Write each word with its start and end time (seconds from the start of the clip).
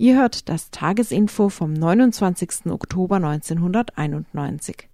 Ihr 0.00 0.16
hört 0.16 0.48
das 0.48 0.70
Tagesinfo 0.70 1.48
vom 1.48 1.72
29. 1.72 2.66
Oktober 2.66 3.16
1991. 3.16 4.88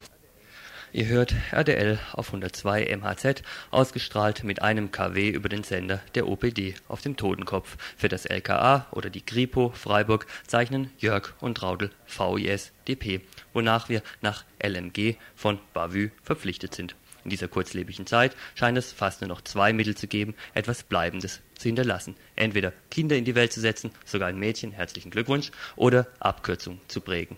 Ihr 0.95 1.07
hört 1.09 1.35
RDL 1.53 1.99
auf 2.15 2.29
102 2.29 2.87
MHZ, 2.97 3.43
ausgestrahlt 3.71 4.45
mit 4.45 4.63
einem 4.63 4.93
kW 4.93 5.29
über 5.29 5.51
den 5.51 5.63
Sender 5.63 6.01
der 6.15 6.27
OPD 6.27 6.77
auf 6.89 7.03
dem 7.03 7.19
Totenkopf. 7.19 7.77
Für 7.99 8.09
das 8.09 8.25
LKA 8.25 8.87
oder 8.93 9.11
die 9.11 9.21
Kripo 9.21 9.73
Freiburg 9.75 10.27
zeichnen 10.47 10.91
Jörg 10.97 11.35
und 11.39 11.63
Raudel 11.63 11.91
VIS 12.07 12.73
DP, 12.89 13.21
wonach 13.53 13.91
wir 13.91 14.01
nach 14.23 14.47
LMG 14.59 15.17
von 15.35 15.59
Bavü 15.75 16.13
verpflichtet 16.23 16.75
sind. 16.75 16.97
In 17.25 17.31
dieser 17.31 17.49
kurzlebigen 17.49 18.07
Zeit 18.07 18.35
scheint 18.55 18.79
es 18.79 18.91
fast 18.93 19.21
nur 19.21 19.29
noch 19.29 19.43
zwei 19.43 19.75
Mittel 19.75 19.97
zu 19.97 20.07
geben, 20.07 20.35
etwas 20.55 20.83
Bleibendes 20.83 21.43
zu 21.57 21.69
hinterlassen. 21.69 22.17
Entweder 22.37 22.73
Kinder 22.91 23.17
in 23.17 23.25
die 23.25 23.35
Welt 23.35 23.53
zu 23.53 23.61
setzen, 23.61 23.91
sogar 24.05 24.29
ein 24.29 24.39
Mädchen, 24.39 24.73
herzlichen 24.73 25.11
Glückwunsch, 25.11 25.51
oder 25.77 26.07
Abkürzung 26.21 26.81
zu 26.89 27.01
prägen. 27.01 27.37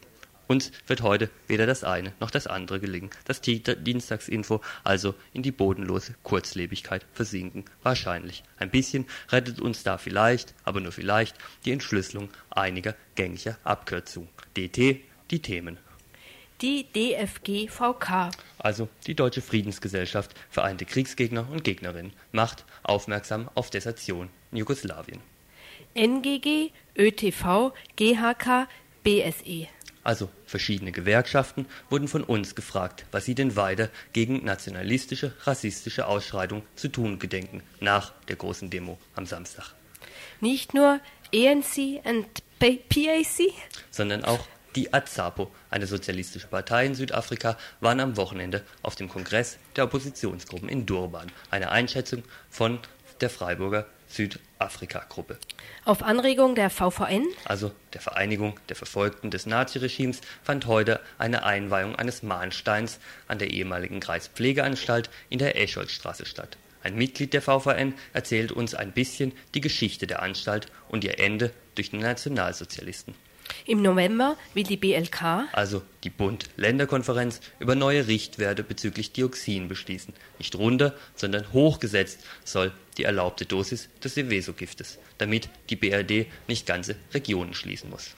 Uns 0.49 0.71
wird 0.87 1.03
heute 1.03 1.29
weder 1.49 1.67
das 1.67 1.83
eine 1.83 2.13
noch 2.21 2.31
das 2.31 2.47
andere 2.47 2.79
gelingen. 2.79 3.11
Das 3.25 3.41
Dienstagsinfo 3.41 4.61
also 4.85 5.15
in 5.33 5.43
die 5.43 5.51
bodenlose 5.51 6.15
Kurzlebigkeit 6.23 7.05
versinken. 7.13 7.65
Wahrscheinlich. 7.83 8.45
Ein 8.59 8.71
bisschen 8.71 9.07
rettet 9.31 9.61
uns 9.61 9.83
da 9.83 9.99
vielleicht, 9.99 10.55
aber 10.65 10.81
nur 10.81 10.93
vielleicht, 10.93 11.37
die 11.65 11.73
Entschlüsselung 11.73 12.31
einiger 12.51 12.95
gängiger 13.17 13.59
Abkürzungen. 13.65 14.29
DT, 14.57 15.01
die 15.31 15.43
Themen. 15.43 15.79
Die 16.63 16.87
DFG-VK. 16.93 18.31
Also 18.59 18.89
die 19.07 19.15
Deutsche 19.15 19.43
Friedensgesellschaft, 19.43 20.35
Vereinte 20.51 20.85
Kriegsgegner 20.85 21.47
und 21.51 21.65
Gegnerinnen, 21.65 22.13
macht 22.33 22.65
aufmerksam 22.83 23.51
auf 23.55 23.71
Desertion 23.71 24.31
in 24.53 24.59
Jugoslawien. 24.59 25.21
NGG, 25.95 26.71
ÖTV, 26.97 27.73
GHK, 27.97 28.69
BSE 29.05 29.69
also 30.07 30.29
verschiedene 30.47 30.93
Gewerkschaften, 30.93 31.67
wurden 31.91 32.07
von 32.07 32.23
uns 32.23 32.55
gefragt, 32.55 33.05
was 33.11 33.25
sie 33.25 33.35
denn 33.35 33.57
weiter 33.57 33.91
gegen 34.13 34.45
nationalistische, 34.45 35.35
rassistische 35.43 36.07
Ausschreitungen 36.07 36.63
zu 36.77 36.89
tun 36.89 37.19
gedenken, 37.19 37.63
nach 37.81 38.13
der 38.29 38.37
großen 38.37 38.71
Demo 38.71 38.99
am 39.17 39.27
Samstag. 39.27 39.75
Nicht 40.41 40.75
nur 40.75 41.01
ENC 41.33 42.05
und 42.05 42.27
PAC, 42.61 43.53
sondern 43.91 44.25
auch 44.25 44.47
die 44.77 44.93
AZAPO, 44.93 45.51
eine 45.71 45.87
sozialistische 45.87 46.47
Partei 46.47 46.87
in 46.87 46.95
Südafrika, 46.95 47.57
waren 47.81 48.01
am 48.01 48.17
Wochenende 48.17 48.63
auf 48.83 48.95
dem 48.95 49.09
Kongress 49.09 49.59
der 49.75 49.85
Oppositionsgruppen 49.85 50.69
in 50.69 50.87
Durban. 50.87 51.33
Eine 51.51 51.71
Einschätzung 51.71 52.23
von 52.51 52.79
der 53.21 53.31
Freiburger 53.31 53.87
Südafrika-Gruppe. 54.09 55.39
Auf 55.85 56.03
Anregung 56.03 56.55
der 56.55 56.71
VVN, 56.71 57.27
also 57.45 57.73
der 57.93 58.01
Vereinigung 58.01 58.61
der 58.69 58.77
Verfolgten 58.77 59.31
des 59.31 59.47
Naziregimes, 59.47 60.21
fand 60.43 60.67
heute 60.67 61.01
eine 61.19 61.45
Einweihung 61.45 61.97
eines 61.97 62.23
Mahnsteins 62.23 63.01
an 63.27 63.39
der 63.39 63.51
ehemaligen 63.51 64.01
Kreispflegeanstalt 64.01 65.11
in 65.29 65.39
der 65.39 65.61
Escholzstraße 65.61 66.27
statt. 66.27 66.57
Ein 66.83 66.95
Mitglied 66.95 67.33
der 67.33 67.43
VVN 67.43 67.95
erzählt 68.13 68.53
uns 68.53 68.75
ein 68.75 68.93
bisschen 68.93 69.33
die 69.55 69.61
Geschichte 69.61 70.07
der 70.07 70.23
Anstalt 70.23 70.69
und 70.89 71.03
ihr 71.03 71.19
Ende 71.19 71.53
durch 71.75 71.91
die 71.91 71.97
Nationalsozialisten. 71.97 73.15
Im 73.67 73.83
November 73.83 74.37
will 74.55 74.63
die 74.63 74.77
BLK, 74.77 75.49
also 75.53 75.83
die 76.05 76.11
Bund-Länder-Konferenz, 76.11 77.41
über 77.59 77.75
neue 77.75 78.07
Richtwerte 78.07 78.63
bezüglich 78.63 79.13
Dioxin 79.13 79.69
beschließen. 79.69 80.15
Nicht 80.39 80.55
runter, 80.55 80.95
sondern 81.15 81.53
hochgesetzt 81.53 82.21
soll 82.45 82.73
die 82.97 83.05
erlaubte 83.05 83.45
Dosis 83.45 83.89
des 84.03 84.15
Seveso-Giftes, 84.15 84.99
damit 85.19 85.49
die 85.69 85.77
BRD 85.77 86.27
nicht 86.49 86.67
ganze 86.67 86.97
Regionen 87.13 87.55
schließen 87.55 87.91
muss. 87.91 88.11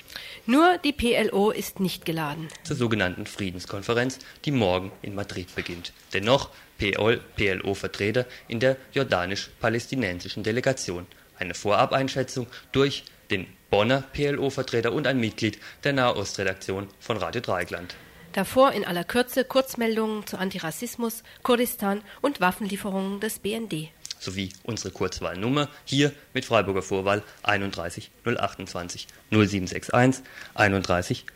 Nur 0.47 0.79
die 0.79 0.93
PLO 0.93 1.51
ist 1.51 1.81
nicht 1.81 2.05
geladen. 2.05 2.49
Zur 2.63 2.77
sogenannten 2.77 3.27
Friedenskonferenz, 3.27 4.19
die 4.45 4.53
morgen 4.53 4.93
in 5.03 5.15
Madrid 5.15 5.55
beginnt. 5.55 5.93
Dennoch 6.13 6.51
PLO-Vertreter 6.79 8.27
in 8.47 8.61
der 8.61 8.77
jordanisch-palästinensischen 8.93 10.43
Delegation. 10.43 11.07
Eine 11.39 11.55
Vorabeinschätzung 11.55 12.47
durch 12.73 13.05
den 13.31 13.47
Bonner 13.71 14.03
PLO-Vertreter 14.13 14.93
und 14.93 15.07
ein 15.07 15.21
Mitglied 15.21 15.59
der 15.85 15.93
Nahostredaktion 15.93 16.89
von 17.01 17.17
Radio 17.17 17.41
Dreigland. 17.41 17.97
Davor 18.33 18.73
in 18.73 18.85
aller 18.85 19.05
Kürze 19.05 19.45
Kurzmeldungen 19.45 20.27
zu 20.27 20.39
Antirassismus, 20.39 21.23
Kurdistan 21.43 22.03
und 22.21 22.41
Waffenlieferungen 22.41 23.21
des 23.21 23.39
BND. 23.39 23.89
Sowie 24.19 24.53
unsere 24.65 24.91
Kurzwahlnummer 24.91 25.69
hier 25.85 26.13
mit 26.35 26.45
Freiburger 26.45 26.83
Vorwahl 26.83 27.23
31 27.43 28.11
028 28.25 29.07
0761 29.31 30.25
31 30.55 31.27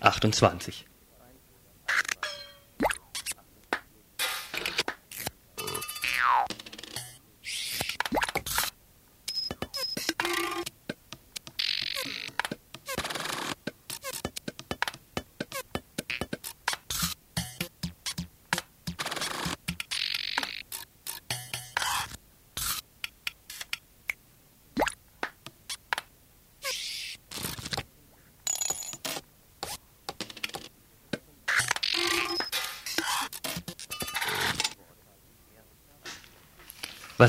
028. 0.00 0.86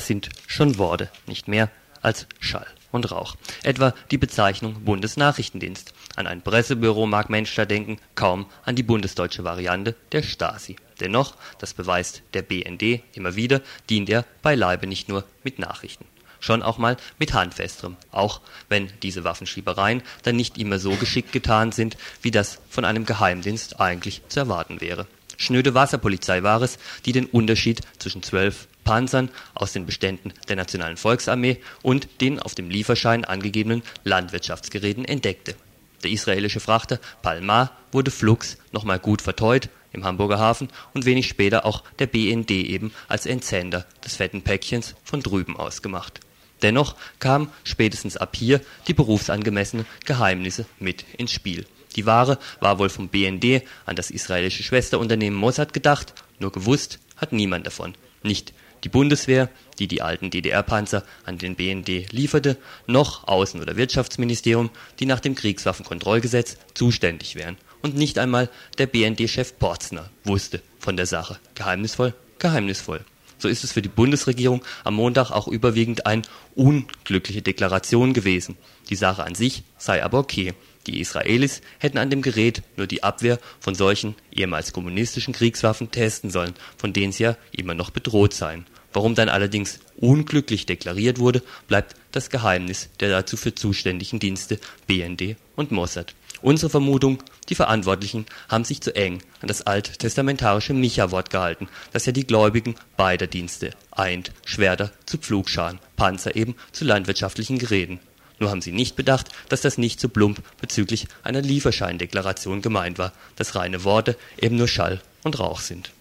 Was 0.04 0.08
sind 0.08 0.28
schon 0.48 0.78
Worte, 0.78 1.10
nicht 1.28 1.48
mehr 1.48 1.72
als 2.02 2.28
Schall 2.42 2.68
und 2.92 3.10
Rauch. 3.10 3.38
Etwa 3.64 3.94
die 4.12 4.18
Bezeichnung 4.18 4.84
Bundesnachrichtendienst. 4.84 5.94
An 6.18 6.28
ein 6.28 6.42
Pressebüro 6.42 7.06
mag 7.06 7.30
Mensch 7.30 7.56
da 7.56 7.64
denken, 7.64 8.00
kaum 8.14 8.48
an 8.66 8.76
die 8.76 8.84
bundesdeutsche 8.84 9.46
Variante 9.46 9.96
der 10.12 10.22
Stasi. 10.22 10.76
Dennoch, 11.00 11.38
das 11.58 11.74
beweist 11.74 12.22
der 12.34 12.42
BND 12.42 13.02
immer 13.16 13.38
wieder, 13.38 13.62
dient 13.90 14.10
er 14.10 14.26
beileibe 14.42 14.88
nicht 14.88 15.08
nur 15.08 15.24
mit 15.42 15.58
Nachrichten. 15.58 16.04
Schon 16.42 16.64
auch 16.64 16.78
mal 16.78 16.98
mit 17.18 17.32
Handfesterem, 17.32 17.96
auch 18.12 18.42
wenn 18.68 18.92
diese 19.04 19.24
Waffenschiebereien 19.24 20.04
dann 20.24 20.36
nicht 20.36 20.58
immer 20.58 20.80
so 20.80 20.98
geschickt 20.98 21.32
getan 21.32 21.72
sind, 21.72 21.96
wie 22.22 22.32
das 22.32 22.60
von 22.70 22.84
einem 22.84 23.06
Geheimdienst 23.06 23.80
eigentlich 23.80 24.22
zu 24.28 24.42
erwarten 24.42 24.82
wäre. 24.82 25.08
Schnöde 25.38 25.74
Wasserpolizei 25.74 26.44
war 26.44 26.62
es, 26.62 26.78
die 27.06 27.14
den 27.14 27.26
Unterschied 27.26 27.80
zwischen 28.00 28.22
zwölf 28.22 28.68
Panzern 28.84 29.30
aus 29.54 29.74
den 29.74 29.86
Beständen 29.86 30.34
der 30.48 30.56
Nationalen 30.56 30.98
Volksarmee 30.98 31.58
und 31.82 32.22
den 32.22 32.40
auf 32.40 32.56
dem 32.56 32.70
Lieferschein 32.70 33.26
angegebenen 33.26 33.84
Landwirtschaftsgeräten 34.04 35.06
entdeckte. 35.06 35.56
Der 36.04 36.12
israelische 36.12 36.60
Frachter 36.60 37.00
Palmar 37.22 37.72
wurde 37.92 38.12
flugs 38.12 38.58
nochmal 38.72 39.00
gut 39.00 39.22
verteut 39.22 39.70
im 39.94 40.04
Hamburger 40.04 40.40
Hafen 40.40 40.70
und 40.94 41.06
wenig 41.06 41.28
später 41.28 41.66
auch 41.66 41.84
der 42.00 42.08
BND 42.08 42.52
eben 42.52 42.92
als 43.08 43.26
Entsender 43.26 43.86
des 44.04 44.16
fetten 44.16 44.42
Päckchens 44.42 44.96
von 45.04 45.22
drüben 45.22 45.56
aus 45.56 45.82
gemacht. 45.82 46.20
Dennoch 46.62 46.96
kamen 47.20 47.50
spätestens 47.64 48.18
ab 48.18 48.36
hier 48.36 48.62
die 48.88 48.94
berufsangemessenen 48.94 49.86
Geheimnisse 50.06 50.66
mit 50.80 51.06
ins 51.18 51.32
Spiel. 51.32 51.66
Die 51.96 52.06
Ware 52.06 52.40
war 52.60 52.80
wohl 52.80 52.90
vom 52.90 53.10
BND 53.10 53.64
an 53.86 53.96
das 53.96 54.10
israelische 54.10 54.64
Schwesterunternehmen 54.64 55.38
Mossad 55.38 55.74
gedacht, 55.74 56.14
nur 56.40 56.52
gewusst 56.52 57.00
hat 57.18 57.34
niemand 57.34 57.68
davon. 57.68 57.94
Nicht 58.24 58.54
die 58.84 58.90
Bundeswehr, 58.90 59.50
die 59.80 59.88
die 59.88 60.02
alten 60.02 60.30
DDR-Panzer 60.30 61.04
an 61.26 61.38
den 61.38 61.56
BND 61.56 62.12
lieferte, 62.12 62.58
noch 62.86 63.28
Außen- 63.28 63.62
oder 63.62 63.78
Wirtschaftsministerium, 63.78 64.70
die 65.00 65.06
nach 65.06 65.20
dem 65.20 65.36
Kriegswaffenkontrollgesetz 65.36 66.58
zuständig 66.74 67.36
wären. 67.36 67.58
Und 67.82 67.96
nicht 67.96 68.18
einmal 68.18 68.50
der 68.78 68.88
BND-Chef 68.88 69.58
Porzner 69.60 70.10
wusste 70.24 70.62
von 70.80 70.98
der 70.98 71.06
Sache. 71.06 71.38
Geheimnisvoll, 71.56 72.14
geheimnisvoll. 72.40 73.04
So 73.38 73.50
ist 73.50 73.66
es 73.66 73.74
für 73.74 73.82
die 73.82 73.90
Bundesregierung 73.90 74.64
am 74.86 74.96
Montag 74.96 75.32
auch 75.32 75.50
überwiegend 75.50 76.06
eine 76.06 76.22
unglückliche 76.56 77.42
Deklaration 77.42 78.14
gewesen. 78.14 78.58
Die 78.90 78.96
Sache 78.96 79.24
an 79.24 79.36
sich 79.36 79.64
sei 79.78 80.02
aber 80.04 80.20
okay. 80.20 80.54
Die 80.88 81.00
Israelis 81.00 81.62
hätten 81.80 81.98
an 81.98 82.10
dem 82.10 82.22
Gerät 82.22 82.62
nur 82.76 82.88
die 82.88 83.04
Abwehr 83.04 83.40
von 83.60 83.76
solchen 83.76 84.16
ehemals 84.32 84.74
kommunistischen 84.74 85.34
Kriegswaffen 85.34 85.92
testen 85.92 86.30
sollen, 86.30 86.54
von 86.78 86.94
denen 86.94 87.12
sie 87.12 87.24
ja 87.24 87.38
immer 87.52 87.74
noch 87.74 87.90
bedroht 87.90 88.34
seien. 88.34 88.66
Warum 88.94 89.16
dann 89.16 89.30
allerdings 89.30 89.80
unglücklich 89.98 90.66
deklariert 90.68 91.20
wurde, 91.20 91.42
bleibt 91.68 91.96
das 92.12 92.30
Geheimnis 92.30 92.90
der 93.00 93.10
dazu 93.10 93.38
für 93.38 93.56
zuständigen 93.56 94.20
Dienste 94.20 94.60
BND 94.88 95.36
und 95.56 95.72
Mossad. 95.72 96.14
Unsere 96.44 96.70
Vermutung, 96.70 97.24
die 97.48 97.56
Verantwortlichen 97.56 98.26
haben 98.50 98.66
sich 98.66 98.82
zu 98.82 98.94
eng 98.96 99.24
an 99.42 99.48
das 99.48 99.62
alttestamentarische 99.62 100.74
Micha-Wort 100.74 101.30
gehalten, 101.30 101.70
das 101.94 102.06
ja 102.06 102.12
die 102.12 102.28
Gläubigen 102.28 102.76
beider 102.98 103.28
Dienste 103.28 103.72
eint, 103.92 104.32
Schwerter 104.46 104.92
zu 105.06 105.18
Pflugscharen, 105.18 105.80
Panzer 105.96 106.36
eben 106.36 106.56
zu 106.74 106.84
landwirtschaftlichen 106.84 107.60
Geräten 107.60 108.00
Nur 108.40 108.52
haben 108.52 108.62
sie 108.62 108.74
nicht 108.74 108.98
bedacht, 108.98 109.30
dass 109.48 109.62
das 109.62 109.78
nicht 109.78 110.02
so 110.02 110.10
plump 110.10 110.42
bezüglich 110.60 111.08
einer 111.24 111.42
Lieferscheindeklaration 111.42 112.62
gemeint 112.62 112.98
war, 112.98 113.14
dass 113.38 113.56
reine 113.56 113.86
Worte 113.86 114.18
eben 114.38 114.58
nur 114.58 114.68
Schall 114.68 115.02
und 115.24 115.40
Rauch 115.40 115.62
sind. 115.62 115.92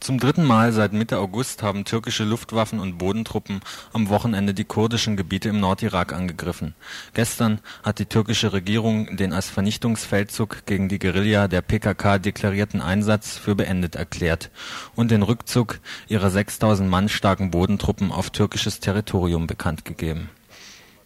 Zum 0.00 0.20
dritten 0.20 0.44
Mal 0.44 0.72
seit 0.72 0.92
Mitte 0.92 1.18
August 1.18 1.62
haben 1.62 1.84
türkische 1.84 2.22
Luftwaffen 2.22 2.78
und 2.78 2.98
Bodentruppen 2.98 3.60
am 3.92 4.08
Wochenende 4.08 4.54
die 4.54 4.64
kurdischen 4.64 5.16
Gebiete 5.16 5.48
im 5.48 5.58
Nordirak 5.58 6.12
angegriffen. 6.12 6.74
Gestern 7.14 7.60
hat 7.82 7.98
die 7.98 8.06
türkische 8.06 8.52
Regierung 8.52 9.16
den 9.16 9.32
als 9.32 9.50
Vernichtungsfeldzug 9.50 10.66
gegen 10.66 10.88
die 10.88 11.00
Guerilla 11.00 11.48
der 11.48 11.62
PKK 11.62 12.18
deklarierten 12.18 12.80
Einsatz 12.80 13.36
für 13.36 13.56
beendet 13.56 13.96
erklärt 13.96 14.50
und 14.94 15.10
den 15.10 15.22
Rückzug 15.22 15.80
ihrer 16.06 16.30
6000 16.30 16.88
Mann 16.88 17.08
starken 17.08 17.50
Bodentruppen 17.50 18.12
auf 18.12 18.30
türkisches 18.30 18.78
Territorium 18.78 19.48
bekannt 19.48 19.84
gegeben 19.84 20.30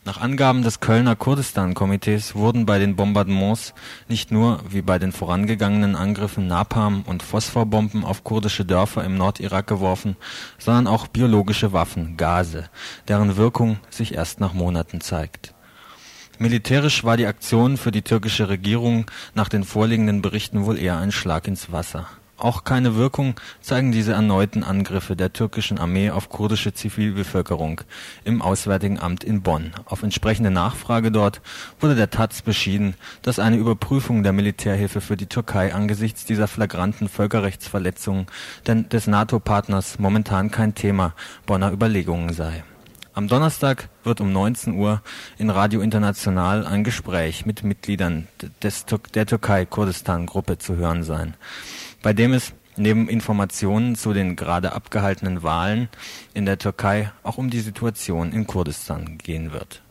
nach 0.04 0.20
Angaben 0.20 0.62
des 0.62 0.80
Kölner 0.80 1.14
Kurdistan-Komitees 1.14 2.34
wurden 2.34 2.66
bei 2.66 2.78
den 2.78 2.96
Bombardements 2.96 3.72
nicht 4.08 4.30
nur, 4.30 4.60
wie 4.68 4.82
bei 4.82 4.98
den 4.98 5.12
vorangegangenen 5.12 5.94
Angriffen, 5.94 6.46
Napalm 6.48 7.02
und 7.06 7.22
Phosphorbomben 7.22 8.04
auf 8.04 8.24
kurdische 8.24 8.64
Dörfer 8.64 9.04
im 9.04 9.16
Nordirak 9.16 9.66
geworfen, 9.66 10.16
sondern 10.58 10.86
auch 10.86 11.06
biologische 11.06 11.72
Waffen 11.72 12.16
(Gase), 12.16 12.68
deren 13.06 13.36
Wirkung 13.36 13.78
sich 13.90 14.14
erst 14.14 14.40
nach 14.40 14.54
Monaten 14.54 15.00
zeigt. 15.00 15.54
Militärisch 16.38 17.04
war 17.04 17.16
die 17.16 17.26
Aktion 17.26 17.76
für 17.76 17.92
die 17.92 18.02
türkische 18.02 18.48
Regierung 18.48 19.08
nach 19.34 19.48
den 19.48 19.62
vorliegenden 19.62 20.22
Berichten 20.22 20.64
wohl 20.64 20.78
eher 20.78 20.98
ein 20.98 21.12
Schlag 21.12 21.46
ins 21.46 21.70
Wasser 21.70 22.08
auch 22.42 22.64
keine 22.64 22.96
Wirkung 22.96 23.34
zeigen 23.60 23.92
diese 23.92 24.12
erneuten 24.12 24.64
Angriffe 24.64 25.16
der 25.16 25.32
türkischen 25.32 25.78
Armee 25.78 26.10
auf 26.10 26.28
kurdische 26.28 26.74
Zivilbevölkerung 26.74 27.82
im 28.24 28.42
Auswärtigen 28.42 28.98
Amt 28.98 29.24
in 29.24 29.42
Bonn. 29.42 29.72
Auf 29.84 30.02
entsprechende 30.02 30.50
Nachfrage 30.50 31.12
dort 31.12 31.40
wurde 31.80 31.94
der 31.94 32.10
taz 32.10 32.42
beschieden, 32.42 32.94
dass 33.22 33.38
eine 33.38 33.56
Überprüfung 33.56 34.22
der 34.22 34.32
Militärhilfe 34.32 35.00
für 35.00 35.16
die 35.16 35.26
Türkei 35.26 35.72
angesichts 35.72 36.24
dieser 36.24 36.48
flagranten 36.48 37.08
Völkerrechtsverletzungen 37.08 38.26
des 38.66 39.06
NATO-Partners 39.06 39.98
momentan 39.98 40.50
kein 40.50 40.74
Thema 40.74 41.14
Bonner 41.46 41.72
Überlegungen 41.72 42.32
sei. 42.32 42.64
Am 43.14 43.28
Donnerstag 43.28 43.90
wird 44.04 44.22
um 44.22 44.32
19 44.32 44.72
Uhr 44.72 45.02
in 45.36 45.50
Radio 45.50 45.82
International 45.82 46.66
ein 46.66 46.82
Gespräch 46.82 47.44
mit 47.44 47.62
Mitgliedern 47.62 48.26
des, 48.62 48.86
der 49.14 49.26
Türkei-Kurdistan-Gruppe 49.26 50.56
zu 50.56 50.76
hören 50.76 51.02
sein 51.02 51.34
bei 52.02 52.12
dem 52.12 52.34
es 52.34 52.52
neben 52.76 53.08
Informationen 53.08 53.96
zu 53.96 54.12
den 54.12 54.36
gerade 54.36 54.72
abgehaltenen 54.72 55.42
Wahlen 55.42 55.88
in 56.34 56.46
der 56.46 56.58
Türkei 56.58 57.12
auch 57.22 57.38
um 57.38 57.50
die 57.50 57.60
Situation 57.60 58.32
in 58.32 58.46
Kurdistan 58.46 59.18
gehen 59.18 59.52
wird. 59.52 59.82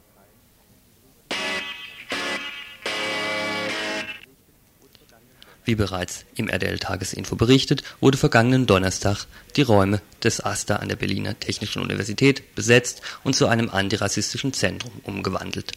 Wie 5.64 5.76
bereits 5.76 6.26
im 6.36 6.50
RDL-Tagesinfo 6.50 7.36
berichtet, 7.36 7.84
wurde 8.00 8.18
vergangenen 8.18 8.66
Donnerstag 8.66 9.26
die 9.56 9.62
Räume 9.62 10.02
des 10.24 10.44
AStA 10.44 10.78
an 10.78 10.90
der 10.90 10.96
Berliner 10.96 11.40
Technischen 11.40 11.84
Universität 11.84 12.56
besetzt 12.56 13.04
und 13.24 13.36
zu 13.36 13.48
einem 13.48 13.70
antirassistischen 13.70 14.54
Zentrum 14.54 14.92
umgewandelt 15.04 15.74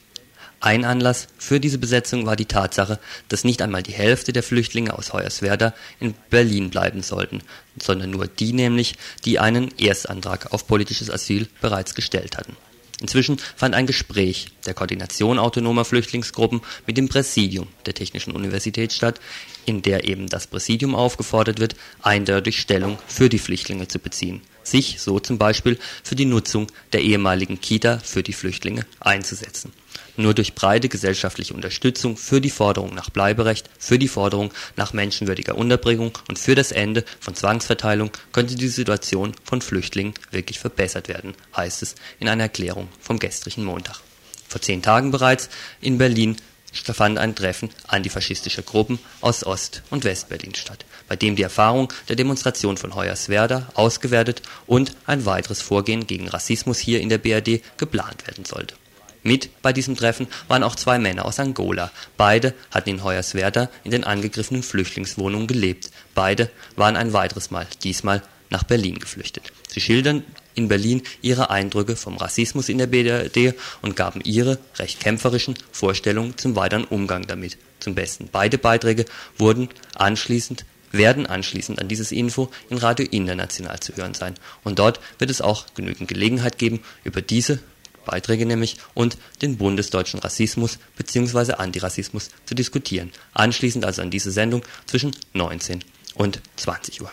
ein 0.64 0.86
Anlass 0.86 1.28
für 1.36 1.60
diese 1.60 1.76
Besetzung 1.76 2.24
war 2.24 2.36
die 2.36 2.46
Tatsache, 2.46 2.98
dass 3.28 3.44
nicht 3.44 3.60
einmal 3.60 3.82
die 3.82 3.92
Hälfte 3.92 4.32
der 4.32 4.42
Flüchtlinge 4.42 4.96
aus 4.98 5.12
Hoyerswerda 5.12 5.74
in 6.00 6.14
Berlin 6.30 6.70
bleiben 6.70 7.02
sollten, 7.02 7.42
sondern 7.80 8.10
nur 8.10 8.26
die 8.28 8.54
nämlich, 8.54 8.94
die 9.26 9.38
einen 9.38 9.76
Erstantrag 9.78 10.54
auf 10.54 10.66
politisches 10.66 11.10
Asyl 11.10 11.48
bereits 11.60 11.94
gestellt 11.94 12.38
hatten. 12.38 12.56
Inzwischen 13.02 13.38
fand 13.56 13.74
ein 13.74 13.86
Gespräch 13.86 14.46
der 14.64 14.72
Koordination 14.72 15.38
autonomer 15.38 15.84
Flüchtlingsgruppen 15.84 16.62
mit 16.86 16.96
dem 16.96 17.10
Präsidium 17.10 17.66
der 17.84 17.92
Technischen 17.92 18.32
Universität 18.32 18.94
statt, 18.94 19.20
in 19.66 19.82
der 19.82 20.04
eben 20.04 20.28
das 20.28 20.46
Präsidium 20.46 20.94
aufgefordert 20.94 21.60
wird, 21.60 21.76
eindeutig 22.00 22.58
Stellung 22.58 22.98
für 23.06 23.28
die 23.28 23.38
Flüchtlinge 23.38 23.88
zu 23.88 23.98
beziehen, 23.98 24.40
sich 24.62 25.00
so 25.00 25.20
zum 25.20 25.36
Beispiel 25.36 25.78
für 26.02 26.14
die 26.14 26.24
Nutzung 26.24 26.68
der 26.94 27.02
ehemaligen 27.02 27.60
Kita 27.60 27.98
für 27.98 28.22
die 28.22 28.32
Flüchtlinge 28.32 28.86
einzusetzen 29.00 29.72
nur 30.16 30.34
durch 30.34 30.54
breite 30.54 30.88
gesellschaftliche 30.88 31.54
Unterstützung 31.54 32.16
für 32.16 32.40
die 32.40 32.50
Forderung 32.50 32.94
nach 32.94 33.10
Bleiberecht, 33.10 33.68
für 33.78 33.98
die 33.98 34.08
Forderung 34.08 34.52
nach 34.76 34.92
menschenwürdiger 34.92 35.56
Unterbringung 35.56 36.12
und 36.28 36.38
für 36.38 36.54
das 36.54 36.72
Ende 36.72 37.04
von 37.20 37.34
Zwangsverteilung 37.34 38.10
könnte 38.32 38.54
die 38.54 38.68
Situation 38.68 39.34
von 39.44 39.60
Flüchtlingen 39.60 40.14
wirklich 40.30 40.58
verbessert 40.58 41.08
werden, 41.08 41.34
heißt 41.56 41.82
es 41.82 41.94
in 42.18 42.28
einer 42.28 42.44
Erklärung 42.44 42.88
vom 43.00 43.18
gestrigen 43.18 43.64
Montag. 43.64 44.00
Vor 44.48 44.60
zehn 44.60 44.82
Tagen 44.82 45.10
bereits 45.10 45.48
in 45.80 45.98
Berlin 45.98 46.36
fand 46.72 47.18
ein 47.18 47.36
Treffen 47.36 47.70
antifaschistischer 47.86 48.62
Gruppen 48.62 48.98
aus 49.20 49.46
Ost- 49.46 49.82
und 49.90 50.04
Westberlin 50.04 50.54
statt, 50.54 50.84
bei 51.08 51.14
dem 51.16 51.36
die 51.36 51.42
Erfahrung 51.42 51.92
der 52.08 52.16
Demonstration 52.16 52.76
von 52.76 52.94
Hoyerswerda 52.94 53.70
ausgewertet 53.74 54.42
und 54.66 54.94
ein 55.06 55.24
weiteres 55.24 55.62
Vorgehen 55.62 56.06
gegen 56.06 56.28
Rassismus 56.28 56.78
hier 56.78 57.00
in 57.00 57.08
der 57.08 57.18
BRD 57.18 57.62
geplant 57.76 58.26
werden 58.26 58.44
sollte 58.44 58.74
mit 59.24 59.62
bei 59.62 59.72
diesem 59.72 59.96
Treffen 59.96 60.28
waren 60.46 60.62
auch 60.62 60.76
zwei 60.76 60.98
Männer 61.00 61.24
aus 61.24 61.40
Angola. 61.40 61.90
Beide 62.16 62.54
hatten 62.70 62.90
in 62.90 63.02
Hoyerswerda 63.02 63.70
in 63.82 63.90
den 63.90 64.04
angegriffenen 64.04 64.62
Flüchtlingswohnungen 64.62 65.48
gelebt. 65.48 65.90
Beide 66.14 66.50
waren 66.76 66.94
ein 66.94 67.12
weiteres 67.12 67.50
Mal, 67.50 67.66
diesmal 67.82 68.22
nach 68.50 68.62
Berlin 68.62 68.98
geflüchtet. 68.98 69.50
Sie 69.66 69.80
schildern 69.80 70.22
in 70.54 70.68
Berlin 70.68 71.02
ihre 71.22 71.50
Eindrücke 71.50 71.96
vom 71.96 72.16
Rassismus 72.16 72.68
in 72.68 72.78
der 72.78 72.86
BRD 72.86 73.54
und 73.82 73.96
gaben 73.96 74.20
ihre, 74.22 74.58
recht 74.76 75.00
kämpferischen, 75.00 75.54
Vorstellungen 75.72 76.38
zum 76.38 76.54
weiteren 76.54 76.84
Umgang 76.84 77.26
damit 77.26 77.58
zum 77.80 77.94
Besten. 77.94 78.28
Beide 78.30 78.58
Beiträge 78.58 79.06
wurden 79.38 79.68
anschließend 79.94 80.64
werden 80.92 81.26
anschließend 81.26 81.80
an 81.80 81.88
dieses 81.88 82.12
Info 82.12 82.50
in 82.70 82.78
Radio 82.78 83.04
International 83.10 83.80
zu 83.80 83.96
hören 83.96 84.14
sein. 84.14 84.34
Und 84.62 84.78
dort 84.78 85.00
wird 85.18 85.28
es 85.28 85.40
auch 85.40 85.66
genügend 85.74 86.08
Gelegenheit 86.08 86.56
geben, 86.56 86.84
über 87.02 87.20
diese 87.20 87.58
Beiträge 88.04 88.46
nämlich 88.46 88.78
und 88.94 89.16
den 89.42 89.56
bundesdeutschen 89.56 90.20
Rassismus 90.20 90.78
bzw. 90.96 91.54
Antirassismus 91.54 92.30
zu 92.46 92.54
diskutieren. 92.54 93.10
Anschließend 93.32 93.84
also 93.84 94.02
an 94.02 94.10
diese 94.10 94.30
Sendung 94.30 94.62
zwischen 94.86 95.14
19 95.32 95.80
und 96.14 96.40
20 96.56 97.02
Uhr. 97.02 97.10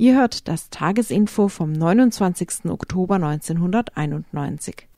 Ihr 0.00 0.14
hört 0.14 0.48
das 0.48 0.70
Tagesinfo 0.70 1.48
vom 1.48 1.72
29. 1.72 2.70
Oktober 2.70 3.16
1991. 3.16 4.89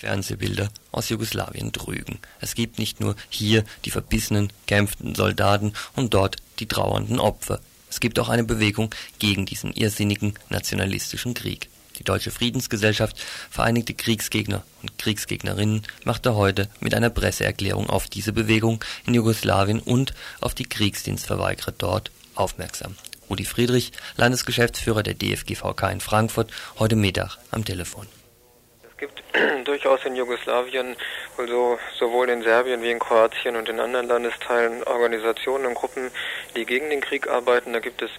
Fernsehbilder 0.00 0.70
aus 0.92 1.10
Jugoslawien 1.10 1.72
trügen. 1.72 2.18
Es 2.40 2.54
gibt 2.54 2.78
nicht 2.78 3.00
nur 3.00 3.16
hier 3.28 3.64
die 3.84 3.90
verbissenen, 3.90 4.50
kämpfenden 4.66 5.14
Soldaten 5.14 5.74
und 5.94 6.14
dort 6.14 6.36
die 6.58 6.66
trauernden 6.66 7.20
Opfer. 7.20 7.60
Es 7.90 8.00
gibt 8.00 8.18
auch 8.18 8.30
eine 8.30 8.44
Bewegung 8.44 8.94
gegen 9.18 9.44
diesen 9.46 9.72
irrsinnigen 9.72 10.34
nationalistischen 10.48 11.34
Krieg. 11.34 11.68
Die 11.98 12.04
Deutsche 12.04 12.30
Friedensgesellschaft, 12.30 13.20
Vereinigte 13.50 13.92
Kriegsgegner 13.92 14.62
und 14.80 14.96
Kriegsgegnerinnen 14.96 15.82
machte 16.04 16.34
heute 16.34 16.70
mit 16.80 16.94
einer 16.94 17.10
Presseerklärung 17.10 17.90
auf 17.90 18.08
diese 18.08 18.32
Bewegung 18.32 18.82
in 19.06 19.12
Jugoslawien 19.12 19.80
und 19.80 20.14
auf 20.40 20.54
die 20.54 20.64
Kriegsdienstverweigerer 20.64 21.74
dort 21.76 22.10
aufmerksam. 22.34 22.94
Rudi 23.28 23.44
Friedrich, 23.44 23.92
Landesgeschäftsführer 24.16 25.02
der 25.02 25.14
DFGVK 25.14 25.90
in 25.92 26.00
Frankfurt, 26.00 26.50
heute 26.78 26.96
Mittag 26.96 27.36
am 27.50 27.66
Telefon 27.66 28.06
gibt 29.00 29.22
durchaus 29.64 30.04
in 30.04 30.14
Jugoslawien, 30.14 30.94
also 31.36 31.78
sowohl 31.98 32.28
in 32.28 32.42
Serbien 32.42 32.82
wie 32.82 32.90
in 32.90 32.98
Kroatien 32.98 33.56
und 33.56 33.68
in 33.68 33.80
anderen 33.80 34.06
Landesteilen 34.06 34.84
Organisationen 34.84 35.66
und 35.66 35.74
Gruppen, 35.74 36.10
die 36.54 36.66
gegen 36.66 36.90
den 36.90 37.00
Krieg 37.00 37.28
arbeiten. 37.28 37.72
Da 37.72 37.80
gibt 37.80 38.02
es 38.02 38.10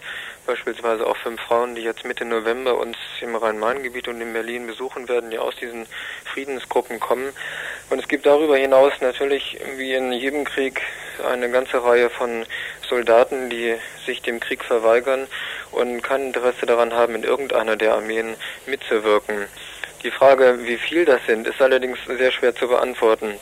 beispielsweise 0.46 1.06
auch 1.06 1.16
fünf 1.18 1.40
Frauen, 1.42 1.76
die 1.76 1.84
jetzt 1.84 2.04
Mitte 2.04 2.26
November 2.26 2.78
uns 2.78 2.98
im 3.22 3.36
Rhein-Main-Gebiet 3.36 4.08
und 4.08 4.20
in 4.20 4.34
Berlin 4.34 4.66
besuchen 4.66 5.08
werden, 5.08 5.30
die 5.30 5.38
aus 5.38 5.56
diesen 5.56 5.86
Friedensgruppen 6.26 7.00
kommen. 7.00 7.32
Und 7.92 8.00
es 8.00 8.08
gibt 8.08 8.26
darüber 8.26 8.58
hinaus 8.58 8.94
natürlich, 9.02 9.60
wie 9.78 9.94
in 9.94 10.12
jedem 10.12 10.44
Krieg, 10.44 10.82
eine 11.30 11.52
ganze 11.52 11.84
Reihe 11.84 12.10
von 12.10 12.46
Soldaten, 12.90 13.52
die 13.52 13.76
sich 14.06 14.24
dem 14.24 14.40
Krieg 14.40 14.64
verweigern 14.64 15.28
und 15.72 16.02
kein 16.02 16.28
Interesse 16.28 16.66
daran 16.66 16.94
haben, 16.94 17.14
in 17.14 17.24
irgendeiner 17.24 17.76
der 17.76 17.94
Armeen 17.94 18.36
mitzuwirken. 18.66 19.46
Die 20.04 20.12
Frage, 20.12 20.58
wie 20.64 20.78
viel 20.78 21.06
das 21.06 21.22
sind, 21.28 21.48
ist 21.48 21.62
allerdings 21.62 22.00
sehr 22.08 22.32
schwer 22.32 22.56
zu 22.56 22.68
beantworten. 22.68 23.36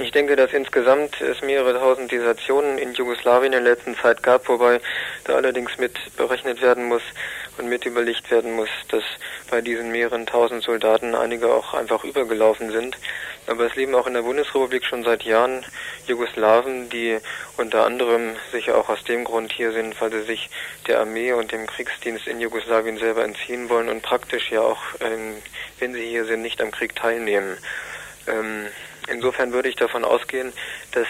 Ich 0.00 0.12
denke, 0.12 0.36
dass 0.36 0.52
insgesamt 0.52 1.20
es 1.20 1.40
mehrere 1.42 1.72
tausend 1.72 2.12
Desertionen 2.12 2.78
in 2.78 2.92
Jugoslawien 2.92 3.52
in 3.52 3.64
der 3.64 3.74
letzten 3.74 3.96
Zeit 3.96 4.22
gab, 4.22 4.48
wobei 4.48 4.80
da 5.24 5.34
allerdings 5.34 5.76
mit 5.78 5.98
berechnet 6.16 6.60
werden 6.60 6.84
muss 6.84 7.02
und 7.58 7.68
mit 7.68 7.86
überlegt 7.86 8.30
werden 8.30 8.54
muss, 8.54 8.68
dass 8.88 9.04
bei 9.50 9.60
diesen 9.60 9.90
mehreren 9.90 10.26
tausend 10.26 10.62
Soldaten 10.62 11.14
einige 11.14 11.52
auch 11.52 11.74
einfach 11.74 12.04
übergelaufen 12.04 12.70
sind. 12.70 12.96
Aber 13.46 13.66
es 13.66 13.76
leben 13.76 13.94
auch 13.94 14.06
in 14.06 14.14
der 14.14 14.22
Bundesrepublik 14.22 14.84
schon 14.84 15.04
seit 15.04 15.22
Jahren 15.22 15.64
Jugoslawen, 16.06 16.88
die 16.90 17.18
unter 17.56 17.84
anderem 17.84 18.36
sicher 18.50 18.76
auch 18.76 18.88
aus 18.88 19.04
dem 19.04 19.24
Grund 19.24 19.52
hier 19.52 19.72
sind, 19.72 20.00
weil 20.00 20.10
sie 20.10 20.22
sich 20.22 20.50
der 20.86 21.00
Armee 21.00 21.32
und 21.32 21.52
dem 21.52 21.66
Kriegsdienst 21.66 22.26
in 22.26 22.40
Jugoslawien 22.40 22.98
selber 22.98 23.24
entziehen 23.24 23.68
wollen 23.68 23.88
und 23.88 24.02
praktisch 24.02 24.50
ja 24.50 24.60
auch, 24.62 24.82
ähm, 25.00 25.36
wenn 25.78 25.94
sie 25.94 26.06
hier 26.06 26.24
sind, 26.24 26.42
nicht 26.42 26.60
am 26.60 26.72
Krieg 26.72 26.96
teilnehmen. 26.96 27.56
Ähm, 28.26 28.66
Insofern 29.08 29.52
würde 29.52 29.68
ich 29.68 29.76
davon 29.76 30.04
ausgehen, 30.04 30.52
dass 30.92 31.06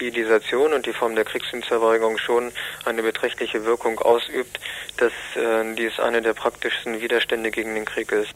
die 0.00 0.10
Desertion 0.10 0.72
und 0.72 0.86
die 0.86 0.92
Form 0.92 1.14
der 1.14 1.24
Kriegsdienstverweigerung 1.24 2.18
schon 2.18 2.52
eine 2.84 3.02
beträchtliche 3.02 3.64
Wirkung 3.64 3.98
ausübt, 4.00 4.58
dass 4.96 5.12
äh, 5.36 5.74
dies 5.76 5.98
eine 6.00 6.22
der 6.22 6.34
praktischsten 6.34 7.00
Widerstände 7.00 7.50
gegen 7.50 7.74
den 7.74 7.84
Krieg 7.84 8.10
ist. 8.12 8.34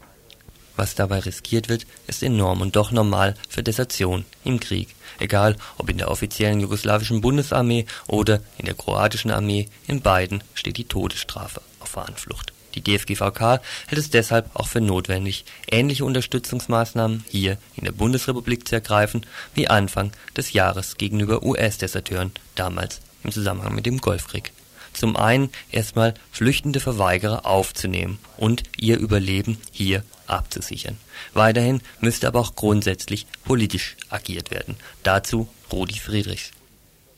Was 0.77 0.95
dabei 0.95 1.19
riskiert 1.19 1.69
wird, 1.69 1.85
ist 2.07 2.21
enorm 2.21 2.61
und 2.61 2.75
doch 2.75 2.91
normal 2.91 3.35
für 3.49 3.63
Desertion 3.63 4.25
im 4.43 4.59
Krieg. 4.59 4.89
Egal, 5.19 5.55
ob 5.77 5.89
in 5.89 5.97
der 5.97 6.11
offiziellen 6.11 6.59
jugoslawischen 6.59 7.21
Bundesarmee 7.21 7.85
oder 8.07 8.41
in 8.57 8.65
der 8.65 8.75
kroatischen 8.75 9.31
Armee, 9.31 9.69
in 9.87 10.01
beiden 10.01 10.43
steht 10.53 10.77
die 10.77 10.87
Todesstrafe 10.87 11.61
auf 11.79 11.93
der 11.93 12.07
Anflucht. 12.07 12.54
Die 12.75 12.81
DFGVK 12.81 13.61
hält 13.87 13.99
es 13.99 14.09
deshalb 14.09 14.49
auch 14.53 14.67
für 14.67 14.81
notwendig, 14.81 15.45
ähnliche 15.71 16.05
Unterstützungsmaßnahmen 16.05 17.23
hier 17.29 17.57
in 17.75 17.85
der 17.85 17.93
Bundesrepublik 17.93 18.67
zu 18.67 18.75
ergreifen 18.75 19.25
wie 19.53 19.67
Anfang 19.67 20.11
des 20.35 20.53
Jahres 20.53 20.97
gegenüber 20.97 21.43
US-Deserteuren, 21.43 22.31
damals 22.55 23.01
im 23.23 23.31
Zusammenhang 23.31 23.73
mit 23.73 23.85
dem 23.85 23.99
Golfkrieg. 23.99 24.51
Zum 24.93 25.17
einen 25.17 25.49
erstmal 25.71 26.13
flüchtende 26.31 26.79
Verweigerer 26.79 27.45
aufzunehmen 27.45 28.19
und 28.37 28.63
ihr 28.77 28.97
Überleben 28.97 29.57
hier 29.71 30.03
abzusichern. 30.27 30.97
Weiterhin 31.33 31.81
müsste 31.99 32.27
aber 32.27 32.39
auch 32.39 32.55
grundsätzlich 32.55 33.27
politisch 33.43 33.97
agiert 34.09 34.51
werden. 34.51 34.77
Dazu 35.03 35.49
Rudi 35.71 35.99
Friedrichs. 35.99 36.51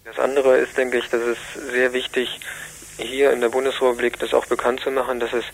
Das 0.06 0.18
andere 0.18 0.58
ist, 0.58 0.76
denke 0.78 0.98
ich, 0.98 1.10
dass 1.10 1.22
es 1.22 1.38
sehr 1.72 1.94
wichtig 1.94 2.40
hier 2.98 3.32
in 3.32 3.42
der 3.42 3.50
Bundesrepublik 3.50 4.20
das 4.20 4.34
auch 4.34 4.46
bekannt 4.46 4.82
zu 4.82 4.92
machen, 4.92 5.20
dass 5.20 5.34
es 5.34 5.46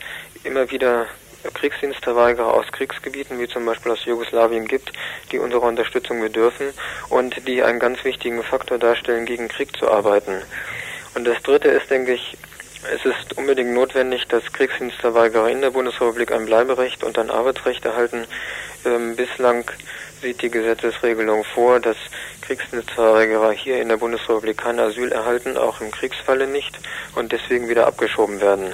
immer 0.44 0.72
wieder 0.72 1.08
Kriegsdienstverweigerer 1.54 2.54
aus 2.54 2.72
Kriegsgebieten, 2.72 3.40
wie 3.40 3.48
zum 3.48 3.66
Beispiel 3.66 3.92
aus 3.92 4.06
Jugoslawien 4.06 4.68
gibt, 4.68 4.94
die 5.32 5.40
unserer 5.40 5.64
Unterstützung 5.64 6.22
bedürfen 6.22 6.74
und 7.10 7.48
die 7.48 7.64
einen 7.64 7.80
ganz 7.80 8.04
wichtigen 8.04 8.44
Faktor 8.44 8.78
darstellen, 8.78 9.26
gegen 9.26 9.50
Krieg 9.50 9.76
zu 9.78 9.90
arbeiten. 9.90 10.42
Und 11.16 11.26
das 11.26 11.42
Dritte 11.44 11.68
ist, 11.68 11.90
denke 11.90 12.14
ich, 12.14 12.38
es 12.94 13.06
ist 13.06 13.38
unbedingt 13.38 13.74
notwendig, 13.74 14.28
dass 14.28 14.52
Kriegsdienstverweigerer 14.52 15.50
in 15.50 15.62
der 15.62 15.72
Bundesrepublik 15.72 16.32
ein 16.32 16.46
Bleiberecht 16.46 17.04
und 17.04 17.18
ein 17.18 17.30
Arbeitsrecht 17.30 17.86
erhalten. 17.86 18.26
Ähm, 18.86 19.16
bislang 19.16 19.70
sieht 20.24 20.42
die 20.42 20.50
Gesetzesregelung 20.50 21.44
vor, 21.44 21.80
dass 21.80 21.98
Kriegsdienstverweigerer 22.42 23.52
hier 23.52 23.82
in 23.82 23.90
der 23.90 23.98
Bundesrepublik 23.98 24.58
kein 24.58 24.80
Asyl 24.80 25.12
erhalten, 25.12 25.58
auch 25.58 25.82
im 25.82 25.92
Kriegsfalle 25.92 26.48
nicht, 26.48 26.80
und 27.16 27.32
deswegen 27.32 27.70
wieder 27.70 27.86
abgeschoben 27.86 28.42
werden. 28.42 28.74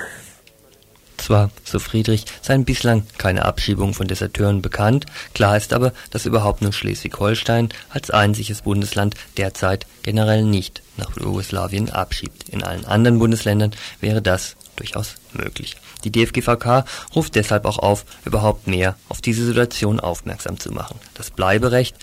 Zwar, 1.18 1.50
so 1.66 1.80
Friedrich, 1.80 2.26
seien 2.42 2.64
bislang 2.64 3.06
keine 3.18 3.46
Abschiebungen 3.46 3.94
von 3.94 4.08
Deserteuren 4.08 4.62
bekannt, 4.62 5.06
klar 5.34 5.58
ist 5.58 5.74
aber, 5.74 5.92
dass 6.12 6.26
überhaupt 6.26 6.62
nur 6.62 6.72
Schleswig-Holstein 6.72 7.70
als 7.90 8.10
einziges 8.10 8.62
Bundesland 8.62 9.16
derzeit 9.38 9.86
generell 10.04 10.44
nicht 10.44 10.82
nach 10.98 11.18
Jugoslawien 11.18 11.90
abschiebt. 11.90 12.48
In 12.50 12.64
allen 12.64 12.86
anderen 12.86 13.20
Bundesländern 13.20 13.76
wäre 14.00 14.22
das 14.22 14.56
durchaus 14.80 15.16
möglich. 15.34 15.76
Die 16.04 16.12
DFGVK 16.12 16.86
ruft 17.16 17.36
deshalb 17.36 17.66
auch 17.66 17.78
auf, 17.78 18.06
überhaupt 18.26 18.68
mehr 18.68 18.96
auf 19.10 19.22
diese 19.22 19.46
Situation 19.46 20.00
aufmerksam 20.00 20.60
zu 20.60 20.72
machen, 20.72 21.00
das 21.14 21.30
Bleiberecht 21.30 21.96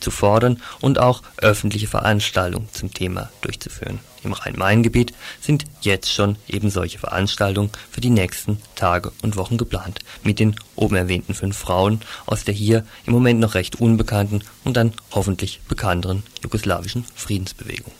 zu 0.00 0.10
fordern 0.10 0.60
und 0.80 0.98
auch 0.98 1.22
öffentliche 1.38 1.86
Veranstaltungen 1.86 2.68
zum 2.72 2.92
Thema 2.92 3.30
durchzuführen. 3.40 4.00
Im 4.24 4.32
Rhein-Main-Gebiet 4.32 5.12
sind 5.40 5.64
jetzt 5.82 6.12
schon 6.12 6.36
eben 6.48 6.70
solche 6.70 6.98
Veranstaltungen 6.98 7.70
für 7.90 8.00
die 8.00 8.10
nächsten 8.10 8.58
Tage 8.74 9.12
und 9.22 9.36
Wochen 9.36 9.58
geplant, 9.58 10.00
mit 10.22 10.38
den 10.38 10.56
oben 10.76 10.96
erwähnten 10.96 11.34
fünf 11.34 11.56
Frauen 11.56 12.00
aus 12.26 12.44
der 12.44 12.54
hier 12.54 12.84
im 13.06 13.12
Moment 13.12 13.40
noch 13.40 13.54
recht 13.54 13.80
unbekannten 13.80 14.42
und 14.64 14.76
dann 14.76 14.94
hoffentlich 15.12 15.60
bekannteren 15.68 16.22
jugoslawischen 16.42 17.04
Friedensbewegung. 17.14 17.92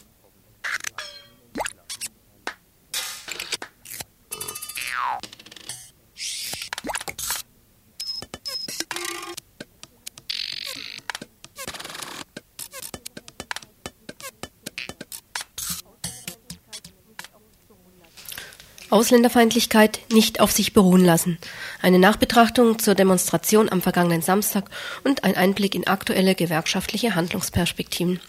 Ausländerfeindlichkeit 18.95 19.99
nicht 20.13 20.39
auf 20.39 20.53
sich 20.53 20.73
beruhen 20.73 21.05
lassen. 21.05 21.39
Eine 21.83 21.99
Nachbetrachtung 21.99 22.79
zur 22.79 22.95
Demonstration 22.95 23.69
am 23.69 23.83
vergangenen 23.83 24.23
Samstag 24.23 24.71
und 25.03 25.25
ein 25.25 25.37
Einblick 25.37 25.75
in 25.75 25.89
aktuelle 25.89 26.37
gewerkschaftliche 26.37 27.17
Handlungsperspektiven. 27.17 28.21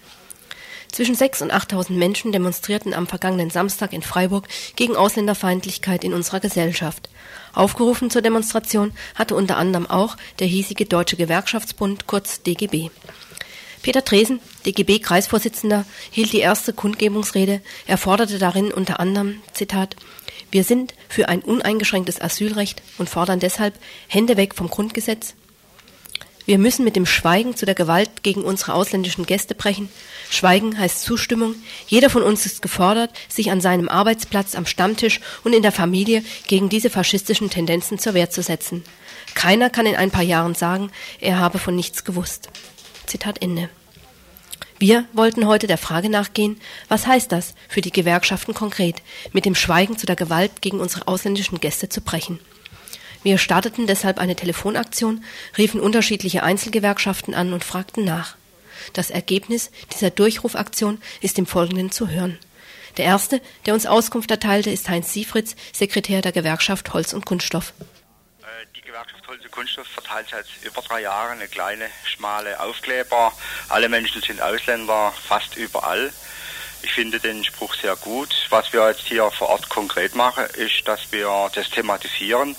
Zwischen 0.92 1.16
6.000 1.16 1.42
und 1.44 1.54
8.000 1.54 1.92
Menschen 1.92 2.32
demonstrierten 2.32 2.96
am 2.96 3.06
vergangenen 3.06 3.52
Samstag 3.52 3.94
in 3.94 4.02
Freiburg 4.02 4.48
gegen 4.76 4.96
Ausländerfeindlichkeit 4.96 6.04
in 6.04 6.16
unserer 6.16 6.40
Gesellschaft. 6.40 7.10
Aufgerufen 7.54 8.10
zur 8.10 8.24
Demonstration 8.24 8.92
hatte 9.14 9.36
unter 9.36 9.58
anderem 9.58 9.88
auch 9.88 10.18
der 10.40 10.48
hiesige 10.48 10.88
Deutsche 10.88 11.16
Gewerkschaftsbund, 11.16 12.08
kurz 12.08 12.42
DGB. 12.42 12.90
Peter 13.84 14.02
Dresen, 14.02 14.40
DGB-Kreisvorsitzender, 14.66 15.86
hielt 16.10 16.34
die 16.34 16.40
erste 16.40 16.74
Kundgebungsrede. 16.74 17.62
Er 17.86 18.00
forderte 18.00 18.40
darin 18.40 18.72
unter 18.72 19.00
anderem, 19.00 19.44
Zitat, 19.54 19.96
wir 20.56 20.64
sind 20.64 20.94
für 21.10 21.28
ein 21.28 21.42
uneingeschränktes 21.42 22.22
Asylrecht 22.22 22.82
und 22.98 23.10
fordern 23.10 23.42
deshalb 23.42 23.74
Hände 24.08 24.38
weg 24.38 24.56
vom 24.56 24.70
Grundgesetz. 24.70 25.34
Wir 26.46 26.58
müssen 26.58 26.86
mit 26.86 26.96
dem 26.96 27.06
Schweigen 27.06 27.58
zu 27.58 27.66
der 27.66 27.76
Gewalt 27.76 28.24
gegen 28.24 28.42
unsere 28.42 28.74
ausländischen 28.74 29.26
Gäste 29.26 29.54
brechen. 29.54 29.90
Schweigen 30.30 30.80
heißt 30.80 31.02
Zustimmung. 31.02 31.56
Jeder 31.88 32.10
von 32.10 32.24
uns 32.24 32.46
ist 32.46 32.62
gefordert, 32.62 33.12
sich 33.28 33.52
an 33.52 33.60
seinem 33.60 33.90
Arbeitsplatz, 33.90 34.56
am 34.56 34.66
Stammtisch 34.66 35.20
und 35.44 35.52
in 35.52 35.62
der 35.62 35.74
Familie 35.74 36.24
gegen 36.48 36.70
diese 36.70 36.90
faschistischen 36.90 37.50
Tendenzen 37.50 38.00
zur 38.00 38.14
Wehr 38.14 38.30
zu 38.30 38.42
setzen. 38.42 38.86
Keiner 39.34 39.70
kann 39.70 39.86
in 39.86 39.98
ein 39.98 40.12
paar 40.12 40.24
Jahren 40.24 40.56
sagen, 40.56 40.90
er 41.20 41.38
habe 41.38 41.60
von 41.60 41.76
nichts 41.76 42.06
gewusst. 42.06 42.48
Zitat 43.08 43.42
Ende. 43.42 43.70
Wir 44.78 45.06
wollten 45.14 45.48
heute 45.48 45.68
der 45.68 45.78
Frage 45.78 46.10
nachgehen, 46.10 46.60
was 46.90 47.08
heißt 47.08 47.32
das 47.32 47.56
für 47.70 47.80
die 47.80 47.92
Gewerkschaften 47.92 48.54
konkret, 48.54 49.02
mit 49.32 49.46
dem 49.46 49.56
Schweigen 49.56 49.98
zu 49.98 50.06
der 50.06 50.18
Gewalt 50.18 50.62
gegen 50.62 50.82
unsere 50.82 51.08
ausländischen 51.08 51.62
Gäste 51.62 51.88
zu 51.88 52.02
brechen. 52.02 52.40
Wir 53.24 53.38
starteten 53.38 53.88
deshalb 53.88 54.20
eine 54.20 54.36
Telefonaktion, 54.36 55.24
riefen 55.58 55.80
unterschiedliche 55.80 56.44
Einzelgewerkschaften 56.44 57.34
an 57.34 57.54
und 57.54 57.64
fragten 57.64 58.04
nach. 58.04 58.36
Das 58.92 59.10
Ergebnis 59.10 59.72
dieser 59.94 60.10
Durchrufaktion 60.10 61.00
ist 61.22 61.40
im 61.40 61.46
Folgenden 61.46 61.90
zu 61.90 62.10
hören. 62.10 62.38
Der 62.98 63.06
erste, 63.06 63.42
der 63.66 63.74
uns 63.74 63.86
Auskunft 63.86 64.30
erteilte, 64.30 64.70
ist 64.70 64.90
Heinz 64.90 65.12
Siefritz, 65.12 65.56
Sekretär 65.74 66.22
der 66.22 66.34
Gewerkschaft 66.34 66.94
Holz 66.94 67.14
und 67.14 67.26
Kunststoff. 67.26 67.74
Gewerkschaft 68.96 69.28
Holz 69.28 69.44
und 69.44 69.52
Kunststoff 69.52 69.88
verteilt 69.88 70.28
seit 70.32 70.46
über 70.62 70.82
drei 70.82 71.02
Jahren 71.02 71.34
eine 71.34 71.50
kleine, 71.50 71.90
schmale 72.06 72.58
Aufkleber. 72.62 73.34
Alle 73.68 73.90
Menschen 73.90 74.22
sind 74.22 74.42
Ausländer, 74.42 75.14
fast 75.28 75.58
überall. 75.58 76.14
Ich 76.82 76.94
finde 76.94 77.20
den 77.20 77.44
Spruch 77.44 77.76
sehr 77.76 77.98
gut. 77.98 78.34
Was 78.52 78.72
wir 78.72 78.88
jetzt 78.88 79.02
hier 79.02 79.30
vor 79.32 79.50
Ort 79.50 79.68
konkret 79.68 80.16
machen, 80.16 80.46
ist, 80.54 80.88
dass 80.88 81.12
wir 81.12 81.52
das 81.54 81.70
thematisieren 81.72 82.56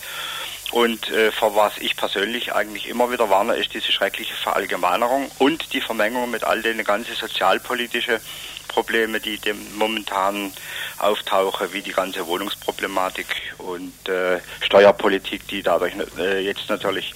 Und 0.73 1.09
äh, 1.11 1.33
vor 1.33 1.57
was 1.57 1.79
ich 1.79 1.97
persönlich 1.97 2.53
eigentlich 2.53 2.87
immer 2.87 3.11
wieder 3.11 3.31
warne, 3.31 3.57
ist 3.57 3.73
diese 3.73 3.91
schreckliche 3.91 4.35
Verallgemeinerung 4.35 5.31
und 5.39 5.73
die 5.73 5.81
Vermengung 5.81 6.31
mit 6.31 6.45
all 6.45 6.61
den 6.61 6.85
ganzen 6.85 7.15
sozialpolitischen 7.15 8.21
Probleme, 8.77 9.21
die 9.21 9.39
dem 9.39 9.57
momentan 9.79 10.53
auftauchen, 10.99 11.73
wie 11.73 11.81
die 11.81 11.93
ganze 11.93 12.27
Wohnungsproblematik 12.27 13.27
und 13.57 14.07
äh, 14.07 14.39
Steuerpolitik, 14.61 15.49
die 15.49 15.63
dadurch 15.63 15.95
äh, 16.19 16.45
jetzt 16.45 16.69
natürlich 16.69 17.15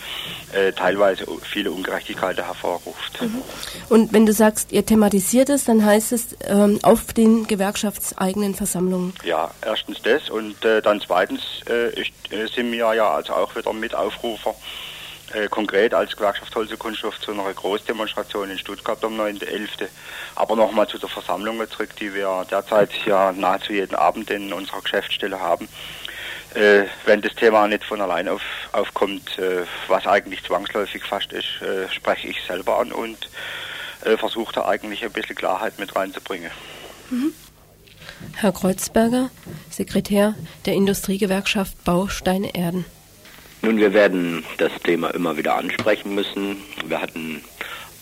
äh, 0.52 0.72
teilweise 0.72 1.26
viele 1.42 1.70
Ungerechtigkeiten 1.70 2.46
hervorruft. 2.46 3.20
Mhm. 3.20 3.42
Und 3.90 4.12
wenn 4.14 4.24
du 4.24 4.32
sagst, 4.32 4.72
ihr 4.72 4.86
thematisiert 4.86 5.50
es, 5.50 5.64
dann 5.64 5.84
heißt 5.84 6.12
es 6.12 6.28
ähm, 6.46 6.78
auf 6.82 7.12
den 7.12 7.46
gewerkschaftseigenen 7.46 8.54
Versammlungen? 8.54 9.12
Ja, 9.22 9.50
erstens 9.60 10.00
das 10.00 10.30
und 10.30 10.64
äh, 10.64 10.80
dann 10.80 11.02
zweitens 11.02 11.42
äh, 11.68 11.88
äh, 11.88 12.46
sind 12.54 12.72
wir 12.72 12.94
ja 12.94 13.10
also 13.10 13.34
auch 13.34 13.54
wieder 13.54 13.74
Mitaufrufer 13.74 14.54
äh, 15.34 15.48
konkret 15.48 15.94
als 15.94 16.16
Gewerkschaft 16.16 16.54
Holze 16.54 16.76
Kunststoff 16.76 17.20
zu 17.20 17.32
einer 17.32 17.52
Großdemonstration 17.52 18.50
in 18.50 18.58
Stuttgart 18.58 19.02
am 19.04 19.18
9.11. 19.20 19.88
Aber 20.34 20.56
nochmal 20.56 20.88
zu 20.88 20.98
der 20.98 21.08
Versammlung 21.08 21.60
zurück, 21.70 21.94
die 21.96 22.14
wir 22.14 22.46
derzeit 22.50 22.90
ja 23.06 23.32
nahezu 23.32 23.72
jeden 23.72 23.94
Abend 23.94 24.30
in 24.30 24.52
unserer 24.52 24.80
Geschäftsstelle 24.80 25.38
haben. 25.40 25.68
Äh, 26.54 26.84
wenn 27.04 27.20
das 27.20 27.34
Thema 27.34 27.68
nicht 27.68 27.84
von 27.84 28.00
allein 28.00 28.28
auf, 28.28 28.42
aufkommt, 28.72 29.38
äh, 29.38 29.64
was 29.86 30.06
eigentlich 30.06 30.42
zwangsläufig 30.44 31.04
fast 31.04 31.32
ist, 31.32 31.62
äh, 31.62 31.88
spreche 31.90 32.28
ich 32.28 32.42
selber 32.44 32.78
an 32.78 32.90
und 32.90 33.28
äh, 34.04 34.16
versuche 34.16 34.52
da 34.54 34.66
eigentlich 34.66 35.04
ein 35.04 35.12
bisschen 35.12 35.36
Klarheit 35.36 35.78
mit 35.78 35.94
reinzubringen. 35.94 36.50
Mhm. 37.10 37.32
Herr 38.34 38.52
Kreuzberger, 38.52 39.30
Sekretär 39.70 40.34
der 40.66 40.74
Industriegewerkschaft 40.74 41.84
Bausteine 41.84 42.54
Erden. 42.54 42.84
Nun, 43.62 43.76
wir 43.76 43.92
werden 43.92 44.42
das 44.56 44.72
Thema 44.82 45.10
immer 45.10 45.36
wieder 45.36 45.56
ansprechen 45.56 46.14
müssen. 46.14 46.56
Wir 46.86 47.02
hatten 47.02 47.44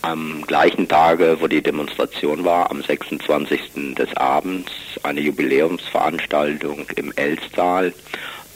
am 0.01 0.41
gleichen 0.47 0.87
Tage, 0.87 1.37
wo 1.41 1.47
die 1.47 1.61
Demonstration 1.61 2.45
war, 2.45 2.71
am 2.71 2.81
26. 2.81 3.95
des 3.95 4.15
Abends, 4.15 4.71
eine 5.03 5.19
Jubiläumsveranstaltung 5.19 6.85
im 6.95 7.11
Elsttal. 7.17 7.93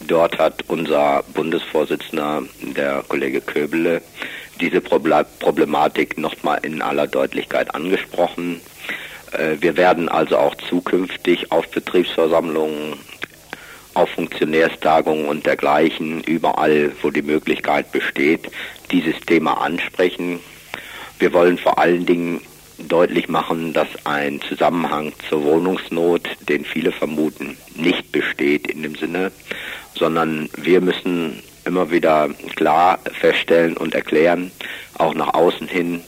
Dort 0.08 0.38
hat 0.38 0.64
unser 0.70 1.24
Bundesvorsitzender, 1.34 2.44
der 2.62 3.04
Kollege 3.10 3.42
Köbele, 3.42 4.02
diese 4.62 4.80
Problematik 4.80 6.18
nochmal 6.18 6.60
in 6.64 6.82
aller 6.82 7.08
Deutlichkeit 7.08 7.76
angesprochen. 7.76 8.62
Äh, 9.34 9.58
wir 9.60 9.76
werden 9.76 10.08
also 10.08 10.38
auch 10.38 10.56
zukünftig 10.56 11.52
auf 11.52 11.70
Betriebsversammlungen 11.70 12.94
auf 13.94 14.10
Funktionärstagungen 14.10 15.26
und 15.26 15.46
dergleichen, 15.46 16.24
überall, 16.24 16.92
wo 17.02 17.10
die 17.10 17.22
Möglichkeit 17.22 17.92
besteht, 17.92 18.50
dieses 18.92 19.20
Thema 19.22 19.62
ansprechen. 19.62 20.40
Wir 21.20 21.34
wollen 21.34 21.58
vor 21.58 21.80
allen 21.80 22.06
Dingen 22.06 22.42
deutlich 22.78 23.30
machen, 23.30 23.74
dass 23.74 23.88
ein 24.04 24.42
Zusammenhang 24.42 25.14
zur 25.30 25.44
Wohnungsnot, 25.44 26.28
den 26.50 26.66
viele 26.66 26.92
vermuten, 26.92 27.58
nicht 27.76 28.12
besteht 28.12 28.68
in 28.68 28.84
dem 28.84 28.96
Sinne, 28.96 29.32
sondern 29.96 30.50
wir 30.58 30.82
müssen 30.82 31.42
immer 31.66 31.92
wieder 31.92 32.30
klar 32.56 33.00
feststellen 33.20 33.78
und 33.78 33.96
erklären, 33.96 34.52
auch 34.98 35.14
nach 35.14 35.34
außen 35.34 35.68
hin, 35.68 36.02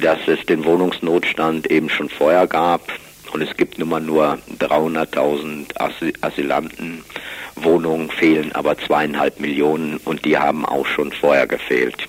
dass 0.00 0.18
es 0.26 0.44
den 0.46 0.64
Wohnungsnotstand 0.64 1.70
eben 1.70 1.88
schon 1.88 2.08
vorher 2.08 2.46
gab, 2.46 2.82
und 3.32 3.42
es 3.42 3.56
gibt 3.56 3.78
nun 3.78 3.88
mal 3.88 4.00
nur 4.00 4.38
300.000 4.58 5.78
Asyl 5.78 6.12
Asylanten. 6.20 7.04
Wohnungen 7.56 8.10
fehlen 8.10 8.52
aber 8.52 8.78
zweieinhalb 8.78 9.40
Millionen 9.40 9.98
und 9.98 10.24
die 10.24 10.38
haben 10.38 10.64
auch 10.64 10.86
schon 10.86 11.12
vorher 11.12 11.46
gefehlt. 11.46 12.08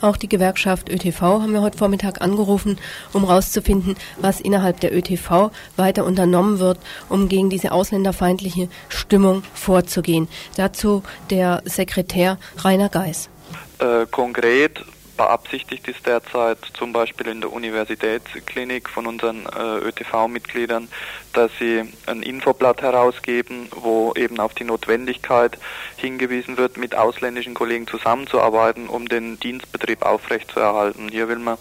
Auch 0.00 0.18
die 0.18 0.28
Gewerkschaft 0.28 0.90
ÖTV 0.90 1.20
haben 1.22 1.54
wir 1.54 1.62
heute 1.62 1.78
Vormittag 1.78 2.20
angerufen, 2.20 2.78
um 3.14 3.26
herauszufinden, 3.26 3.96
was 4.18 4.40
innerhalb 4.40 4.80
der 4.80 4.94
ÖTV 4.94 5.50
weiter 5.76 6.04
unternommen 6.04 6.58
wird, 6.58 6.78
um 7.08 7.28
gegen 7.30 7.48
diese 7.48 7.72
ausländerfeindliche 7.72 8.68
Stimmung 8.90 9.44
vorzugehen. 9.54 10.28
Dazu 10.56 11.02
der 11.30 11.62
Sekretär 11.64 12.38
Rainer 12.58 12.90
Geis. 12.90 13.30
Äh, 13.78 14.04
konkret 14.10 14.84
beabsichtigt 15.16 15.88
ist 15.88 16.06
derzeit 16.06 16.58
zum 16.74 16.92
Beispiel 16.92 17.28
in 17.28 17.40
der 17.40 17.52
Universitätsklinik 17.52 18.88
von 18.88 19.06
unseren 19.06 19.46
äh, 19.46 19.78
ÖTV-Mitgliedern, 19.78 20.88
dass 21.32 21.50
sie 21.58 21.82
ein 22.06 22.22
Infoblatt 22.22 22.82
herausgeben, 22.82 23.68
wo 23.74 24.12
eben 24.16 24.40
auf 24.40 24.54
die 24.54 24.64
Notwendigkeit 24.64 25.58
hingewiesen 25.96 26.56
wird, 26.56 26.76
mit 26.76 26.94
ausländischen 26.94 27.54
Kollegen 27.54 27.86
zusammenzuarbeiten, 27.86 28.88
um 28.88 29.08
den 29.08 29.38
Dienstbetrieb 29.40 30.02
aufrechtzuerhalten. 30.02 31.08
Hier 31.08 31.28
will 31.28 31.38
man 31.38 31.58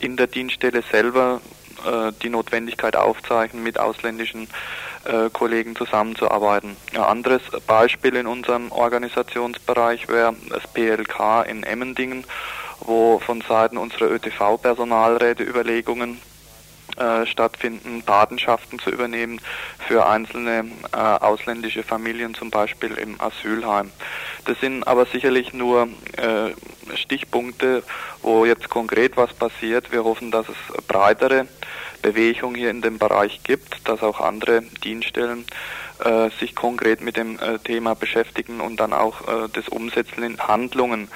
in 0.00 0.16
der 0.16 0.26
Dienststelle 0.26 0.82
selber 0.90 1.40
äh, 1.84 2.12
die 2.22 2.30
Notwendigkeit 2.30 2.96
aufzeichnen, 2.96 3.62
mit 3.62 3.78
ausländischen 3.78 4.48
äh, 5.04 5.28
Kollegen 5.30 5.76
zusammenzuarbeiten. 5.76 6.76
Ein 6.94 7.00
anderes 7.00 7.42
Beispiel 7.66 8.16
in 8.16 8.26
unserem 8.26 8.72
Organisationsbereich 8.72 10.08
wäre 10.08 10.34
das 10.48 10.66
PLK 10.72 11.46
in 11.46 11.62
Emmendingen 11.62 12.24
wo 12.80 13.18
von 13.18 13.40
Seiten 13.42 13.76
unserer 13.76 14.10
ÖTV-Personalräte 14.10 15.42
Überlegungen 15.42 16.20
äh, 16.96 17.26
stattfinden, 17.26 18.02
Patenschaften 18.02 18.78
zu 18.78 18.90
übernehmen 18.90 19.40
für 19.88 20.06
einzelne 20.06 20.66
äh, 20.92 20.96
ausländische 20.96 21.82
Familien, 21.82 22.34
zum 22.34 22.50
Beispiel 22.50 22.92
im 22.92 23.20
Asylheim. 23.20 23.90
Das 24.44 24.60
sind 24.60 24.86
aber 24.86 25.06
sicherlich 25.06 25.52
nur 25.52 25.88
äh, 26.16 26.50
Stichpunkte, 26.96 27.82
wo 28.22 28.44
jetzt 28.44 28.68
konkret 28.70 29.16
was 29.16 29.32
passiert. 29.34 29.90
Wir 29.90 30.04
hoffen, 30.04 30.30
dass 30.30 30.46
es 30.48 30.86
breitere 30.86 31.46
Bewegung 32.02 32.54
hier 32.54 32.70
in 32.70 32.82
dem 32.82 32.98
Bereich 32.98 33.42
gibt, 33.42 33.88
dass 33.88 34.02
auch 34.02 34.20
andere 34.20 34.62
Dienststellen 34.84 35.46
äh, 36.02 36.30
sich 36.40 36.54
konkret 36.54 37.00
mit 37.00 37.16
dem 37.16 37.38
äh, 37.38 37.58
Thema 37.58 37.94
beschäftigen 37.94 38.60
und 38.60 38.80
dann 38.80 38.92
auch 38.92 39.22
äh, 39.22 39.48
das 39.52 39.68
Umsetzen 39.68 40.22
in 40.22 40.38
Handlungen. 40.38 41.08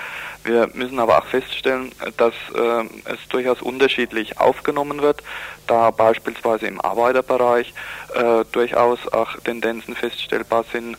Wir 0.45 0.71
müssen 0.73 0.99
aber 0.99 1.19
auch 1.19 1.27
feststellen, 1.27 1.93
dass 2.17 2.35
äh, 2.55 2.85
es 3.05 3.19
durchaus 3.29 3.61
unterschiedlich 3.61 4.39
aufgenommen 4.39 5.03
wird, 5.03 5.23
da 5.67 5.91
beispielsweise 5.91 6.67
im 6.67 6.81
Arbeiterbereich 6.81 7.75
äh, 8.15 8.45
durchaus 8.53 9.07
auch 9.13 9.37
Tendenzen 9.41 9.95
feststellbar 9.95 10.65
sind, 10.73 10.97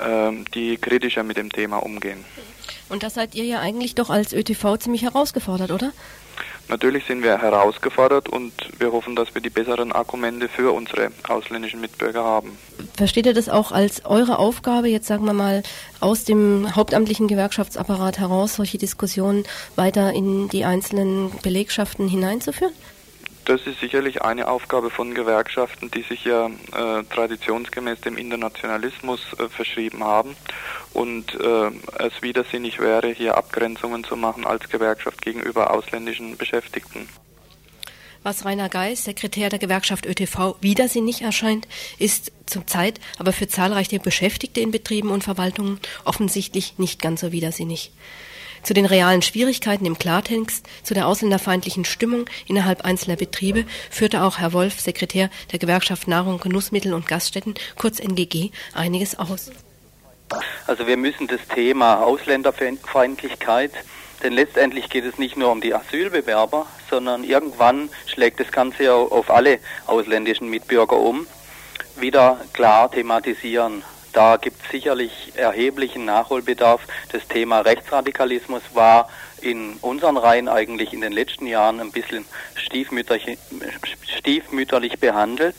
äh, 0.00 0.32
die 0.54 0.76
kritischer 0.76 1.22
mit 1.22 1.36
dem 1.36 1.50
Thema 1.50 1.78
umgehen. 1.78 2.24
Und 2.88 3.02
das 3.02 3.14
seid 3.14 3.34
ihr 3.34 3.44
ja 3.44 3.60
eigentlich 3.60 3.94
doch 3.94 4.10
als 4.10 4.32
ÖTV 4.32 4.76
ziemlich 4.78 5.02
herausgefordert, 5.02 5.70
oder? 5.70 5.92
Natürlich 6.68 7.04
sind 7.06 7.22
wir 7.22 7.38
herausgefordert 7.38 8.28
und 8.28 8.52
wir 8.78 8.92
hoffen, 8.92 9.14
dass 9.14 9.34
wir 9.34 9.42
die 9.42 9.50
besseren 9.50 9.92
Argumente 9.92 10.48
für 10.48 10.72
unsere 10.72 11.10
ausländischen 11.28 11.80
Mitbürger 11.80 12.24
haben. 12.24 12.56
Versteht 12.96 13.26
ihr 13.26 13.34
das 13.34 13.48
auch 13.48 13.72
als 13.72 14.04
eure 14.04 14.38
Aufgabe, 14.38 14.88
jetzt 14.88 15.06
sagen 15.06 15.24
wir 15.26 15.32
mal 15.32 15.62
aus 16.00 16.24
dem 16.24 16.74
hauptamtlichen 16.74 17.28
Gewerkschaftsapparat 17.28 18.18
heraus, 18.18 18.56
solche 18.56 18.78
Diskussionen 18.78 19.44
weiter 19.76 20.12
in 20.12 20.48
die 20.48 20.64
einzelnen 20.64 21.30
Belegschaften 21.42 22.08
hineinzuführen? 22.08 22.72
Das 23.44 23.66
ist 23.66 23.80
sicherlich 23.80 24.22
eine 24.22 24.46
Aufgabe 24.46 24.90
von 24.90 25.14
Gewerkschaften, 25.14 25.90
die 25.90 26.02
sich 26.02 26.24
ja 26.24 26.46
äh, 26.46 27.02
traditionsgemäß 27.04 28.00
dem 28.02 28.16
Internationalismus 28.16 29.20
äh, 29.38 29.48
verschrieben 29.48 30.04
haben 30.04 30.36
und 30.92 31.34
äh, 31.34 31.70
es 31.98 32.22
widersinnig 32.22 32.78
wäre, 32.78 33.08
hier 33.08 33.36
Abgrenzungen 33.36 34.04
zu 34.04 34.16
machen 34.16 34.46
als 34.46 34.68
Gewerkschaft 34.68 35.22
gegenüber 35.22 35.72
ausländischen 35.72 36.36
Beschäftigten. 36.36 37.08
Was 38.22 38.44
Rainer 38.44 38.68
Geis, 38.68 39.04
Sekretär 39.04 39.48
der 39.48 39.58
Gewerkschaft 39.58 40.06
ÖTV, 40.06 40.54
widersinnig 40.60 41.22
erscheint, 41.22 41.66
ist 41.98 42.30
zurzeit 42.46 43.00
aber 43.18 43.32
für 43.32 43.48
zahlreiche 43.48 43.98
Beschäftigte 43.98 44.60
in 44.60 44.70
Betrieben 44.70 45.10
und 45.10 45.24
Verwaltungen 45.24 45.80
offensichtlich 46.04 46.78
nicht 46.78 47.02
ganz 47.02 47.22
so 47.22 47.32
widersinnig. 47.32 47.90
Zu 48.62 48.74
den 48.74 48.86
realen 48.86 49.22
Schwierigkeiten 49.22 49.86
im 49.86 49.98
Klartext, 49.98 50.66
zu 50.84 50.94
der 50.94 51.08
ausländerfeindlichen 51.08 51.84
Stimmung 51.84 52.26
innerhalb 52.46 52.84
einzelner 52.84 53.16
Betriebe 53.16 53.64
führte 53.90 54.22
auch 54.22 54.38
Herr 54.38 54.52
Wolf, 54.52 54.80
Sekretär 54.80 55.30
der 55.50 55.58
Gewerkschaft 55.58 56.06
Nahrung, 56.06 56.38
Genussmittel 56.38 56.94
und 56.94 57.08
Gaststätten, 57.08 57.54
kurz 57.76 57.98
NGG, 57.98 58.50
einiges 58.72 59.18
aus. 59.18 59.50
Also 60.66 60.86
wir 60.86 60.96
müssen 60.96 61.26
das 61.26 61.40
Thema 61.52 62.02
Ausländerfeindlichkeit, 62.02 63.72
denn 64.22 64.32
letztendlich 64.32 64.88
geht 64.88 65.04
es 65.04 65.18
nicht 65.18 65.36
nur 65.36 65.50
um 65.50 65.60
die 65.60 65.74
Asylbewerber, 65.74 66.66
sondern 66.88 67.24
irgendwann 67.24 67.90
schlägt 68.06 68.38
das 68.38 68.52
Ganze 68.52 68.94
auf 68.94 69.30
alle 69.30 69.58
ausländischen 69.86 70.48
Mitbürger 70.48 70.98
um, 70.98 71.26
wieder 71.96 72.40
klar 72.52 72.90
thematisieren. 72.90 73.82
Da 74.12 74.36
gibt 74.36 74.62
es 74.62 74.70
sicherlich 74.70 75.32
erheblichen 75.36 76.04
Nachholbedarf. 76.04 76.82
Das 77.10 77.26
Thema 77.28 77.60
Rechtsradikalismus 77.60 78.62
war 78.74 79.08
in 79.40 79.74
unseren 79.80 80.16
Reihen 80.16 80.48
eigentlich 80.48 80.92
in 80.92 81.00
den 81.00 81.12
letzten 81.12 81.46
Jahren 81.46 81.80
ein 81.80 81.92
bisschen 81.92 82.26
stiefmütterlich, 82.54 83.38
stiefmütterlich 84.18 84.98
behandelt. 84.98 85.56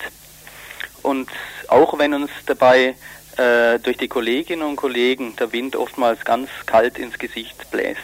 Und 1.01 1.29
auch 1.67 1.97
wenn 1.97 2.13
uns 2.13 2.29
dabei 2.45 2.95
äh, 3.37 3.79
durch 3.79 3.97
die 3.97 4.07
Kolleginnen 4.07 4.63
und 4.63 4.75
Kollegen 4.75 5.35
der 5.35 5.51
Wind 5.51 5.75
oftmals 5.75 6.23
ganz 6.23 6.49
kalt 6.67 6.99
ins 6.99 7.17
Gesicht 7.17 7.71
bläst. 7.71 7.99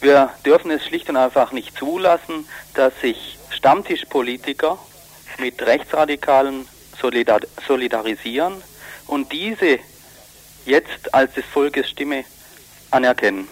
Wir 0.00 0.30
dürfen 0.44 0.70
es 0.70 0.84
schlicht 0.84 1.08
und 1.08 1.16
einfach 1.16 1.52
nicht 1.52 1.76
zulassen, 1.76 2.48
dass 2.74 2.98
sich 3.00 3.38
Stammtischpolitiker 3.50 4.78
mit 5.38 5.60
Rechtsradikalen 5.62 6.66
solidar 7.00 7.40
solidarisieren 7.66 8.62
und 9.06 9.32
diese 9.32 9.78
jetzt 10.64 11.14
als 11.14 11.34
des 11.34 11.44
Volkes 11.44 11.88
Stimme 11.88 12.24
anerkennen. 12.90 13.48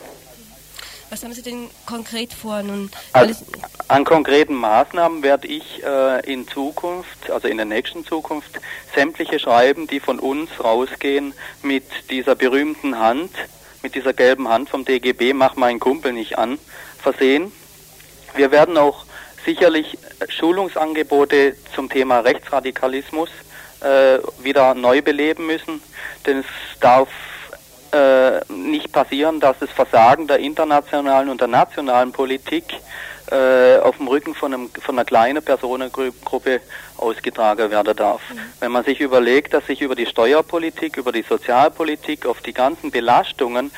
Was 1.11 1.23
haben 1.23 1.33
Sie 1.33 1.43
denn 1.43 1.71
konkret 1.87 2.33
vor? 2.33 2.63
Nun, 2.63 2.91
an, 3.13 3.37
an 3.87 4.05
konkreten 4.05 4.55
Maßnahmen 4.55 5.23
werde 5.23 5.47
ich 5.47 5.83
äh, 5.85 6.33
in 6.33 6.49
Zukunft, 6.49 7.31
also 7.31 7.47
in 7.47 7.57
der 7.57 7.67
nächsten 7.67 8.05
Zukunft, 8.05 8.59
sämtliche 8.95 9.39
Schreiben, 9.39 9.87
die 9.87 10.01
von 10.01 10.19
uns 10.19 10.51
rausgehen, 10.59 11.35
mit 11.63 11.85
dieser 12.11 12.35
berühmten 12.35 12.99
Hand, 12.99 13.31
mit 13.83 13.95
dieser 13.95 14.13
gelben 14.13 14.49
Hand 14.49 14.71
vom 14.71 14.85
DGB, 14.85 15.35
mach 15.35 15.55
meinen 15.55 15.79
Kumpel 15.79 16.13
nicht 16.13 16.37
an, 16.37 16.59
versehen. 17.01 17.53
Wir 18.35 18.51
werden 18.51 18.77
auch 18.77 19.05
sicherlich 19.45 19.99
Schulungsangebote 20.29 21.55
zum 21.75 21.91
Thema 21.91 22.21
Rechtsradikalismus 22.21 23.29
äh, 23.85 24.19
wieder 24.43 24.75
neu 24.75 25.03
beleben 25.03 25.47
müssen, 25.47 25.83
denn 26.27 26.39
es 26.39 26.81
darf 26.81 27.09
äh, 27.93 28.41
nicht 28.53 28.93
passieren, 28.93 29.41
dass 29.41 29.59
das 29.61 29.71
Versagen 29.71 30.27
der 30.27 30.39
internationalen 30.39 31.29
und 31.29 31.41
der 31.41 31.49
nationalen 31.49 32.13
Politik 32.13 32.65
äh, 33.31 33.79
auf 33.79 33.97
dem 33.97 34.09
Rücken 34.09 34.35
von, 34.35 34.53
einem, 34.53 34.71
von 34.71 34.97
einer 34.97 35.05
kleinen 35.05 35.43
Personengruppe 35.43 36.61
ausgetragen 36.97 37.71
werden 37.71 37.97
darf. 37.97 38.21
Mhm. 38.31 38.39
Wenn 38.61 38.73
man 38.73 38.85
sich 38.85 39.01
überlegt, 39.01 39.55
dass 39.55 39.67
sich 39.67 39.81
über 39.81 39.95
die 39.95 40.07
Steuerpolitik, 40.07 40.97
über 40.97 41.13
die 41.13 41.23
Sozialpolitik, 41.23 42.27
auf 42.27 42.41
die 42.41 42.53
ganzen 42.53 42.91
Belastungen, 42.91 43.71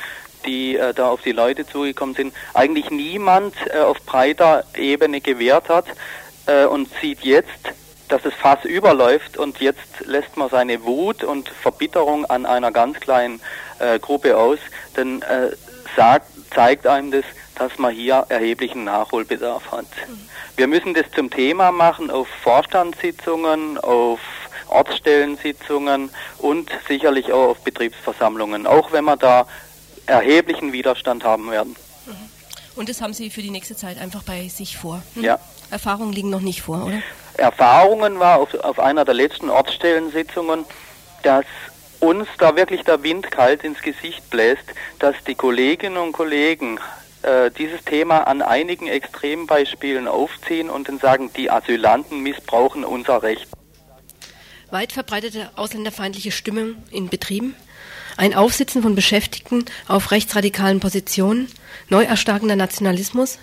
die 0.45 0.77
äh, 0.77 0.93
da 0.93 1.09
auf 1.09 1.21
die 1.21 1.31
Leute 1.31 1.65
zugekommen 1.65 2.15
sind, 2.15 2.33
eigentlich 2.53 2.89
niemand 2.89 3.53
äh, 3.67 3.79
auf 3.79 4.01
breiter 4.01 4.63
Ebene 4.75 5.21
gewährt 5.21 5.69
hat 5.69 5.85
äh, 6.45 6.65
und 6.65 6.89
sieht 7.01 7.21
jetzt, 7.21 7.73
dass 8.07 8.25
es 8.25 8.33
Fass 8.33 8.63
überläuft 8.63 9.37
und 9.37 9.59
jetzt 9.59 10.05
lässt 10.05 10.37
man 10.37 10.49
seine 10.49 10.83
Wut 10.83 11.23
und 11.23 11.49
Verbitterung 11.49 12.25
an 12.25 12.45
einer 12.45 12.71
ganz 12.71 12.99
kleinen 12.99 13.41
äh, 13.79 13.99
Gruppe 13.99 14.37
aus, 14.37 14.59
dann 14.93 15.21
äh, 15.23 15.51
sagt, 15.95 16.27
zeigt 16.53 16.87
einem 16.87 17.11
das, 17.11 17.25
dass 17.55 17.77
man 17.77 17.93
hier 17.93 18.25
erheblichen 18.29 18.83
Nachholbedarf 18.83 19.71
hat. 19.71 19.85
Mhm. 20.07 20.29
Wir 20.55 20.67
müssen 20.67 20.93
das 20.93 21.05
zum 21.15 21.29
Thema 21.29 21.71
machen 21.71 22.09
auf 22.09 22.27
Vorstandssitzungen, 22.43 23.77
auf 23.77 24.19
Ortsstellensitzungen 24.69 26.09
und 26.39 26.69
sicherlich 26.87 27.31
auch 27.31 27.49
auf 27.49 27.59
Betriebsversammlungen, 27.59 28.67
auch 28.67 28.91
wenn 28.91 29.05
wir 29.05 29.17
da 29.17 29.47
erheblichen 30.05 30.71
Widerstand 30.73 31.23
haben 31.23 31.49
werden. 31.51 31.75
Mhm. 32.05 32.37
Und 32.75 32.89
das 32.89 33.01
haben 33.01 33.13
Sie 33.13 33.29
für 33.29 33.41
die 33.41 33.49
nächste 33.49 33.75
Zeit 33.75 33.97
einfach 33.97 34.23
bei 34.23 34.47
sich 34.49 34.77
vor? 34.77 35.01
Hm? 35.15 35.23
Ja. 35.23 35.39
Erfahrungen 35.71 36.13
liegen 36.13 36.29
noch 36.29 36.41
nicht 36.41 36.61
vor, 36.61 36.85
oder? 36.85 37.01
Erfahrungen 37.37 38.19
war 38.19 38.39
auf, 38.39 38.53
auf 38.55 38.79
einer 38.79 39.05
der 39.05 39.13
letzten 39.13 39.49
Ortsstellensitzungen, 39.49 40.65
dass 41.23 41.45
uns 41.99 42.27
da 42.37 42.55
wirklich 42.55 42.83
der 42.83 43.01
Wind 43.03 43.31
kalt 43.31 43.63
ins 43.63 43.81
Gesicht 43.81 44.29
bläst, 44.29 44.63
dass 44.99 45.15
die 45.25 45.35
Kolleginnen 45.35 45.97
und 45.97 46.11
Kollegen 46.11 46.79
äh, 47.23 47.49
dieses 47.51 47.83
Thema 47.83 48.27
an 48.27 48.41
einigen 48.41 48.87
Extrembeispielen 48.87 50.07
aufziehen 50.07 50.69
und 50.69 50.87
dann 50.87 50.99
sagen, 50.99 51.31
die 51.35 51.49
Asylanten 51.49 52.21
missbrauchen 52.21 52.83
unser 52.83 53.23
Recht. 53.23 53.47
Weit 54.69 54.91
verbreitete 54.91 55.49
ausländerfeindliche 55.55 56.31
Stimmung 56.31 56.75
in 56.91 57.09
Betrieben, 57.09 57.55
ein 58.17 58.33
Aufsitzen 58.33 58.81
von 58.81 58.95
Beschäftigten 58.95 59.65
auf 59.87 60.11
rechtsradikalen 60.11 60.79
Positionen, 60.79 61.47
neu 61.89 62.03
erstarkender 62.03 62.55
Nationalismus, 62.55 63.39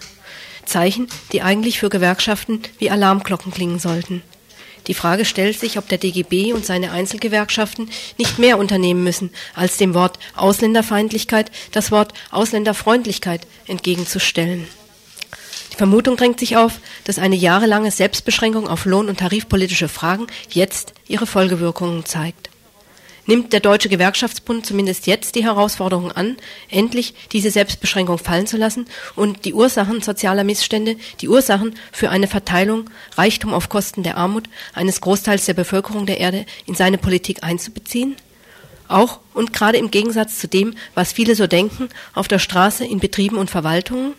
Zeichen, 0.66 1.08
die 1.32 1.42
eigentlich 1.42 1.78
für 1.78 1.88
Gewerkschaften 1.88 2.60
wie 2.78 2.90
Alarmglocken 2.90 3.52
klingen 3.52 3.78
sollten. 3.78 4.22
Die 4.86 4.94
Frage 4.94 5.24
stellt 5.24 5.58
sich, 5.58 5.78
ob 5.78 5.88
der 5.88 5.98
DGB 5.98 6.52
und 6.52 6.66
seine 6.66 6.92
Einzelgewerkschaften 6.92 7.88
nicht 8.18 8.38
mehr 8.38 8.58
unternehmen 8.58 9.02
müssen, 9.02 9.30
als 9.54 9.78
dem 9.78 9.94
Wort 9.94 10.18
Ausländerfeindlichkeit 10.36 11.50
das 11.72 11.90
Wort 11.90 12.12
Ausländerfreundlichkeit 12.30 13.46
entgegenzustellen. 13.66 14.66
Die 15.72 15.76
Vermutung 15.76 16.16
drängt 16.16 16.38
sich 16.38 16.56
auf, 16.56 16.80
dass 17.04 17.18
eine 17.18 17.34
jahrelange 17.34 17.90
Selbstbeschränkung 17.90 18.68
auf 18.68 18.84
Lohn- 18.84 19.08
und 19.08 19.18
tarifpolitische 19.18 19.88
Fragen 19.88 20.26
jetzt 20.50 20.92
ihre 21.08 21.26
Folgewirkungen 21.26 22.04
zeigt 22.04 22.50
nimmt 23.26 23.52
der 23.52 23.60
Deutsche 23.60 23.88
Gewerkschaftsbund 23.88 24.66
zumindest 24.66 25.06
jetzt 25.06 25.34
die 25.34 25.44
Herausforderung 25.44 26.12
an, 26.12 26.36
endlich 26.70 27.14
diese 27.32 27.50
Selbstbeschränkung 27.50 28.18
fallen 28.18 28.46
zu 28.46 28.56
lassen 28.56 28.86
und 29.16 29.44
die 29.44 29.54
Ursachen 29.54 30.02
sozialer 30.02 30.44
Missstände, 30.44 30.96
die 31.20 31.28
Ursachen 31.28 31.74
für 31.92 32.10
eine 32.10 32.26
Verteilung 32.26 32.90
Reichtum 33.16 33.54
auf 33.54 33.68
Kosten 33.68 34.02
der 34.02 34.16
Armut 34.16 34.48
eines 34.72 35.00
Großteils 35.00 35.46
der 35.46 35.54
Bevölkerung 35.54 36.06
der 36.06 36.18
Erde 36.18 36.46
in 36.66 36.74
seine 36.74 36.98
Politik 36.98 37.42
einzubeziehen? 37.42 38.16
Auch 38.88 39.20
und 39.32 39.52
gerade 39.52 39.78
im 39.78 39.90
Gegensatz 39.90 40.38
zu 40.38 40.46
dem, 40.46 40.74
was 40.94 41.12
viele 41.12 41.34
so 41.34 41.46
denken, 41.46 41.88
auf 42.12 42.28
der 42.28 42.38
Straße, 42.38 42.84
in 42.84 43.00
Betrieben 43.00 43.38
und 43.38 43.50
Verwaltungen? 43.50 44.12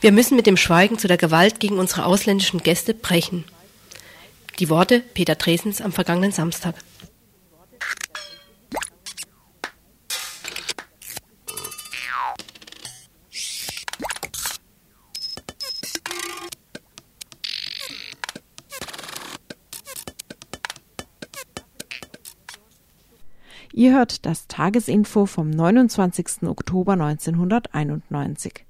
Wir 0.00 0.12
müssen 0.12 0.36
mit 0.36 0.46
dem 0.46 0.56
Schweigen 0.56 0.98
zu 0.98 1.08
der 1.08 1.18
Gewalt 1.18 1.60
gegen 1.60 1.78
unsere 1.78 2.06
ausländischen 2.06 2.62
Gäste 2.62 2.94
brechen. 2.94 3.44
Die 4.58 4.70
Worte 4.70 5.00
Peter 5.00 5.34
Dresens 5.34 5.80
am 5.80 5.92
vergangenen 5.92 6.32
Samstag. 6.32 6.74
Ihr 23.80 23.94
hört 23.94 24.26
das 24.26 24.46
Tagesinfo 24.46 25.24
vom 25.24 25.48
29. 25.48 26.42
Oktober 26.42 26.92
1991. 26.92 28.66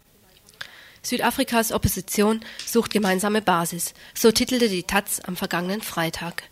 Südafrikas 1.03 1.73
Opposition 1.73 2.45
sucht 2.65 2.93
gemeinsame 2.93 3.43
Basis, 3.43 3.95
so 4.15 4.31
titelte 4.31 4.69
die 4.69 4.85
Taz 4.85 5.19
am 5.19 5.35
vergangenen 5.35 5.81
Freitag. 5.81 6.45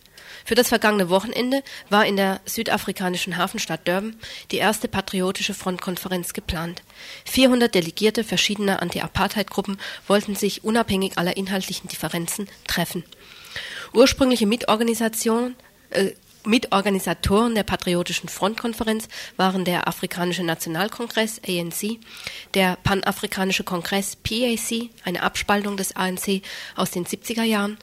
Für 0.43 0.55
das 0.55 0.67
vergangene 0.67 1.09
Wochenende 1.09 1.63
war 1.89 2.05
in 2.05 2.17
der 2.17 2.41
südafrikanischen 2.43 3.37
Hafenstadt 3.37 3.87
Durban 3.87 4.17
die 4.51 4.57
erste 4.57 4.89
patriotische 4.89 5.53
Frontkonferenz 5.53 6.33
geplant. 6.33 6.83
400 7.27 7.73
Delegierte 7.73 8.25
verschiedener 8.25 8.81
Anti-Apartheid-Gruppen 8.81 9.77
wollten 10.05 10.35
sich 10.35 10.65
unabhängig 10.65 11.17
aller 11.17 11.37
inhaltlichen 11.37 11.87
Differenzen 11.87 12.49
treffen. 12.67 13.05
Ursprüngliche 13.93 14.47
Mitorganisation 14.47 15.55
äh, 15.91 16.11
Mitorganisatoren 16.45 17.53
der 17.53 17.63
Patriotischen 17.63 18.29
Frontkonferenz 18.29 19.07
waren 19.35 19.65
der 19.65 19.87
Afrikanische 19.87 20.43
Nationalkongress 20.43 21.41
ANC, 21.45 21.99
der 22.53 22.77
Panafrikanische 22.83 23.63
Kongress 23.63 24.15
PAC, 24.15 24.89
eine 25.03 25.21
Abspaltung 25.21 25.75
des 25.75 25.95
ANC 25.95 26.41
aus 26.75 26.91
den 26.91 27.05
70er 27.05 27.43
Jahren, 27.43 27.77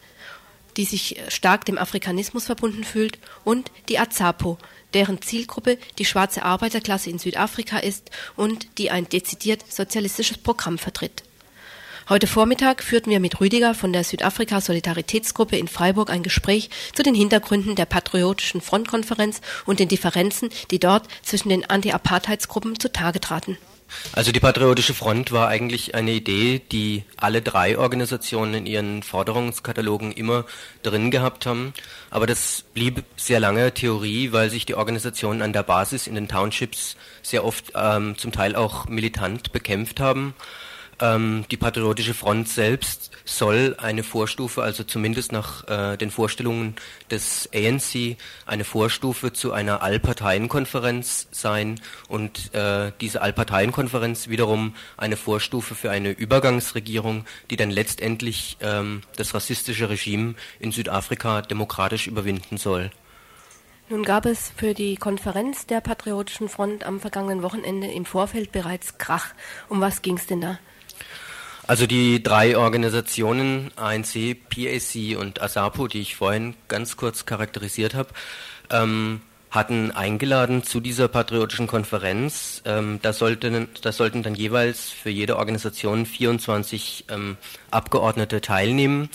die 0.76 0.84
sich 0.84 1.20
stark 1.28 1.64
dem 1.66 1.78
Afrikanismus 1.78 2.46
verbunden 2.46 2.84
fühlt, 2.84 3.18
und 3.44 3.70
die 3.88 3.98
AZAPO, 3.98 4.58
deren 4.94 5.20
Zielgruppe 5.20 5.78
die 5.98 6.04
schwarze 6.04 6.42
Arbeiterklasse 6.42 7.10
in 7.10 7.18
Südafrika 7.18 7.78
ist 7.78 8.10
und 8.36 8.78
die 8.78 8.90
ein 8.90 9.08
dezidiert 9.08 9.64
sozialistisches 9.70 10.38
Programm 10.38 10.78
vertritt 10.78 11.25
Heute 12.08 12.28
Vormittag 12.28 12.84
führten 12.84 13.10
wir 13.10 13.18
mit 13.18 13.40
Rüdiger 13.40 13.74
von 13.74 13.92
der 13.92 14.04
Südafrika 14.04 14.60
Solidaritätsgruppe 14.60 15.56
in 15.56 15.66
Freiburg 15.66 16.08
ein 16.08 16.22
Gespräch 16.22 16.70
zu 16.94 17.02
den 17.02 17.16
Hintergründen 17.16 17.74
der 17.74 17.84
Patriotischen 17.84 18.60
Frontkonferenz 18.60 19.40
und 19.64 19.80
den 19.80 19.88
Differenzen, 19.88 20.50
die 20.70 20.78
dort 20.78 21.08
zwischen 21.22 21.48
den 21.48 21.68
Anti-Apartheidsgruppen 21.68 22.78
zutage 22.78 23.20
traten. 23.20 23.58
Also 24.12 24.30
die 24.30 24.38
Patriotische 24.38 24.94
Front 24.94 25.32
war 25.32 25.48
eigentlich 25.48 25.96
eine 25.96 26.12
Idee, 26.12 26.62
die 26.70 27.02
alle 27.16 27.42
drei 27.42 27.76
Organisationen 27.76 28.54
in 28.54 28.66
ihren 28.66 29.02
Forderungskatalogen 29.02 30.12
immer 30.12 30.44
drin 30.84 31.10
gehabt 31.10 31.44
haben. 31.44 31.74
Aber 32.10 32.28
das 32.28 32.62
blieb 32.72 33.02
sehr 33.16 33.40
lange 33.40 33.74
Theorie, 33.74 34.30
weil 34.30 34.50
sich 34.50 34.64
die 34.64 34.76
Organisationen 34.76 35.42
an 35.42 35.52
der 35.52 35.64
Basis 35.64 36.06
in 36.06 36.14
den 36.14 36.28
Townships 36.28 36.96
sehr 37.22 37.44
oft 37.44 37.72
ähm, 37.74 38.16
zum 38.16 38.30
Teil 38.30 38.54
auch 38.54 38.86
militant 38.86 39.50
bekämpft 39.50 39.98
haben. 39.98 40.34
Ähm, 40.98 41.44
die 41.50 41.58
Patriotische 41.58 42.14
Front 42.14 42.48
selbst 42.48 43.10
soll 43.26 43.74
eine 43.78 44.02
Vorstufe, 44.02 44.62
also 44.62 44.82
zumindest 44.82 45.30
nach 45.30 45.68
äh, 45.68 45.96
den 45.98 46.10
Vorstellungen 46.10 46.74
des 47.10 47.50
ANC, 47.54 48.16
eine 48.46 48.64
Vorstufe 48.64 49.32
zu 49.32 49.52
einer 49.52 49.82
Allparteienkonferenz 49.82 51.28
sein 51.32 51.80
und 52.08 52.54
äh, 52.54 52.92
diese 53.00 53.20
Allparteienkonferenz 53.20 54.28
wiederum 54.28 54.74
eine 54.96 55.16
Vorstufe 55.16 55.74
für 55.74 55.90
eine 55.90 56.12
Übergangsregierung, 56.12 57.26
die 57.50 57.56
dann 57.56 57.70
letztendlich 57.70 58.56
ähm, 58.60 59.02
das 59.16 59.34
rassistische 59.34 59.90
Regime 59.90 60.34
in 60.60 60.72
Südafrika 60.72 61.42
demokratisch 61.42 62.06
überwinden 62.06 62.56
soll. 62.56 62.90
Nun 63.88 64.02
gab 64.02 64.24
es 64.24 64.50
für 64.56 64.72
die 64.72 64.96
Konferenz 64.96 65.66
der 65.66 65.80
Patriotischen 65.80 66.48
Front 66.48 66.84
am 66.84 67.00
vergangenen 67.00 67.42
Wochenende 67.42 67.86
im 67.86 68.04
Vorfeld 68.04 68.50
bereits 68.50 68.98
Krach. 68.98 69.34
Um 69.68 69.80
was 69.80 70.02
ging 70.02 70.16
es 70.16 70.26
denn 70.26 70.40
da? 70.40 70.58
Also 71.66 71.88
die 71.88 72.22
drei 72.22 72.56
Organisationen 72.56 73.72
ANC, 73.74 74.36
PAC 74.48 75.18
und 75.18 75.42
ASAPO, 75.42 75.88
die 75.88 76.00
ich 76.00 76.14
vorhin 76.14 76.54
ganz 76.68 76.96
kurz 76.96 77.26
charakterisiert 77.26 77.94
habe, 77.94 78.10
ähm, 78.70 79.20
hatten 79.50 79.90
eingeladen 79.90 80.62
zu 80.62 80.78
dieser 80.78 81.08
patriotischen 81.08 81.66
Konferenz. 81.66 82.62
Ähm, 82.66 83.00
da, 83.02 83.12
sollten, 83.12 83.68
da 83.82 83.90
sollten 83.90 84.22
dann 84.22 84.36
jeweils 84.36 84.90
für 84.90 85.10
jede 85.10 85.38
Organisation 85.38 86.06
24 86.06 87.06
ähm, 87.08 87.36
Abgeordnete 87.72 88.40
teilnehmen. 88.40 89.08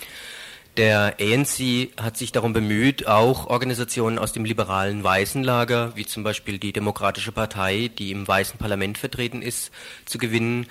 Der 0.75 1.17
ANC 1.21 1.91
hat 2.01 2.17
sich 2.17 2.33
darum 2.33 2.51
bemüht, 2.51 3.07
auch 3.07 3.47
Organisationen 3.47 4.19
aus 4.19 4.33
dem 4.33 4.43
liberalen 4.43 5.03
weißen 5.03 5.43
Lager, 5.43 5.93
wie 5.95 6.05
zum 6.05 6.23
Beispiel 6.23 6.59
die 6.59 6.73
Demokratische 6.73 7.31
Partei, 7.31 7.91
die 7.97 8.11
im 8.11 8.27
weißen 8.27 8.57
Parlament 8.57 8.97
vertreten 8.97 9.41
ist, 9.41 9.71
zu 10.05 10.17
gewinnen, 10.17 10.67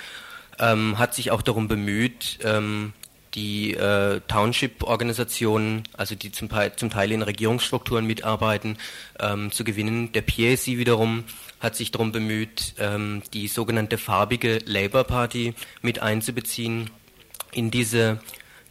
ähm, 0.60 0.98
hat 0.98 1.14
sich 1.14 1.30
auch 1.30 1.42
darum 1.42 1.66
bemüht, 1.66 2.38
ähm, 2.44 2.92
die 3.34 3.74
äh, 3.74 4.20
Township-Organisationen, 4.26 5.84
also 5.92 6.14
die 6.14 6.32
zum, 6.32 6.48
zum, 6.76 6.90
Teil 6.90 7.12
in 7.12 7.22
Regierungsstrukturen 7.22 8.06
mitarbeiten, 8.06 8.76
ähm, 9.18 9.52
zu 9.52 9.64
gewinnen. 9.64 10.12
Der 10.12 10.22
PAC 10.22 10.66
wiederum 10.66 11.24
hat 11.60 11.76
sich 11.76 11.92
darum 11.92 12.12
bemüht, 12.12 12.74
ähm, 12.78 13.22
die 13.32 13.48
sogenannte 13.48 13.98
farbige 13.98 14.58
Labour 14.64 15.04
Party 15.04 15.54
mit 15.82 16.00
einzubeziehen 16.00 16.90
in 17.52 17.70
diese 17.70 18.20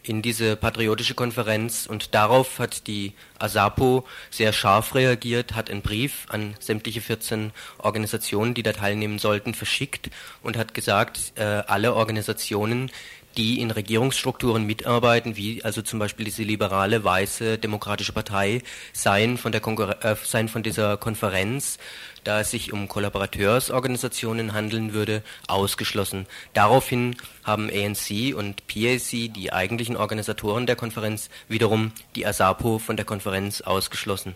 in 0.02 0.22
diese 0.22 0.56
patriotische 0.56 1.14
Konferenz 1.14 1.86
und 1.86 2.14
darauf 2.14 2.58
hat 2.58 2.86
die 2.86 3.12
ASAPO 3.38 4.06
sehr 4.30 4.52
scharf 4.52 4.94
reagiert, 4.94 5.54
hat 5.54 5.70
einen 5.70 5.82
Brief 5.82 6.26
an 6.28 6.54
sämtliche 6.58 7.00
14 7.00 7.52
Organisationen, 7.78 8.54
die 8.54 8.62
da 8.62 8.72
teilnehmen 8.72 9.18
sollten, 9.18 9.54
verschickt 9.54 10.10
und 10.42 10.56
hat 10.56 10.74
gesagt, 10.74 11.32
äh, 11.36 11.42
alle 11.42 11.94
Organisationen, 11.94 12.90
die 13.40 13.58
in 13.62 13.70
Regierungsstrukturen 13.70 14.66
mitarbeiten, 14.66 15.34
wie 15.34 15.64
also 15.64 15.80
zum 15.80 15.98
Beispiel 15.98 16.26
diese 16.26 16.42
liberale, 16.42 17.02
weiße, 17.02 17.56
demokratische 17.56 18.12
Partei, 18.12 18.60
seien 18.92 19.38
von, 19.38 19.50
der 19.50 19.66
äh, 20.04 20.14
seien 20.22 20.48
von 20.48 20.62
dieser 20.62 20.98
Konferenz 20.98 21.78
da 22.22 22.40
es 22.40 22.50
sich 22.50 22.70
um 22.70 22.86
Kollaborateursorganisationen 22.86 24.52
handeln 24.52 24.92
würde, 24.92 25.22
ausgeschlossen. 25.48 26.26
Daraufhin 26.52 27.16
haben 27.44 27.70
ANC 27.70 28.34
und 28.36 28.66
PAC, 28.66 29.32
die 29.32 29.54
eigentlichen 29.54 29.96
Organisatoren 29.96 30.66
der 30.66 30.76
Konferenz, 30.76 31.30
wiederum 31.48 31.92
die 32.16 32.26
ASAPO 32.26 32.78
von 32.78 32.96
der 32.96 33.06
Konferenz 33.06 33.62
ausgeschlossen. 33.62 34.34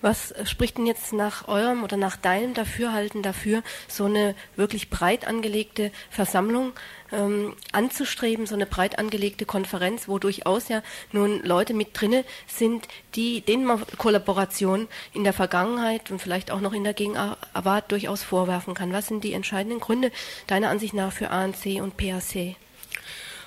Was 0.00 0.34
spricht 0.44 0.78
denn 0.78 0.86
jetzt 0.86 1.12
nach 1.12 1.48
eurem 1.48 1.82
oder 1.82 1.96
nach 1.96 2.16
deinem 2.16 2.54
Dafürhalten 2.54 3.22
dafür, 3.22 3.62
so 3.88 4.04
eine 4.04 4.34
wirklich 4.56 4.90
breit 4.90 5.26
angelegte 5.26 5.90
Versammlung 6.10 6.72
ähm, 7.12 7.54
anzustreben, 7.72 8.46
so 8.46 8.54
eine 8.54 8.66
breit 8.66 8.98
angelegte 8.98 9.46
Konferenz, 9.46 10.08
wo 10.08 10.18
durchaus 10.18 10.68
ja 10.68 10.82
nun 11.12 11.42
Leute 11.42 11.74
mit 11.74 12.00
drinne 12.00 12.24
sind, 12.46 12.88
die 13.14 13.40
denen 13.40 13.64
man 13.64 13.82
Kollaboration 13.98 14.88
in 15.12 15.24
der 15.24 15.32
Vergangenheit 15.32 16.10
und 16.10 16.20
vielleicht 16.20 16.50
auch 16.50 16.60
noch 16.60 16.72
in 16.72 16.84
der 16.84 16.94
Gegenwart 16.94 17.90
durchaus 17.90 18.22
vorwerfen 18.22 18.74
kann. 18.74 18.92
Was 18.92 19.06
sind 19.06 19.24
die 19.24 19.32
entscheidenden 19.32 19.80
Gründe 19.80 20.10
deiner 20.46 20.70
Ansicht 20.70 20.94
nach 20.94 21.12
für 21.12 21.30
ANC 21.30 21.80
und 21.80 21.96
PAC? 21.96 22.56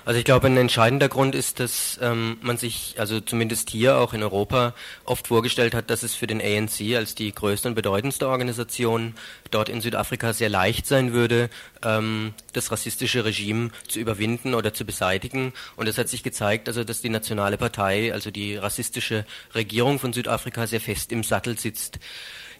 Also 0.04 0.18
ich 0.18 0.24
glaube, 0.24 0.46
ein 0.46 0.56
entscheidender 0.56 1.08
Grund 1.08 1.34
ist, 1.34 1.60
dass 1.60 1.98
ähm, 2.00 2.38
man 2.40 2.56
sich, 2.56 2.94
also 2.98 3.20
zumindest 3.20 3.70
hier 3.70 3.98
auch 3.98 4.14
in 4.14 4.22
Europa, 4.22 4.74
oft 5.04 5.26
vorgestellt 5.28 5.74
hat, 5.74 5.90
dass 5.90 6.02
es 6.02 6.14
für 6.14 6.26
den 6.26 6.40
ANC 6.40 6.96
als 6.96 7.14
die 7.14 7.32
größte 7.32 7.68
und 7.68 7.74
bedeutendste 7.74 8.28
Organisation 8.28 9.14
dort 9.50 9.68
in 9.68 9.80
Südafrika 9.80 10.32
sehr 10.32 10.48
leicht 10.48 10.86
sein 10.86 11.12
würde, 11.12 11.50
ähm, 11.84 12.32
das 12.54 12.72
rassistische 12.72 13.24
Regime 13.24 13.70
zu 13.88 14.00
überwinden 14.00 14.54
oder 14.54 14.72
zu 14.72 14.84
beseitigen. 14.84 15.52
Und 15.76 15.86
es 15.86 15.98
hat 15.98 16.08
sich 16.08 16.22
gezeigt, 16.22 16.68
also 16.68 16.82
dass 16.82 17.02
die 17.02 17.10
Nationale 17.10 17.58
Partei, 17.58 18.12
also 18.12 18.30
die 18.30 18.56
rassistische 18.56 19.26
Regierung 19.54 19.98
von 19.98 20.12
Südafrika, 20.12 20.66
sehr 20.66 20.80
fest 20.80 21.12
im 21.12 21.24
Sattel 21.24 21.58
sitzt. 21.58 21.98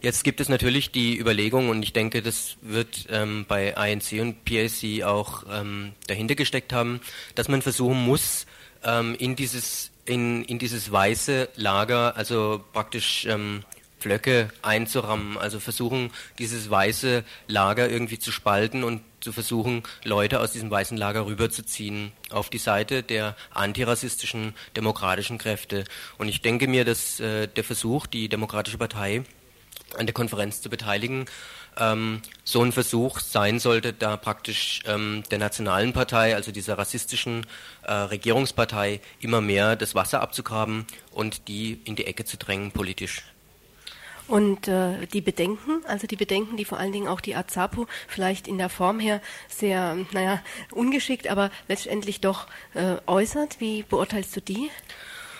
Jetzt 0.01 0.23
gibt 0.23 0.41
es 0.41 0.49
natürlich 0.49 0.91
die 0.91 1.17
Überlegung, 1.19 1.69
und 1.69 1.83
ich 1.83 1.93
denke, 1.93 2.23
das 2.23 2.57
wird 2.61 3.05
ähm, 3.09 3.45
bei 3.47 3.69
INC 3.69 4.19
und 4.19 4.45
PAC 4.45 5.03
auch 5.03 5.43
ähm, 5.51 5.93
dahinter 6.07 6.33
gesteckt 6.33 6.73
haben, 6.73 7.01
dass 7.35 7.47
man 7.47 7.61
versuchen 7.61 8.03
muss, 8.03 8.47
ähm, 8.83 9.15
in 9.19 9.35
dieses 9.35 9.91
in, 10.05 10.43
in 10.45 10.57
dieses 10.57 10.91
weiße 10.91 11.49
Lager, 11.55 12.17
also 12.17 12.63
praktisch 12.73 13.25
ähm, 13.27 13.63
Pflöcke 13.99 14.49
einzurammen, 14.63 15.37
also 15.37 15.59
versuchen, 15.59 16.09
dieses 16.39 16.71
weiße 16.71 17.23
Lager 17.47 17.87
irgendwie 17.87 18.17
zu 18.17 18.31
spalten 18.31 18.83
und 18.83 19.03
zu 19.19 19.31
versuchen, 19.31 19.83
Leute 20.03 20.39
aus 20.39 20.51
diesem 20.51 20.71
weißen 20.71 20.97
Lager 20.97 21.27
rüberzuziehen 21.27 22.11
auf 22.31 22.49
die 22.49 22.57
Seite 22.57 23.03
der 23.03 23.35
antirassistischen 23.51 24.55
demokratischen 24.75 25.37
Kräfte. 25.37 25.83
Und 26.17 26.27
ich 26.27 26.41
denke 26.41 26.67
mir, 26.67 26.85
dass 26.85 27.19
äh, 27.19 27.47
der 27.47 27.63
Versuch, 27.63 28.07
die 28.07 28.27
Demokratische 28.27 28.79
Partei 28.79 29.23
an 29.97 30.05
der 30.05 30.13
Konferenz 30.13 30.61
zu 30.61 30.69
beteiligen, 30.69 31.25
ähm, 31.77 32.21
so 32.43 32.61
ein 32.63 32.71
Versuch 32.71 33.19
sein 33.19 33.59
sollte, 33.59 33.93
da 33.93 34.17
praktisch 34.17 34.81
ähm, 34.85 35.23
der 35.31 35.39
Nationalen 35.39 35.93
Partei, 35.93 36.35
also 36.35 36.51
dieser 36.51 36.77
rassistischen 36.77 37.45
äh, 37.83 37.93
Regierungspartei, 37.93 39.01
immer 39.19 39.41
mehr 39.41 39.75
das 39.75 39.95
Wasser 39.95 40.21
abzugraben 40.21 40.85
und 41.11 41.47
die 41.47 41.81
in 41.85 41.95
die 41.95 42.05
Ecke 42.05 42.25
zu 42.25 42.37
drängen 42.37 42.71
politisch. 42.71 43.23
Und 44.27 44.69
äh, 44.69 45.07
die 45.07 45.19
Bedenken, 45.19 45.83
also 45.85 46.07
die 46.07 46.15
Bedenken, 46.15 46.55
die 46.55 46.63
vor 46.63 46.77
allen 46.77 46.93
Dingen 46.93 47.09
auch 47.09 47.19
die 47.19 47.35
Azapo 47.35 47.87
vielleicht 48.07 48.47
in 48.47 48.57
der 48.57 48.69
Form 48.69 48.99
her 48.99 49.19
sehr, 49.49 49.97
naja, 50.13 50.41
ungeschickt, 50.71 51.27
aber 51.27 51.51
letztendlich 51.67 52.21
doch 52.21 52.47
äh, 52.73 52.95
äußert, 53.07 53.59
wie 53.59 53.83
beurteilst 53.83 54.33
du 54.35 54.41
die? 54.41 54.69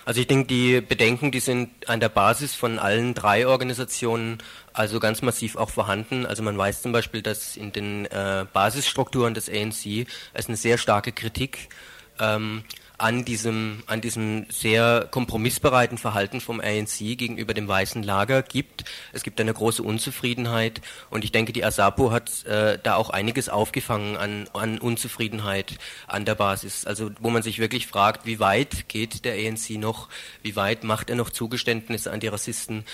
Also 0.06 0.22
ich 0.22 0.28
denke, 0.28 0.48
die 0.48 0.82
Bedenken, 0.82 1.32
die 1.32 1.40
sind 1.40 1.88
an 1.88 2.00
der 2.00 2.10
Basis 2.10 2.56
von 2.56 2.80
allen 2.80 3.14
drei 3.14 3.46
Organisationen 3.48 4.40
also 4.74 5.00
ganz 5.00 5.22
massiv 5.22 5.56
auch 5.56 5.70
vorhanden. 5.70 6.26
Also 6.26 6.44
man 6.44 6.58
weiß 6.58 6.82
zum 6.82 6.92
Beispiel, 6.92 7.22
dass 7.22 7.56
in 7.56 7.72
den 7.72 8.06
äh, 8.06 8.46
Basisstrukturen 8.52 9.34
des 9.34 9.50
ANC 9.50 10.08
es 10.34 10.48
eine 10.48 10.58
sehr 10.58 10.78
starke 10.78 11.12
Kritik 11.12 11.70
ähm, 12.20 12.64
an 13.02 13.26
diesem, 13.26 13.82
an 13.88 14.00
diesem 14.00 14.46
sehr 14.50 15.08
kompromissbereiten 15.10 15.98
Verhalten 15.98 16.40
vom 16.40 16.60
ANC 16.60 17.00
gegenüber 17.18 17.54
dem 17.54 17.68
weißen 17.68 18.04
Lager 18.04 18.44
gibt. 18.44 18.86
Es 19.12 19.24
gibt 19.24 19.42
eine 19.42 19.54
große 19.54 19.82
Unzufriedenheit 19.82 20.82
und 21.10 21.24
ich 21.24 21.32
denke, 21.32 21.52
die 21.52 21.66
ASAPO 21.66 22.12
hat 22.12 22.46
äh, 22.46 22.78
da 22.82 22.96
auch 22.96 23.10
einiges 23.10 23.50
aufgefangen 23.50 24.18
an, 24.18 24.48
an 24.54 24.78
Unzufriedenheit 24.78 25.80
an 26.08 26.26
der 26.26 26.36
Basis. 26.36 26.86
Also 26.86 27.10
wo 27.20 27.32
man 27.32 27.42
sich 27.42 27.58
wirklich 27.58 27.88
fragt, 27.88 28.26
wie 28.26 28.40
weit 28.40 28.88
geht 28.88 29.26
der 29.26 29.34
ANC 29.34 29.72
noch, 29.72 30.08
wie 30.44 30.56
weit 30.56 30.84
macht 30.84 31.10
er 31.10 31.16
noch 31.16 31.32
Zugeständnisse 31.32 32.12
an 32.12 32.20
die 32.20 32.28
Rassisten 32.28 32.86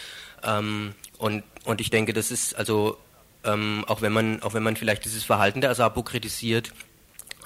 ähm, 0.43 0.93
und, 1.17 1.43
und 1.65 1.81
ich 1.81 1.89
denke, 1.89 2.13
das 2.13 2.31
ist 2.31 2.55
also 2.55 2.97
ähm, 3.43 3.83
auch 3.87 4.01
wenn 4.01 4.13
man 4.13 4.41
auch 4.41 4.53
wenn 4.53 4.63
man 4.63 4.75
vielleicht 4.75 5.05
dieses 5.05 5.23
Verhalten 5.23 5.61
der 5.61 5.71
ASAPO 5.71 6.03
kritisiert, 6.03 6.71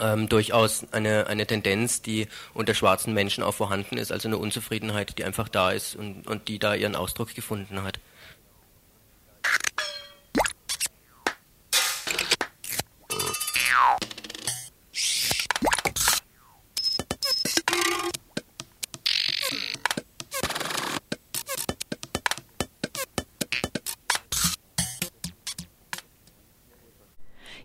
ähm, 0.02 0.28
durchaus 0.28 0.86
eine, 0.92 1.28
eine 1.28 1.46
Tendenz, 1.46 2.02
die 2.02 2.28
unter 2.54 2.74
schwarzen 2.74 3.14
Menschen 3.14 3.44
auch 3.44 3.54
vorhanden 3.54 3.98
ist, 3.98 4.12
also 4.12 4.28
eine 4.28 4.38
Unzufriedenheit, 4.38 5.18
die 5.18 5.24
einfach 5.24 5.48
da 5.48 5.72
ist 5.72 5.96
und, 5.96 6.28
und 6.28 6.48
die 6.48 6.60
da 6.60 6.74
ihren 6.74 6.96
Ausdruck 6.96 7.34
gefunden 7.34 7.84
hat. 7.84 8.00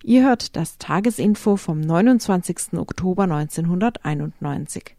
Ihr 0.09 0.23
hört 0.23 0.55
das 0.55 0.79
Tagesinfo 0.79 1.57
vom 1.57 1.81
29. 1.81 2.75
Oktober 2.75 3.25
1991. 3.25 4.95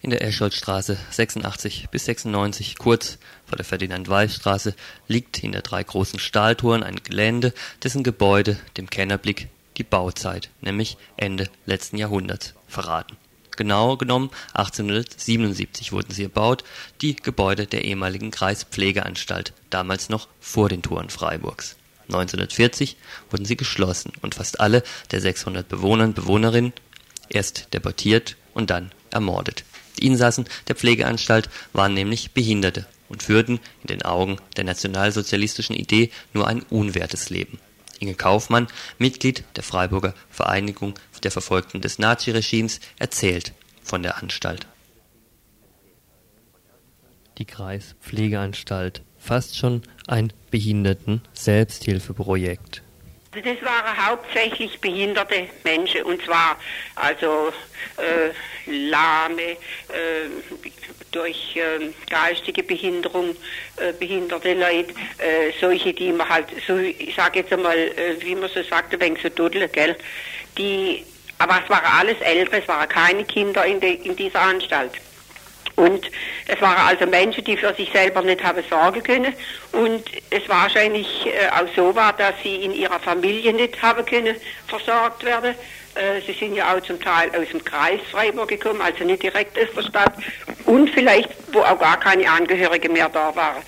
In 0.00 0.08
der 0.08 0.24
Escholzstraße 0.24 0.96
86 1.10 1.90
bis 1.90 2.06
96, 2.06 2.78
kurz 2.78 3.18
vor 3.44 3.56
der 3.56 3.66
Ferdinand-Weiß-Straße, 3.66 4.74
liegt 5.08 5.36
hinter 5.36 5.60
drei 5.60 5.84
großen 5.84 6.18
Stahltoren 6.18 6.82
ein 6.82 6.96
Gelände, 7.04 7.52
dessen 7.82 8.02
Gebäude 8.02 8.58
dem 8.78 8.88
Kennerblick 8.88 9.50
die 9.76 9.84
Bauzeit, 9.84 10.48
nämlich 10.62 10.96
Ende 11.18 11.50
letzten 11.66 11.98
Jahrhunderts, 11.98 12.54
verraten. 12.66 13.18
Genau 13.58 13.98
genommen 13.98 14.30
1877 14.54 15.92
wurden 15.92 16.14
sie 16.14 16.22
erbaut, 16.22 16.64
die 17.02 17.14
Gebäude 17.14 17.66
der 17.66 17.84
ehemaligen 17.84 18.30
Kreispflegeanstalt, 18.30 19.52
damals 19.68 20.08
noch 20.08 20.28
vor 20.40 20.70
den 20.70 20.80
Toren 20.80 21.10
Freiburgs 21.10 21.76
1940 22.08 22.96
wurden 23.30 23.44
sie 23.44 23.56
geschlossen 23.56 24.12
und 24.22 24.34
fast 24.34 24.60
alle 24.60 24.82
der 25.10 25.20
600 25.20 25.68
Bewohner 25.68 26.04
und 26.04 26.14
Bewohnerinnen 26.14 26.72
erst 27.28 27.72
deportiert 27.74 28.36
und 28.54 28.70
dann 28.70 28.92
ermordet. 29.10 29.64
Die 29.98 30.06
Insassen 30.06 30.46
der 30.68 30.76
Pflegeanstalt 30.76 31.48
waren 31.72 31.94
nämlich 31.94 32.32
Behinderte 32.32 32.86
und 33.08 33.22
führten 33.22 33.60
in 33.82 33.88
den 33.88 34.02
Augen 34.02 34.38
der 34.56 34.64
nationalsozialistischen 34.64 35.76
Idee 35.76 36.10
nur 36.32 36.46
ein 36.46 36.62
unwertes 36.62 37.30
Leben. 37.30 37.58
Inge 37.98 38.14
Kaufmann, 38.14 38.66
Mitglied 38.98 39.44
der 39.56 39.62
Freiburger 39.62 40.14
Vereinigung 40.30 40.94
der 41.22 41.30
Verfolgten 41.30 41.80
des 41.80 41.98
Naziregimes, 41.98 42.80
erzählt 42.98 43.52
von 43.82 44.02
der 44.02 44.18
Anstalt. 44.18 44.66
Die 47.38 47.44
Kreispflegeanstalt, 47.44 49.02
fast 49.26 49.58
schon 49.58 49.82
ein 50.06 50.32
Behinderten-Selbsthilfeprojekt. 50.50 52.82
Das 53.32 53.62
waren 53.62 54.06
hauptsächlich 54.06 54.80
behinderte 54.80 55.48
Menschen 55.62 56.04
und 56.04 56.24
zwar 56.24 56.56
also 56.94 57.52
äh, 57.98 58.30
lahme, 58.88 59.42
äh, 59.42 59.56
durch 61.12 61.54
äh, 61.56 61.90
geistige 62.08 62.62
Behinderung 62.62 63.36
äh, 63.76 63.92
behinderte 63.92 64.54
Leute, 64.54 64.94
äh, 65.18 65.52
solche, 65.60 65.92
die 65.92 66.12
man 66.12 66.26
halt, 66.28 66.46
so, 66.66 66.78
ich 66.78 67.14
sage 67.14 67.40
jetzt 67.40 67.52
einmal, 67.52 67.76
äh, 67.76 68.16
wie 68.20 68.34
man 68.34 68.48
so 68.48 68.62
sagt, 68.62 68.94
ein 68.94 69.00
wenig 69.00 69.20
so 69.22 69.28
duddel, 69.28 69.68
gell, 69.68 69.96
die, 70.56 71.04
aber 71.38 71.60
es 71.62 71.68
waren 71.68 71.84
alles 71.84 72.18
Ältere, 72.20 72.62
es 72.62 72.68
waren 72.68 72.88
keine 72.88 73.22
Kinder 73.24 73.66
in, 73.66 73.80
de, 73.80 73.92
in 73.94 74.16
dieser 74.16 74.40
Anstalt. 74.40 74.92
Und 75.76 76.10
es 76.48 76.60
waren 76.60 76.86
also 76.86 77.06
Menschen, 77.06 77.44
die 77.44 77.56
für 77.56 77.72
sich 77.74 77.90
selber 77.92 78.22
nicht 78.22 78.42
haben 78.42 78.62
sorgen 78.68 79.02
können. 79.02 79.34
Und 79.72 80.04
es 80.30 80.48
wahrscheinlich 80.48 81.26
äh, 81.26 81.48
auch 81.50 81.68
so 81.76 81.94
war, 81.94 82.14
dass 82.14 82.34
sie 82.42 82.56
in 82.56 82.72
ihrer 82.72 82.98
Familie 82.98 83.52
nicht 83.52 83.80
haben 83.82 84.04
können 84.06 84.36
versorgt 84.66 85.24
werden. 85.24 85.54
Äh, 85.94 86.22
sie 86.26 86.32
sind 86.32 86.54
ja 86.54 86.74
auch 86.74 86.80
zum 86.80 86.98
Teil 87.00 87.30
aus 87.30 87.48
dem 87.50 87.62
Kreis 87.62 88.00
Freiburg 88.10 88.48
gekommen, 88.48 88.80
also 88.80 89.04
nicht 89.04 89.22
direkt 89.22 89.58
aus 89.58 89.68
der 89.76 89.82
Stadt. 89.82 90.14
Und 90.64 90.88
vielleicht, 90.90 91.28
wo 91.52 91.60
auch 91.60 91.78
gar 91.78 92.00
keine 92.00 92.28
Angehörige 92.28 92.88
mehr 92.88 93.10
da 93.10 93.36
waren. 93.36 93.62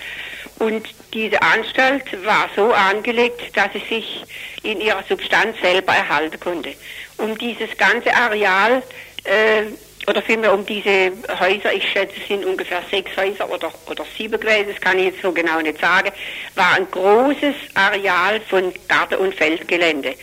Und 0.57 0.87
diese 1.13 1.41
Anstalt 1.41 2.03
war 2.25 2.49
so 2.55 2.73
angelegt, 2.73 3.55
dass 3.55 3.71
sie 3.73 3.95
sich 3.95 4.25
in 4.63 4.81
ihrer 4.81 5.03
Substanz 5.07 5.57
selber 5.61 5.93
erhalten 5.93 6.39
konnte. 6.39 6.73
Um 7.17 7.37
dieses 7.37 7.75
ganze 7.77 8.13
Areal 8.13 8.83
äh, 9.23 9.63
oder 10.09 10.21
vielmehr 10.23 10.53
um 10.53 10.65
diese 10.65 11.11
Häuser, 11.39 11.71
ich 11.71 11.87
schätze, 11.91 12.15
es 12.19 12.27
sind 12.27 12.43
ungefähr 12.43 12.81
sechs 12.89 13.15
Häuser 13.15 13.49
oder, 13.49 13.71
oder 13.87 14.05
sieben 14.17 14.39
gewesen, 14.39 14.69
das 14.71 14.81
kann 14.81 14.97
ich 14.97 15.05
jetzt 15.05 15.21
so 15.21 15.31
genau 15.31 15.61
nicht 15.61 15.79
sagen, 15.79 16.11
war 16.55 16.73
ein 16.73 16.89
großes 16.89 17.55
Areal 17.75 18.41
von 18.41 18.73
Garten- 18.87 19.19
und 19.19 19.35
Feldgelände. 19.35 20.15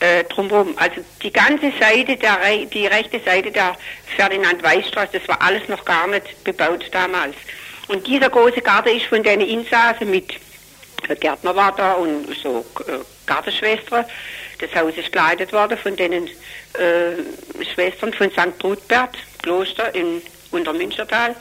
Äh, 0.00 0.24
drumherum. 0.24 0.72
Also 0.76 1.04
die 1.22 1.30
ganze 1.30 1.70
Seite, 1.78 2.16
der, 2.16 2.38
die 2.72 2.86
rechte 2.86 3.20
Seite 3.20 3.50
der 3.52 3.76
Ferdinand-Weiß-Straße, 4.16 5.18
das 5.18 5.28
war 5.28 5.42
alles 5.42 5.68
noch 5.68 5.84
gar 5.84 6.06
nicht 6.06 6.42
bebaut 6.42 6.86
damals. 6.90 7.36
Und 7.88 8.06
dieser 8.06 8.30
große 8.30 8.62
Garten 8.62 8.96
ist 8.96 9.06
von 9.06 9.22
den 9.22 9.42
Insassen 9.42 10.10
mit 10.10 10.32
Gärtner 11.20 11.54
war 11.54 11.72
da 11.76 11.92
und 11.94 12.34
so 12.42 12.64
äh, 12.86 12.92
Gartenschwestern. 13.26 14.04
Das 14.60 14.74
Haus 14.74 14.96
ist 14.96 15.12
geleitet 15.12 15.52
worden 15.52 15.78
von 15.78 15.96
den 15.96 16.12
äh, 16.12 16.28
Schwestern 17.74 18.12
von 18.12 18.30
St. 18.30 18.58
Brutbert, 18.58 19.16
Kloster 19.42 19.94
in 19.94 20.22
Untermünstertal. 20.50 21.34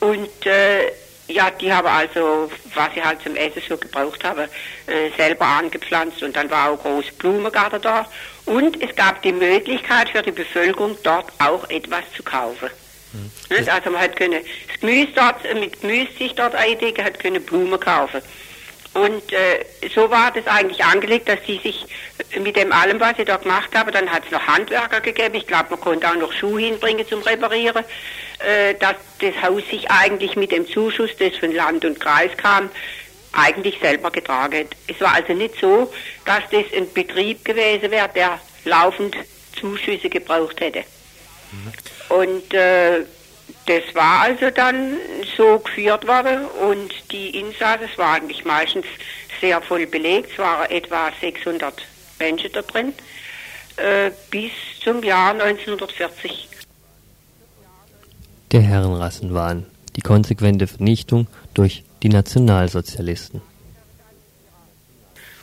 Und 0.00 0.46
äh, 0.46 0.90
ja, 1.28 1.50
die 1.50 1.72
haben 1.72 1.88
also, 1.88 2.50
was 2.74 2.94
sie 2.94 3.02
halt 3.02 3.20
zum 3.22 3.34
Essen 3.36 3.62
so 3.68 3.76
gebraucht 3.76 4.22
haben, 4.24 4.48
äh, 4.86 5.10
selber 5.16 5.46
angepflanzt 5.46 6.22
und 6.22 6.36
dann 6.36 6.50
war 6.50 6.70
auch 6.70 6.82
große 6.82 7.12
Blumengarten 7.18 7.82
da. 7.82 8.06
Und 8.44 8.80
es 8.82 8.94
gab 8.94 9.22
die 9.22 9.32
Möglichkeit 9.32 10.10
für 10.10 10.22
die 10.22 10.30
Bevölkerung 10.30 10.96
dort 11.02 11.32
auch 11.38 11.68
etwas 11.68 12.04
zu 12.16 12.22
kaufen. 12.22 12.70
Mhm. 13.12 13.68
Also 13.68 13.90
man 13.90 14.00
hat 14.00 14.16
können 14.16 14.40
das 14.68 14.80
Gemüse 14.80 15.12
dort, 15.14 15.42
mit 15.54 15.80
Gemüse 15.80 16.12
sich 16.16 16.34
dort 16.34 16.54
eindecken, 16.54 17.04
hat 17.04 17.18
können 17.18 17.42
Blumen 17.42 17.80
kaufen. 17.80 18.22
Und 19.04 19.32
äh, 19.32 19.64
so 19.94 20.10
war 20.10 20.32
das 20.32 20.46
eigentlich 20.46 20.82
angelegt, 20.84 21.28
dass 21.28 21.38
sie 21.46 21.58
sich 21.58 21.84
mit 22.38 22.56
dem 22.56 22.72
allem, 22.72 22.98
was 22.98 23.16
sie 23.16 23.24
da 23.24 23.36
gemacht 23.36 23.74
haben, 23.74 23.92
dann 23.92 24.10
hat 24.10 24.24
es 24.24 24.30
noch 24.30 24.46
Handwerker 24.46 25.00
gegeben. 25.00 25.34
Ich 25.34 25.46
glaube, 25.46 25.70
man 25.70 25.80
konnte 25.80 26.08
auch 26.08 26.14
noch 26.14 26.32
Schuhe 26.32 26.60
hinbringen 26.60 27.06
zum 27.06 27.22
Reparieren. 27.22 27.84
Äh, 28.38 28.74
dass 28.74 28.96
das 29.20 29.34
Haus 29.42 29.62
sich 29.70 29.90
eigentlich 29.90 30.36
mit 30.36 30.52
dem 30.52 30.68
Zuschuss, 30.68 31.10
das 31.18 31.36
von 31.36 31.52
Land 31.52 31.84
und 31.86 31.98
Kreis 31.98 32.30
kam, 32.36 32.68
eigentlich 33.32 33.78
selber 33.80 34.10
getragen 34.10 34.60
hat. 34.60 34.76
Es 34.86 35.00
war 35.00 35.14
also 35.14 35.32
nicht 35.32 35.58
so, 35.58 35.92
dass 36.24 36.42
das 36.50 36.64
ein 36.76 36.92
Betrieb 36.92 37.44
gewesen 37.44 37.90
wäre, 37.90 38.10
der 38.14 38.38
laufend 38.64 39.16
Zuschüsse 39.58 40.10
gebraucht 40.10 40.60
hätte. 40.60 40.84
Mhm. 41.52 42.16
Und 42.16 42.54
äh, 42.54 43.04
das 43.66 43.82
war 43.94 44.20
also 44.20 44.50
dann 44.50 44.96
so 45.36 45.58
geführt 45.58 46.06
worden 46.06 46.46
und 46.68 46.92
die 47.10 47.38
Insassen, 47.38 47.88
es 47.90 47.98
war 47.98 48.14
eigentlich 48.14 48.44
meistens 48.44 48.86
sehr 49.40 49.60
voll 49.60 49.86
belegt, 49.86 50.30
es 50.32 50.38
waren 50.38 50.70
etwa 50.70 51.10
600 51.20 51.74
Menschen 52.18 52.50
da 52.52 52.62
drin, 52.62 52.92
äh, 53.76 54.10
bis 54.30 54.52
zum 54.82 55.02
Jahr 55.02 55.32
1940. 55.32 56.48
Der 58.52 58.60
Herrenrassenwahn, 58.60 59.66
die 59.96 60.00
konsequente 60.00 60.66
Vernichtung 60.66 61.26
durch 61.52 61.82
die 62.02 62.08
Nationalsozialisten. 62.08 63.42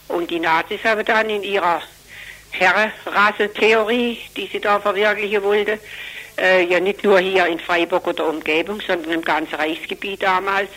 Und 0.07 0.29
die 0.29 0.39
Nazis 0.39 0.83
haben 0.83 1.03
dann 1.05 1.29
in 1.29 1.43
ihrer 1.43 1.81
Herrenrassentheorie, 2.51 4.19
die 4.37 4.47
sie 4.47 4.59
da 4.59 4.79
verwirklichen 4.79 5.43
wollten, 5.43 5.79
äh, 6.37 6.65
ja 6.65 6.79
nicht 6.79 7.03
nur 7.03 7.19
hier 7.19 7.45
in 7.47 7.59
Freiburg 7.59 8.07
oder 8.07 8.27
Umgebung, 8.27 8.81
sondern 8.85 9.11
im 9.11 9.21
ganzen 9.21 9.55
Reichsgebiet 9.55 10.23
damals, 10.23 10.69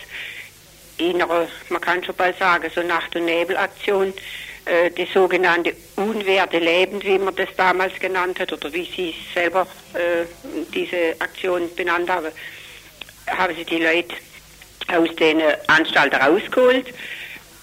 innere, 0.97 1.47
man 1.69 1.81
kann 1.81 2.03
schon 2.03 2.15
bald 2.15 2.37
sagen, 2.39 2.69
so 2.73 2.81
Nacht- 2.81 3.15
und 3.15 3.25
Nebelaktion, 3.25 4.13
äh, 4.65 4.91
das 4.91 5.13
sogenannte 5.13 5.73
unwerte 5.95 6.59
Leben, 6.59 7.01
wie 7.03 7.19
man 7.19 7.35
das 7.35 7.49
damals 7.55 7.97
genannt 7.99 8.39
hat, 8.39 8.51
oder 8.51 8.71
wie 8.73 8.85
sie 8.85 9.15
selber 9.33 9.67
äh, 9.93 10.25
diese 10.73 11.15
Aktion 11.19 11.73
benannt 11.75 12.09
haben, 12.09 12.27
haben 13.27 13.55
sie 13.55 13.65
die 13.65 13.79
Leute 13.79 14.15
aus 14.87 15.13
den 15.15 15.41
Anstalten 15.67 16.15
rausgeholt, 16.15 16.93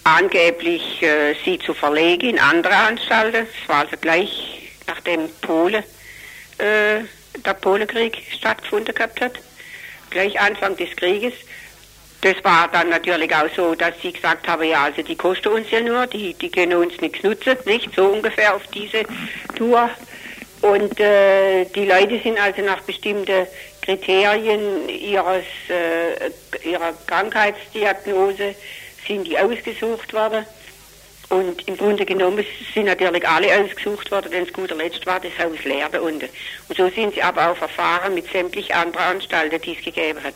angeblich 0.04 1.02
äh, 1.02 1.34
sie 1.44 1.58
zu 1.58 1.74
verlegen 1.74 2.30
in 2.30 2.38
andere 2.38 2.76
Anstalten. 2.76 3.46
Es 3.62 3.68
war 3.68 3.80
also 3.80 3.96
gleich 4.00 4.70
nachdem 4.86 5.28
Polen 5.40 5.82
äh, 6.58 7.00
der 7.44 7.54
Polenkrieg 7.54 8.16
stattgefunden 8.30 8.94
gehabt 8.94 9.20
hat, 9.20 9.32
gleich 10.10 10.38
Anfang 10.40 10.76
des 10.76 10.94
Krieges. 10.96 11.34
Das 12.20 12.42
war 12.42 12.68
dann 12.68 12.88
natürlich 12.88 13.34
auch 13.34 13.48
so, 13.54 13.74
dass 13.74 14.00
sie 14.00 14.12
gesagt 14.12 14.48
haben, 14.48 14.64
ja, 14.64 14.84
also 14.84 15.02
die 15.02 15.16
kosten 15.16 15.48
uns 15.48 15.70
ja 15.70 15.80
nur, 15.80 16.06
die, 16.06 16.32
die 16.34 16.50
können 16.50 16.78
uns 16.78 16.98
nichts 17.00 17.22
nutzen, 17.22 17.56
nicht? 17.66 17.94
So 17.94 18.06
ungefähr 18.06 18.54
auf 18.54 18.66
diese 18.68 19.02
Tour. 19.54 19.90
Und 20.62 20.98
äh, 20.98 21.66
die 21.66 21.84
Leute 21.84 22.18
sind 22.22 22.40
also 22.40 22.62
nach 22.62 22.80
bestimmten 22.80 23.46
Kriterien 23.82 24.88
ihres, 24.88 25.44
äh, 25.68 26.66
ihrer 26.66 26.94
Krankheitsdiagnose 27.06 28.54
sind 29.06 29.26
die 29.26 29.38
ausgesucht 29.38 30.14
worden. 30.14 30.46
Und 31.30 31.66
im 31.66 31.76
Grunde 31.76 32.04
genommen 32.04 32.44
sind 32.74 32.86
natürlich 32.86 33.26
alle 33.26 33.48
ausgesucht 33.60 34.10
worden, 34.10 34.30
denn 34.30 34.46
zu 34.46 34.52
guter 34.52 34.74
Letzt 34.74 35.06
war 35.06 35.20
das 35.20 35.32
Haus 35.38 35.64
leer 35.64 35.88
da 35.90 36.00
unten. 36.00 36.28
Und 36.68 36.76
so 36.76 36.88
sind 36.90 37.14
sie 37.14 37.22
aber 37.22 37.50
auch 37.50 37.56
verfahren 37.56 38.14
mit 38.14 38.30
sämtlichen 38.30 38.74
anderen 38.74 39.04
Anstalten, 39.04 39.60
die 39.60 39.76
es 39.76 39.84
gegeben 39.84 40.22
hat. 40.22 40.34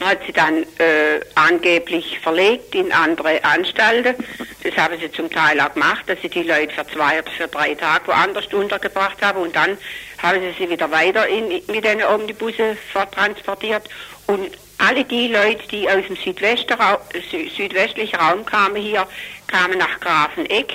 Man 0.00 0.10
hat 0.10 0.18
sie 0.26 0.32
dann 0.32 0.62
äh, 0.78 1.20
angeblich 1.34 2.18
verlegt 2.20 2.74
in 2.74 2.92
andere 2.92 3.42
Anstalten. 3.44 4.14
Das 4.62 4.76
haben 4.76 4.98
sie 4.98 5.10
zum 5.12 5.30
Teil 5.30 5.60
auch 5.60 5.74
gemacht, 5.74 6.04
dass 6.06 6.20
sie 6.20 6.28
die 6.28 6.42
Leute 6.42 6.74
für 6.74 6.86
zwei 6.86 7.20
oder 7.20 7.30
für 7.30 7.48
drei 7.48 7.74
Tage 7.74 8.08
woanders 8.08 8.46
untergebracht 8.52 9.18
haben 9.22 9.40
und 9.40 9.54
dann 9.54 9.78
haben 10.18 10.40
sie 10.40 10.54
sie 10.58 10.70
wieder 10.70 10.90
weiter 10.90 11.28
in, 11.28 11.48
mit 11.48 11.84
den 11.84 12.02
Omnibussen 12.02 12.76
forttransportiert. 12.92 13.88
Und 14.26 14.50
alle 14.78 15.04
die 15.04 15.28
Leute, 15.28 15.66
die 15.68 15.88
aus 15.88 16.04
dem 16.06 16.16
südwestlichen 16.16 18.16
Raum 18.16 18.46
kamen 18.46 18.76
hier, 18.76 19.06
kamen 19.46 19.78
nach 19.78 20.00
Grafeneck. 20.00 20.72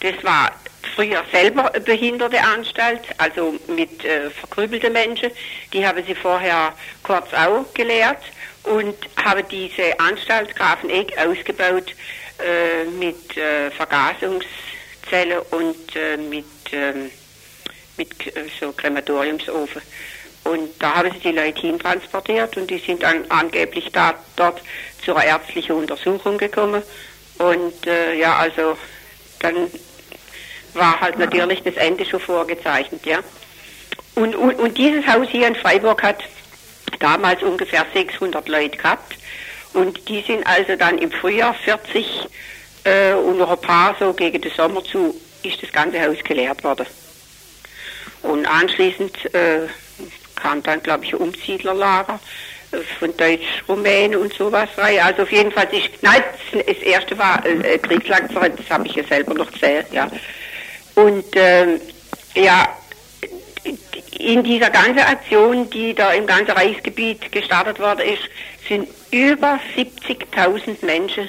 Das 0.00 0.22
war 0.22 0.52
früher 0.94 1.24
selber 1.32 1.72
eine 1.72 1.82
behinderte 1.82 2.40
Anstalt, 2.40 3.00
also 3.18 3.54
mit 3.68 4.04
äh, 4.04 4.30
verkrüppelten 4.30 4.92
Menschen. 4.92 5.30
Die 5.72 5.86
haben 5.86 6.02
sie 6.06 6.14
vorher 6.14 6.74
kurz 7.02 7.32
auch 7.32 7.64
gelehrt 7.74 8.22
und 8.64 8.94
haben 9.22 9.44
diese 9.50 9.98
Anstalt 9.98 10.54
Grafeneck 10.54 11.16
ausgebaut 11.18 11.94
äh, 12.38 12.84
mit 12.84 13.36
äh, 13.36 13.70
Vergasungszelle 13.70 15.42
und 15.50 15.96
äh, 15.96 16.18
mit, 16.18 16.44
ähm, 16.72 17.10
mit 17.96 18.14
so 18.60 18.72
Krematoriumsofen. 18.72 19.80
Und 20.50 20.70
da 20.78 20.96
haben 20.96 21.10
sie 21.12 21.18
die 21.18 21.32
Leute 21.32 21.60
hintransportiert 21.60 22.56
und 22.56 22.70
die 22.70 22.78
sind 22.78 23.02
dann 23.02 23.24
angeblich 23.30 23.90
da, 23.92 24.14
dort 24.36 24.62
zur 25.04 25.22
ärztlichen 25.22 25.76
Untersuchung 25.76 26.38
gekommen. 26.38 26.82
Und 27.38 27.86
äh, 27.86 28.14
ja, 28.14 28.36
also 28.36 28.76
dann 29.40 29.54
war 30.74 31.00
halt 31.00 31.18
natürlich 31.18 31.62
das 31.62 31.76
Ende 31.76 32.04
schon 32.04 32.20
vorgezeichnet, 32.20 33.04
ja. 33.06 33.20
Und, 34.14 34.34
und, 34.34 34.54
und 34.54 34.78
dieses 34.78 35.06
Haus 35.06 35.28
hier 35.30 35.46
in 35.46 35.54
Freiburg 35.54 36.02
hat 36.02 36.22
damals 36.98 37.42
ungefähr 37.42 37.84
600 37.92 38.48
Leute 38.48 38.76
gehabt. 38.76 39.16
Und 39.74 40.08
die 40.08 40.22
sind 40.22 40.46
also 40.46 40.76
dann 40.76 40.98
im 40.98 41.10
Frühjahr 41.10 41.54
40 41.54 42.28
äh, 42.84 43.12
und 43.12 43.38
noch 43.38 43.50
ein 43.50 43.60
paar 43.60 43.94
so 43.98 44.12
gegen 44.14 44.40
den 44.40 44.52
Sommer 44.52 44.82
zu 44.84 45.14
ist 45.42 45.62
das 45.62 45.70
ganze 45.72 46.00
Haus 46.02 46.16
geleert 46.24 46.64
worden. 46.64 46.86
Und 48.22 48.46
anschließend 48.46 49.34
äh, 49.34 49.68
kam 50.36 50.62
dann, 50.62 50.82
glaube 50.82 51.04
ich, 51.04 51.14
Umsiedlerlager 51.14 52.20
äh, 52.72 52.78
von 52.98 53.16
Deutsch-Rumänen 53.16 54.20
und 54.20 54.32
sowas 54.32 54.68
rein. 54.76 55.00
Also 55.00 55.22
auf 55.22 55.32
jeden 55.32 55.50
Fall, 55.50 55.68
ich, 55.72 55.90
nein, 56.02 56.22
das 56.52 56.78
erste 56.78 57.18
war 57.18 57.44
äh, 57.44 57.78
Kriegslangzeit, 57.78 58.58
das 58.58 58.70
habe 58.70 58.86
ich 58.86 58.94
ja 58.94 59.04
selber 59.04 59.34
noch 59.34 59.50
gesehen, 59.50 59.84
ja. 59.92 60.08
Und 60.94 61.24
ähm, 61.34 61.80
ja, 62.34 62.68
in 64.18 64.42
dieser 64.42 64.70
ganzen 64.70 65.00
Aktion, 65.00 65.68
die 65.70 65.94
da 65.94 66.12
im 66.12 66.26
ganzen 66.26 66.52
Reichsgebiet 66.52 67.30
gestartet 67.32 67.78
worden 67.78 68.00
ist, 68.00 68.22
sind 68.68 68.88
über 69.10 69.58
70.000 69.76 70.84
Menschen 70.84 71.28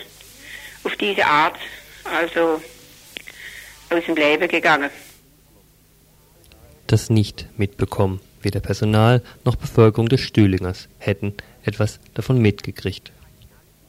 auf 0.83 0.95
diese 0.95 1.25
Art, 1.25 1.57
also 2.03 2.61
aus 3.89 4.03
dem 4.05 4.15
Leben 4.15 4.47
gegangen. 4.47 4.89
Das 6.87 7.09
nicht 7.09 7.47
mitbekommen. 7.57 8.21
Weder 8.47 8.61
Personal 8.61 9.21
noch 9.43 9.57
Bevölkerung 9.57 10.07
des 10.07 10.21
Stühlingers 10.21 10.87
hätten 10.99 11.33
etwas 11.65 11.99
davon 12.13 12.41
mitgekriegt. 12.41 13.11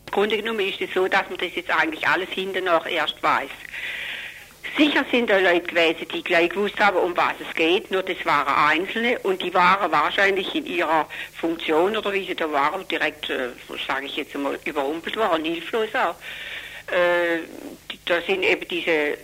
Im 0.07 0.13
Grunde 0.13 0.37
genommen 0.37 0.59
ist 0.59 0.81
es 0.81 0.93
so, 0.93 1.07
dass 1.07 1.31
man 1.31 1.39
das 1.39 1.55
jetzt 1.55 1.71
eigentlich 1.71 2.09
alles 2.09 2.29
hinten 2.31 2.65
noch 2.65 2.85
erst 2.85 3.23
weiß. 3.23 3.51
Sicher 4.77 5.05
sind 5.13 5.31
da 5.31 5.39
Leute 5.39 5.69
gewesen, 5.69 6.09
die 6.13 6.25
gleich 6.25 6.51
gewusst 6.51 6.81
haben, 6.81 6.97
um 6.97 7.17
was 7.17 7.35
es 7.39 7.55
geht, 7.55 7.93
nur 7.93 8.03
das 8.03 8.17
waren 8.25 8.53
Einzelne 8.53 9.21
und 9.21 9.41
die 9.41 9.55
waren 9.55 9.93
wahrscheinlich 9.93 10.53
in 10.57 10.67
ihrer 10.67 11.07
Funktion 11.35 11.97
oder 11.97 12.13
wie 12.13 12.27
sie 12.27 12.35
da 12.35 12.51
waren, 12.51 12.87
direkt, 12.89 13.31
äh, 13.31 13.51
sage 13.87 14.07
ich 14.07 14.17
jetzt 14.17 14.35
mal, 14.35 14.59
überrumpelt 14.65 15.17
worden, 15.17 15.45
hilflos 15.45 15.95
auch. 15.95 16.17
Äh, 16.93 17.43
da 18.07 18.21
sind 18.23 18.43
eben 18.43 18.67
diese 18.67 18.91
äh, 18.91 19.17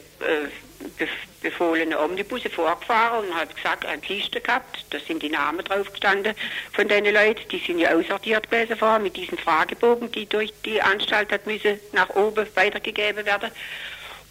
befohlene 1.40 1.98
Omnibusse 1.98 2.48
vorgefahren 2.48 3.28
und 3.28 3.34
hat 3.34 3.54
gesagt, 3.54 3.84
eine 3.84 4.02
Liste 4.08 4.40
gehabt, 4.40 4.84
da 4.90 4.98
sind 4.98 5.22
die 5.22 5.28
Namen 5.28 5.64
drauf 5.64 5.90
gestanden 5.90 6.34
von 6.72 6.88
den 6.88 7.04
Leuten, 7.04 7.48
die 7.50 7.58
sind 7.58 7.78
ja 7.78 7.94
aussortiert 7.94 8.50
gewesen 8.50 8.76
vorher 8.76 8.98
mit 8.98 9.16
diesen 9.16 9.38
Fragebogen, 9.38 10.10
die 10.12 10.26
durch 10.26 10.52
die 10.64 10.80
Anstalt 10.80 11.32
hat 11.32 11.46
müssen 11.46 11.78
nach 11.92 12.10
oben 12.10 12.46
weitergegeben 12.54 13.24
werden. 13.26 13.50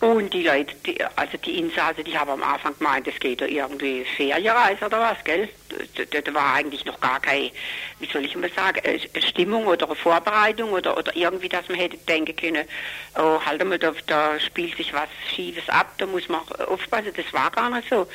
Und 0.04 0.34
die 0.34 0.44
Leute, 0.44 0.76
die, 0.86 1.02
also 1.16 1.38
die 1.38 1.60
Insassen, 1.60 2.04
die 2.04 2.18
haben 2.18 2.32
am 2.32 2.44
Anfang 2.44 2.78
gemeint, 2.78 3.08
es 3.08 3.18
geht 3.22 3.40
da 3.40 3.46
irgendwie 3.46 4.04
Ferienreise 4.04 4.88
oder 4.88 5.00
was, 5.00 5.24
gell? 5.24 5.48
Da 5.96 6.34
war 6.34 6.56
eigentlich 6.56 6.84
noch 6.84 7.00
gar 7.00 7.22
keine, 7.22 7.52
wie 8.00 8.08
soll 8.08 8.26
ich 8.26 8.36
mal 8.36 8.52
sagen, 8.52 8.82
Stimmung 9.30 9.66
oder 9.66 9.96
Vorbereitung 9.96 10.74
oder, 10.74 10.98
oder 10.98 11.16
irgendwie, 11.16 11.48
dass 11.48 11.70
man 11.70 11.78
hätte 11.78 11.96
denken 11.96 12.36
können, 12.36 12.66
oh, 13.18 13.40
halt 13.46 13.64
mal, 13.64 13.80
da, 13.80 13.94
da 14.06 14.38
spielt 14.42 14.76
sich 14.76 14.94
was 14.94 15.08
Schiefes 15.34 15.70
ab, 15.70 15.94
da 15.98 16.06
muss 16.06 16.28
man 16.28 16.42
aufpassen. 16.68 17.14
Das 17.16 17.32
war 17.32 17.50
gar 17.52 17.70
nicht 17.70 17.88
so. 17.88 18.06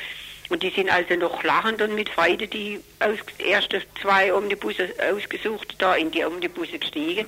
Und 0.49 0.61
die 0.61 0.69
sind 0.69 0.91
also 0.91 1.15
noch 1.15 1.41
lachend 1.41 1.81
und 1.81 1.95
mit 1.95 2.09
Freude 2.09 2.47
die 2.47 2.79
aus, 2.99 3.17
erste 3.39 3.81
zwei 3.99 4.31
Omnibusse 4.31 4.93
ausgesucht, 5.11 5.73
da 5.79 5.95
in 5.95 6.11
die 6.11 6.23
Omnibusse 6.23 6.77
gestiegen. 6.77 7.27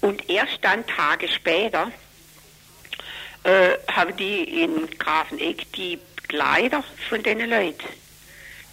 Und 0.00 0.28
erst 0.28 0.58
dann 0.62 0.84
Tage 0.88 1.28
später, 1.28 1.92
äh, 3.44 3.76
haben 3.92 4.16
die 4.16 4.62
in 4.62 4.88
Grafeneck 4.98 5.72
die 5.72 5.98
Kleider 6.28 6.84
von 7.08 7.22
den 7.22 7.40
Leuten 7.48 7.84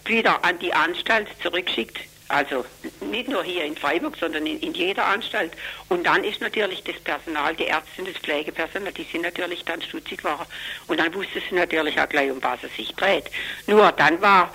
wieder 0.05 0.43
an 0.43 0.59
die 0.59 0.73
Anstalt 0.73 1.27
zurückgeschickt. 1.41 1.99
Also 2.29 2.65
nicht 2.99 3.29
nur 3.29 3.43
hier 3.43 3.63
in 3.63 3.77
Freiburg, 3.77 4.17
sondern 4.19 4.45
in, 4.45 4.59
in, 4.59 4.73
jeder 4.73 5.05
Anstalt. 5.05 5.53
Und 5.87 6.05
dann 6.05 6.25
ist 6.25 6.41
natürlich 6.41 6.83
das 6.83 6.99
Personal, 6.99 7.55
die 7.55 7.63
Ärzte 7.63 8.03
das 8.03 8.17
Pflegepersonal, 8.21 8.91
die 8.91 9.03
sind 9.03 9.21
natürlich 9.21 9.63
dann 9.63 9.81
stutzig 9.81 10.17
geworden. 10.17 10.45
Und 10.87 10.99
dann 10.99 11.13
wusste 11.13 11.41
sie 11.49 11.55
natürlich 11.55 11.99
auch 11.99 12.09
gleich, 12.09 12.29
um 12.29 12.43
was 12.43 12.61
es 12.63 12.75
sich 12.75 12.93
dreht. 12.95 13.25
Nur 13.65 13.93
dann 13.93 14.21
war 14.21 14.53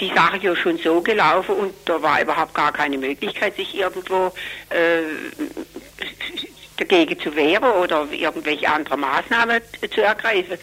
die 0.00 0.08
Sache 0.08 0.38
ja 0.38 0.56
schon 0.56 0.78
so 0.78 1.02
gelaufen 1.02 1.54
und 1.54 1.74
da 1.84 2.00
war 2.02 2.20
überhaupt 2.20 2.54
gar 2.54 2.72
keine 2.72 2.96
Möglichkeit, 2.96 3.56
sich 3.56 3.74
irgendwo 3.74 4.32
äh, 4.70 5.02
dagegen 6.76 7.18
zu 7.18 7.34
wehren 7.34 7.70
oder 7.72 8.06
irgendwelche 8.10 8.68
andere 8.68 8.96
Maßnahmen 8.96 9.60
zu 9.92 10.00
ergreifen. 10.00 10.58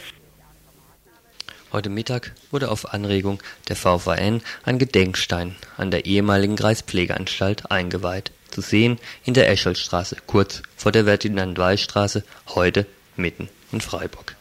Heute 1.72 1.90
Mittag 1.90 2.34
wurde 2.50 2.72
auf 2.72 2.94
Anregung 2.94 3.42
der 3.68 3.76
VVN 3.76 4.42
ein 4.64 4.80
Gedenkstein 4.80 5.56
an 5.78 5.92
der 5.92 6.06
ehemaligen 6.06 6.56
Kreispflegeanstalt 6.56 7.70
eingeweiht. 7.70 8.32
Zu 8.50 8.62
sehen 8.62 8.98
in 9.24 9.36
der 9.36 9.50
Escholstraße, 9.50 10.18
kurz 10.26 10.64
vor 10.76 10.92
der 10.92 11.06
Ferdinand-Weiß-Straße, 11.06 12.24
heute 12.48 12.88
mitten 13.16 13.50
in 13.72 13.82
Freiburg. 13.82 14.36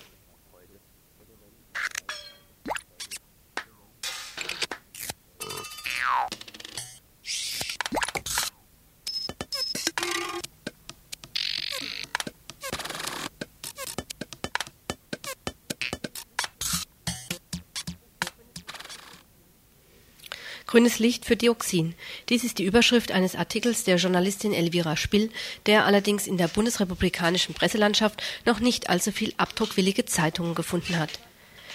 Grünes 20.79 21.01
Licht 21.01 21.25
für 21.25 21.35
Dioxin. 21.35 21.97
Dies 22.29 22.45
ist 22.45 22.59
die 22.59 22.65
Überschrift 22.65 23.11
eines 23.11 23.35
Artikels 23.35 23.83
der 23.83 23.97
Journalistin 23.97 24.55
Elvira 24.55 24.95
Spill, 24.95 25.29
der 25.67 25.87
allerdings 25.87 26.29
in 26.29 26.37
der 26.37 26.47
bundesrepublikanischen 26.47 27.53
Presselandschaft 27.53 28.23
noch 28.47 28.61
nicht 28.61 28.89
allzu 28.89 29.11
viel 29.11 29.35
abdruckwillige 29.39 30.05
Zeitungen 30.05 30.55
gefunden 30.55 30.97
hat. 31.01 31.19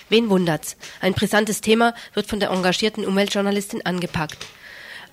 Wen 0.07 0.29
wundert's? 0.29 0.77
Ein 1.01 1.13
brisantes 1.15 1.59
Thema 1.59 1.93
wird 2.13 2.27
von 2.27 2.39
der 2.39 2.51
engagierten 2.51 3.05
Umweltjournalistin 3.05 3.85
angepackt. 3.85 4.47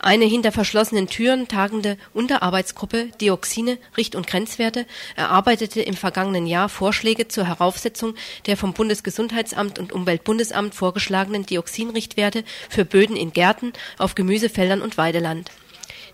Eine 0.03 0.25
hinter 0.25 0.51
verschlossenen 0.51 1.09
Türen 1.09 1.47
tagende 1.47 1.99
Unterarbeitsgruppe 2.15 3.11
Dioxine, 3.21 3.77
Richt- 3.99 4.17
und 4.17 4.27
Grenzwerte 4.27 4.87
erarbeitete 5.15 5.83
im 5.83 5.95
vergangenen 5.95 6.47
Jahr 6.47 6.71
Vorschläge 6.71 7.29
zur 7.29 7.47
Heraufsetzung 7.47 8.15
der 8.47 8.57
vom 8.57 8.73
Bundesgesundheitsamt 8.73 9.79
und 9.79 9.93
Umweltbundesamt 9.93 10.75
vorgeschlagenen 10.75 11.45
Dioxinrichtwerte 11.45 12.45
für 12.71 12.87
Böden 12.87 13.15
in 13.15 13.35
Gärten, 13.35 13.75
auf 13.99 14.15
Gemüsefeldern 14.15 14.81
und 14.81 14.97
Weideland. 14.97 15.51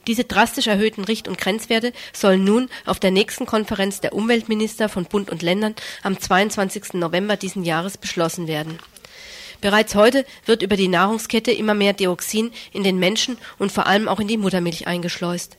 Diese 0.08 0.24
drastisch 0.24 0.66
erhöhten 0.66 1.04
Richt- 1.04 1.28
und 1.28 1.38
Grenzwerte 1.38 1.92
sollen 2.12 2.42
nun 2.42 2.68
auf 2.86 2.98
der 2.98 3.12
nächsten 3.12 3.46
Konferenz 3.46 4.00
der 4.00 4.14
Umweltminister 4.14 4.88
von 4.88 5.04
Bund 5.04 5.30
und 5.30 5.42
Ländern 5.42 5.76
am 6.02 6.18
22. 6.18 6.94
November 6.94 7.36
diesen 7.36 7.62
Jahres 7.62 7.98
beschlossen 7.98 8.48
werden 8.48 8.80
Bereits 9.60 9.94
heute 9.94 10.24
wird 10.44 10.62
über 10.62 10.76
die 10.76 10.88
Nahrungskette 10.88 11.52
immer 11.52 11.74
mehr 11.74 11.92
Dioxin 11.92 12.52
in 12.72 12.84
den 12.84 12.98
Menschen 12.98 13.38
und 13.58 13.72
vor 13.72 13.86
allem 13.86 14.08
auch 14.08 14.20
in 14.20 14.28
die 14.28 14.36
Muttermilch 14.36 14.86
eingeschleust. 14.86 15.56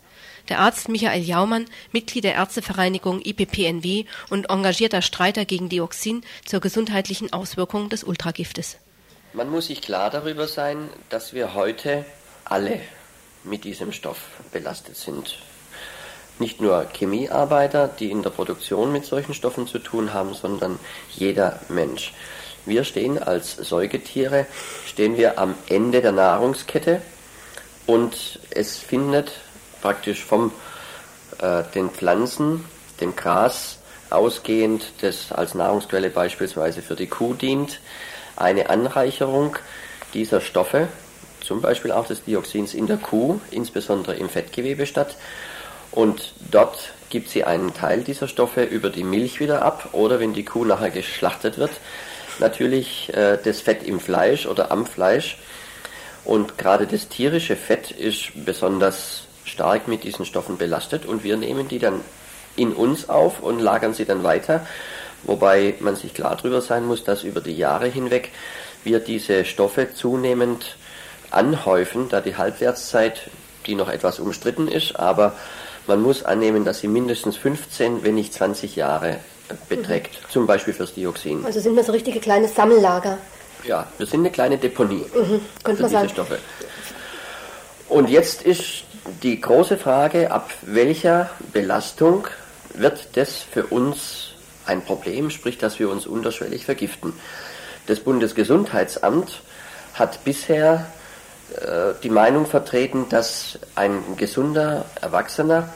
Der 0.49 0.59
Arzt 0.59 0.87
Michael 0.87 1.23
Jaumann, 1.23 1.65
Mitglied 1.91 2.23
der 2.23 2.35
Ärztevereinigung 2.35 3.21
IPPNW 3.21 4.05
und 4.29 4.49
engagierter 4.49 5.01
Streiter 5.01 5.43
gegen 5.43 5.67
Dioxin 5.67 6.23
zur 6.45 6.61
gesundheitlichen 6.61 7.33
Auswirkung 7.33 7.89
des 7.89 8.03
Ultragiftes. 8.03 8.77
Man 9.33 9.49
muss 9.49 9.67
sich 9.67 9.81
klar 9.81 10.09
darüber 10.09 10.47
sein, 10.47 10.89
dass 11.09 11.33
wir 11.33 11.53
heute 11.53 12.05
alle 12.45 12.79
mit 13.43 13.65
diesem 13.65 13.91
Stoff 13.91 14.19
belastet 14.53 14.95
sind. 14.95 15.37
Nicht 16.39 16.61
nur 16.61 16.87
Chemiearbeiter, 16.93 17.87
die 17.87 18.11
in 18.11 18.23
der 18.23 18.29
Produktion 18.29 18.91
mit 18.91 19.05
solchen 19.05 19.33
Stoffen 19.33 19.67
zu 19.67 19.79
tun 19.79 20.13
haben, 20.13 20.33
sondern 20.33 20.79
jeder 21.09 21.59
Mensch. 21.67 22.13
Wir 22.67 22.83
stehen 22.83 23.17
als 23.17 23.55
Säugetiere, 23.55 24.45
stehen 24.85 25.15
wir 25.15 25.39
am 25.39 25.55
Ende 25.69 26.01
der 26.01 26.11
Nahrungskette 26.11 27.01
und 27.85 28.41
es 28.49 28.77
findet 28.77 29.31
praktisch 29.81 30.25
vom 30.25 30.51
äh, 31.39 31.63
den 31.73 31.89
Pflanzen, 31.89 32.65
dem 32.99 33.15
Gras 33.15 33.77
ausgehend, 34.09 34.83
das 34.99 35.31
als 35.31 35.53
Nahrungsquelle 35.53 36.09
beispielsweise 36.09 36.81
für 36.81 36.97
die 36.97 37.07
Kuh 37.07 37.35
dient, 37.35 37.79
eine 38.35 38.69
Anreicherung 38.69 39.55
dieser 40.13 40.41
Stoffe, 40.41 40.89
zum 41.39 41.61
Beispiel 41.61 41.93
auch 41.93 42.07
des 42.07 42.25
Dioxins 42.25 42.73
in 42.73 42.87
der 42.87 42.97
Kuh, 42.97 43.39
insbesondere 43.49 44.15
im 44.15 44.27
Fettgewebe 44.27 44.85
statt. 44.85 45.15
Und 45.91 46.33
dort 46.51 46.91
gibt 47.09 47.29
sie 47.29 47.45
einen 47.45 47.73
Teil 47.73 48.03
dieser 48.03 48.27
Stoffe 48.27 48.63
über 48.63 48.89
die 48.89 49.05
Milch 49.05 49.39
wieder 49.39 49.61
ab 49.61 49.89
oder 49.93 50.19
wenn 50.19 50.33
die 50.33 50.43
Kuh 50.43 50.65
nachher 50.65 50.91
geschlachtet 50.91 51.57
wird, 51.57 51.71
natürlich 52.39 53.13
äh, 53.13 53.37
das 53.43 53.61
Fett 53.61 53.83
im 53.83 53.99
Fleisch 53.99 54.45
oder 54.45 54.71
am 54.71 54.85
Fleisch. 54.85 55.37
Und 56.25 56.57
gerade 56.57 56.87
das 56.87 57.07
tierische 57.07 57.55
Fett 57.55 57.91
ist 57.91 58.31
besonders 58.45 59.23
stark 59.45 59.87
mit 59.87 60.03
diesen 60.03 60.25
Stoffen 60.25 60.57
belastet 60.57 61.05
und 61.05 61.23
wir 61.23 61.37
nehmen 61.37 61.67
die 61.69 61.79
dann 61.79 62.01
in 62.57 62.73
uns 62.73 63.07
auf 63.07 63.41
und 63.41 63.59
lagern 63.59 63.93
sie 63.93 64.05
dann 64.05 64.23
weiter. 64.23 64.65
Wobei 65.23 65.75
man 65.79 65.95
sich 65.95 66.13
klar 66.13 66.35
darüber 66.35 66.61
sein 66.61 66.85
muss, 66.85 67.03
dass 67.03 67.23
über 67.23 67.39
die 67.39 67.55
Jahre 67.55 67.87
hinweg 67.87 68.31
wir 68.83 68.99
diese 68.99 69.45
Stoffe 69.45 69.93
zunehmend 69.93 70.75
anhäufen, 71.31 72.09
da 72.09 72.19
die 72.19 72.35
Halbwertszeit, 72.35 73.29
die 73.65 73.75
noch 73.75 73.89
etwas 73.89 74.19
umstritten 74.19 74.67
ist, 74.67 74.97
aber 74.97 75.33
Man 75.87 76.01
muss 76.01 76.21
annehmen, 76.23 76.65
dass 76.65 76.79
sie 76.79 76.89
mindestens 76.89 77.37
15, 77.37 78.03
wenn 78.03 78.15
nicht 78.15 78.33
20 78.33 78.75
Jahre 78.75 79.19
beträgt, 79.69 80.13
mhm. 80.13 80.31
zum 80.31 80.47
Beispiel 80.47 80.73
fürs 80.73 80.93
Dioxin. 80.93 81.45
Also 81.45 81.59
sind 81.59 81.75
wir 81.75 81.83
so 81.83 81.91
richtige 81.91 82.19
kleine 82.19 82.47
Sammellager. 82.47 83.17
Ja, 83.63 83.87
wir 83.97 84.05
sind 84.05 84.21
eine 84.21 84.31
kleine 84.31 84.57
Deponie 84.57 85.05
mhm. 85.13 85.41
für 85.63 85.73
diese 85.73 85.89
sagen. 85.89 86.09
Stoffe. 86.09 86.39
Und 87.89 88.09
jetzt 88.09 88.41
ist 88.43 88.83
die 89.23 89.39
große 89.39 89.77
Frage, 89.77 90.31
ab 90.31 90.51
welcher 90.61 91.29
Belastung 91.53 92.27
wird 92.73 93.15
das 93.15 93.37
für 93.37 93.65
uns 93.67 94.33
ein 94.65 94.83
Problem, 94.83 95.29
sprich, 95.29 95.57
dass 95.57 95.79
wir 95.79 95.89
uns 95.89 96.05
unterschwellig 96.05 96.65
vergiften. 96.65 97.13
Das 97.87 98.01
Bundesgesundheitsamt 98.01 99.41
hat 99.93 100.23
bisher 100.25 100.85
äh, 101.55 101.93
die 102.03 102.09
Meinung 102.09 102.45
vertreten, 102.45 103.07
dass 103.09 103.57
ein 103.75 104.03
gesunder 104.17 104.85
Erwachsener 105.01 105.69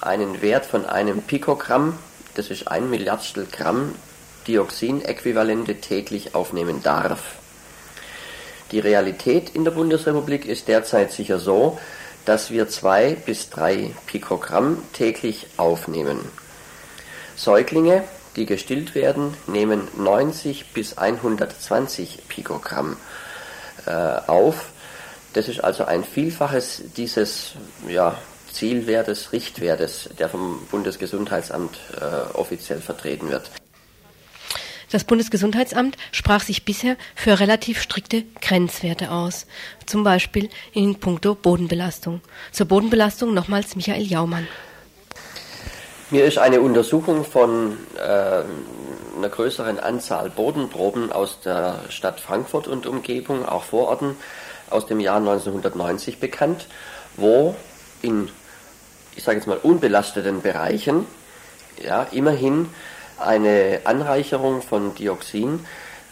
einen 0.00 0.40
Wert 0.40 0.64
von 0.64 0.86
einem 0.86 1.22
Pikogramm, 1.22 1.98
das 2.34 2.50
ist 2.50 2.68
ein 2.68 2.90
Milliardstel 2.90 3.46
Gramm 3.50 3.94
Dioxinäquivalente 4.46 5.76
täglich 5.80 6.34
aufnehmen 6.34 6.82
darf. 6.82 7.20
Die 8.72 8.78
Realität 8.78 9.50
in 9.50 9.64
der 9.64 9.72
Bundesrepublik 9.72 10.46
ist 10.46 10.68
derzeit 10.68 11.12
sicher 11.12 11.38
so, 11.38 11.78
dass 12.24 12.50
wir 12.50 12.68
zwei 12.68 13.14
bis 13.14 13.50
drei 13.50 13.92
Pikogramm 14.06 14.82
täglich 14.92 15.46
aufnehmen. 15.56 16.20
Säuglinge, 17.36 18.04
die 18.36 18.46
gestillt 18.46 18.94
werden, 18.94 19.34
nehmen 19.46 19.88
90 19.96 20.72
bis 20.72 20.98
120 20.98 22.28
Pikogramm 22.28 22.96
äh, 23.86 23.90
auf. 23.90 24.66
Das 25.32 25.48
ist 25.48 25.62
also 25.64 25.84
ein 25.84 26.04
Vielfaches 26.04 26.82
dieses 26.96 27.52
ja, 27.88 28.16
Zielwertes, 28.52 29.32
Richtwertes, 29.32 30.10
der 30.18 30.28
vom 30.28 30.66
Bundesgesundheitsamt 30.70 31.78
äh, 32.00 32.36
offiziell 32.36 32.80
vertreten 32.80 33.30
wird. 33.30 33.50
Das 34.90 35.04
Bundesgesundheitsamt 35.04 35.96
sprach 36.10 36.42
sich 36.42 36.64
bisher 36.64 36.96
für 37.14 37.38
relativ 37.38 37.80
strikte 37.80 38.24
Grenzwerte 38.40 39.12
aus, 39.12 39.46
zum 39.86 40.02
Beispiel 40.02 40.48
in 40.72 40.96
puncto 40.96 41.36
Bodenbelastung. 41.36 42.20
Zur 42.50 42.66
Bodenbelastung 42.66 43.32
nochmals 43.32 43.76
Michael 43.76 44.02
Jaumann. 44.02 44.48
Mir 46.10 46.24
ist 46.24 46.38
eine 46.38 46.60
Untersuchung 46.60 47.24
von 47.24 47.76
äh, 47.96 48.00
einer 48.00 49.28
größeren 49.30 49.78
Anzahl 49.78 50.28
Bodenproben 50.28 51.12
aus 51.12 51.40
der 51.40 51.82
Stadt 51.88 52.18
Frankfurt 52.18 52.66
und 52.66 52.84
Umgebung, 52.86 53.46
auch 53.46 53.62
Vororten, 53.62 54.16
aus 54.70 54.86
dem 54.86 54.98
Jahr 54.98 55.18
1990 55.18 56.18
bekannt, 56.18 56.66
wo 57.16 57.54
in, 58.02 58.28
ich 59.16 59.24
sage 59.24 59.38
jetzt 59.38 59.46
mal, 59.46 59.58
unbelasteten 59.58 60.42
Bereichen 60.42 61.06
ja, 61.82 62.04
immerhin 62.12 62.68
eine 63.18 63.80
Anreicherung 63.84 64.62
von 64.62 64.94
Dioxin 64.94 65.66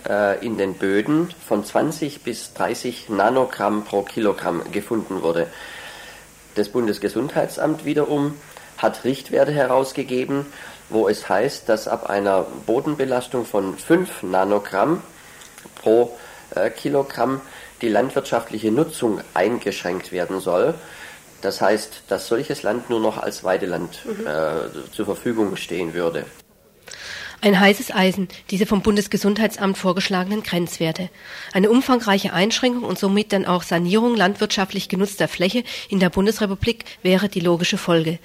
äh, 0.09 0.45
in 0.45 0.59
den 0.59 0.75
Böden 0.75 1.33
von 1.47 1.65
20 1.65 2.23
bis 2.23 2.53
30 2.55 3.09
Nanogramm 3.09 3.85
pro 3.85 4.03
Kilogramm 4.03 4.63
gefunden 4.73 5.23
wurde. 5.23 5.49
Das 6.55 6.69
Bundesgesundheitsamt 6.69 7.85
wiederum 7.85 8.35
hat 8.77 9.05
Richtwerte 9.05 9.53
herausgegeben, 9.53 10.47
wo 10.89 11.09
es 11.09 11.29
heißt, 11.29 11.69
dass 11.69 11.89
ab 11.89 12.09
einer 12.09 12.47
Bodenbelastung 12.67 13.45
von 13.45 13.77
5 13.77 14.23
Nanogramm 14.23 15.03
pro 15.81 16.17
äh, 16.55 16.71
Kilogramm 16.71 17.41
die 17.81 17.89
landwirtschaftliche 17.89 18.73
Nutzung 18.73 19.21
eingeschränkt 19.35 20.13
werden 20.13 20.41
soll. 20.41 20.75
Das 21.41 21.61
heißt, 21.61 22.03
dass 22.09 22.29
solches 22.29 22.63
Land 22.63 22.91
nur 22.91 23.01
noch 23.01 23.19
als 23.19 23.45
Weideland 23.45 24.05
mhm. 24.05 24.27
äh, 24.27 24.93
zur 24.93 25.05
Verfügung 25.05 25.57
stehen 25.57 25.95
würde. 25.95 26.25
Ein 27.41 27.61
heißes 27.61 27.95
Eisen, 27.95 28.27
diese 28.51 28.67
vom 28.67 28.83
Bundesgesundheitsamt 28.83 29.79
vorgeschlagenen 29.79 30.43
Grenzwerte. 30.43 31.09
Eine 31.53 31.71
umfangreiche 31.71 32.33
Einschränkung 32.33 32.83
und 32.83 32.99
somit 32.99 33.33
dann 33.33 33.47
auch 33.47 33.63
Sanierung 33.63 34.17
landwirtschaftlich 34.17 34.89
genutzter 34.89 35.29
Fläche 35.29 35.63
in 35.89 36.01
der 36.01 36.11
Bundesrepublik 36.11 36.85
wäre 37.03 37.29
die 37.29 37.39
logische 37.39 37.79
Folge. 37.79 38.19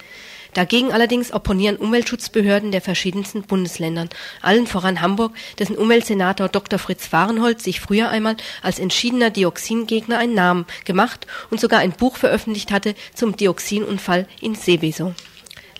Dagegen 0.54 0.92
allerdings 0.92 1.32
opponieren 1.32 1.76
Umweltschutzbehörden 1.76 2.70
der 2.70 2.80
verschiedensten 2.80 3.42
Bundesländern, 3.42 4.08
allen 4.40 4.68
voran 4.68 5.00
Hamburg, 5.00 5.34
dessen 5.58 5.76
Umweltsenator 5.76 6.48
Dr. 6.48 6.78
Fritz 6.78 7.06
Fahrenholz 7.06 7.64
sich 7.64 7.80
früher 7.80 8.08
einmal 8.08 8.36
als 8.62 8.78
entschiedener 8.78 9.30
Dioxingegner 9.30 10.16
einen 10.16 10.34
Namen 10.34 10.66
gemacht 10.84 11.26
und 11.50 11.60
sogar 11.60 11.80
ein 11.80 11.92
Buch 11.92 12.16
veröffentlicht 12.16 12.70
hatte 12.70 12.94
zum 13.14 13.36
Dioxinunfall 13.36 14.28
in 14.40 14.54
Seveso. 14.54 15.12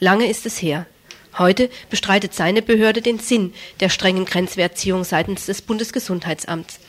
Lange 0.00 0.28
ist 0.28 0.44
es 0.44 0.60
her. 0.60 0.86
Heute 1.38 1.70
bestreitet 1.88 2.34
seine 2.34 2.62
Behörde 2.62 3.00
den 3.00 3.18
Sinn 3.20 3.54
der 3.80 3.88
strengen 3.88 4.24
Grenzwertziehung 4.24 5.04
seitens 5.04 5.46
des 5.46 5.62
Bundesgesundheitsamts. 5.62 6.80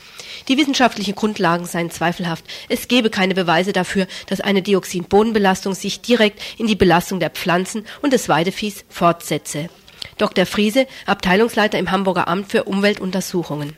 Die 0.47 0.57
wissenschaftlichen 0.57 1.15
Grundlagen 1.15 1.65
seien 1.65 1.91
zweifelhaft. 1.91 2.45
Es 2.69 2.88
gebe 2.88 3.09
keine 3.09 3.33
Beweise 3.33 3.73
dafür, 3.73 4.07
dass 4.27 4.41
eine 4.41 4.61
Dioxinbodenbelastung 4.61 5.73
sich 5.73 6.01
direkt 6.01 6.41
in 6.57 6.67
die 6.67 6.75
Belastung 6.75 7.19
der 7.19 7.29
Pflanzen 7.29 7.86
und 8.01 8.13
des 8.13 8.29
Weideviehs 8.29 8.86
fortsetze. 8.89 9.69
Dr. 10.17 10.45
Friese, 10.45 10.88
Abteilungsleiter 11.05 11.77
im 11.77 11.91
Hamburger 11.91 12.27
Amt 12.27 12.51
für 12.51 12.63
Umweltuntersuchungen. 12.63 13.77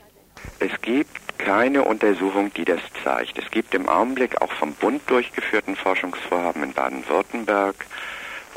Es 0.60 0.80
gibt 0.82 1.38
keine 1.38 1.84
Untersuchung, 1.84 2.52
die 2.54 2.64
das 2.64 2.80
zeigt. 3.02 3.38
Es 3.38 3.50
gibt 3.50 3.74
im 3.74 3.88
Augenblick 3.88 4.40
auch 4.42 4.52
vom 4.52 4.74
Bund 4.74 5.02
durchgeführten 5.06 5.76
Forschungsvorhaben 5.76 6.62
in 6.62 6.72
Baden-Württemberg 6.72 7.86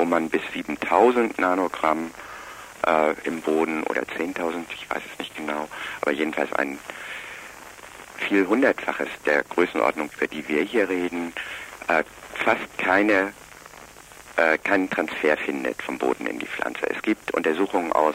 wo 0.02 0.04
man 0.04 0.28
bis 0.28 0.42
7000 0.52 1.38
Nanogramm 1.38 2.10
äh, 2.86 3.14
im 3.24 3.40
Boden 3.40 3.84
oder 3.84 4.02
10.000, 4.02 4.64
ich 4.74 4.90
weiß 4.90 5.02
es 5.12 5.18
nicht 5.20 5.36
genau, 5.36 5.68
aber 6.00 6.10
jedenfalls 6.10 6.52
ein 6.54 6.76
viel 8.28 8.46
hundertfaches 8.46 9.08
der 9.26 9.42
Größenordnung, 9.44 10.10
über 10.16 10.26
die 10.26 10.46
wir 10.48 10.62
hier 10.62 10.88
reden, 10.88 11.32
äh, 11.88 12.02
fast 12.34 12.78
keine, 12.78 13.32
äh, 14.36 14.58
keinen 14.58 14.88
Transfer 14.90 15.36
findet 15.36 15.80
vom 15.82 15.98
Boden 15.98 16.26
in 16.26 16.38
die 16.38 16.46
Pflanze. 16.46 16.88
Es 16.88 17.02
gibt 17.02 17.32
Untersuchungen 17.34 17.92
aus 17.92 18.14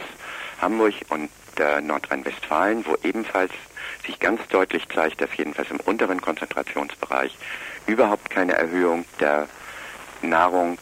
Hamburg 0.62 0.94
und 1.10 1.30
äh, 1.60 1.82
Nordrhein-Westfalen, 1.82 2.86
wo 2.86 2.96
ebenfalls 3.04 3.52
sich 4.06 4.20
ganz 4.20 4.42
deutlich 4.50 4.88
zeigt, 4.90 5.22
dass 5.22 5.30
jedenfalls 5.36 5.70
im 5.72 5.80
unteren 5.82 6.22
Konzentrationsbereich 6.22 7.36
überhaupt 7.86 8.30
keine 8.30 8.54
Erhöhung 8.54 9.06
der 9.20 9.48
Nahrung 10.22 10.78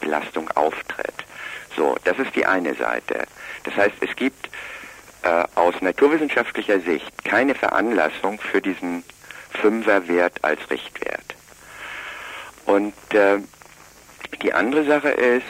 Belastung 0.00 0.50
auftritt. 0.52 1.14
So, 1.76 1.96
das 2.04 2.18
ist 2.18 2.34
die 2.34 2.46
eine 2.46 2.74
Seite. 2.74 3.26
Das 3.64 3.76
heißt, 3.76 3.96
es 4.00 4.14
gibt 4.16 4.48
äh, 5.28 5.44
aus 5.56 5.74
naturwissenschaftlicher 5.80 6.80
Sicht 6.80 7.24
keine 7.24 7.54
Veranlassung 7.54 8.40
für 8.40 8.62
diesen 8.62 9.04
Fünferwert 9.50 10.42
als 10.42 10.58
Richtwert. 10.70 11.34
Und 12.64 12.94
äh, 13.12 13.38
die 14.42 14.52
andere 14.54 14.84
Sache 14.84 15.10
ist, 15.10 15.46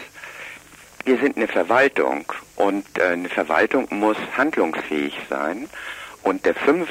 wir 1.05 1.18
sind 1.18 1.37
eine 1.37 1.47
Verwaltung 1.47 2.24
und 2.57 2.87
äh, 2.99 3.05
eine 3.05 3.29
Verwaltung 3.29 3.87
muss 3.91 4.16
handlungsfähig 4.37 5.16
sein 5.31 5.68
und 6.22 6.45
der 6.45 6.55
Fünf 6.55 6.89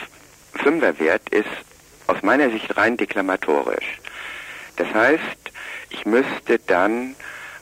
Fünferwert 0.53 1.29
ist 1.29 1.45
aus 2.07 2.21
meiner 2.23 2.49
Sicht 2.49 2.77
rein 2.77 2.97
deklamatorisch. 2.97 3.99
Das 4.77 4.87
heißt, 4.93 5.51
ich 5.89 6.05
müsste 6.05 6.57
dann 6.65 7.15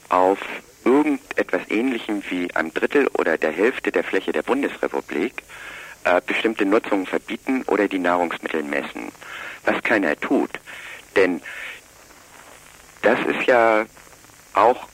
auf 0.09 0.39
irgendetwas 0.85 1.61
Ähnlichem 1.69 2.23
wie 2.29 2.53
einem 2.55 2.73
Drittel 2.73 3.07
oder 3.17 3.37
der 3.37 3.51
Hälfte 3.51 3.91
der 3.91 4.03
Fläche 4.03 4.31
der 4.31 4.43
Bundesrepublik 4.43 5.43
äh, 6.05 6.21
bestimmte 6.25 6.65
Nutzungen 6.65 7.05
verbieten 7.05 7.63
oder 7.67 7.87
die 7.87 7.99
Nahrungsmittel 7.99 8.63
messen. 8.63 9.11
Was 9.65 9.81
keiner 9.83 10.15
tut. 10.15 10.51
Denn 11.15 11.41
das 13.01 13.19
ist 13.25 13.47
ja 13.47 13.85
auch 14.53 14.87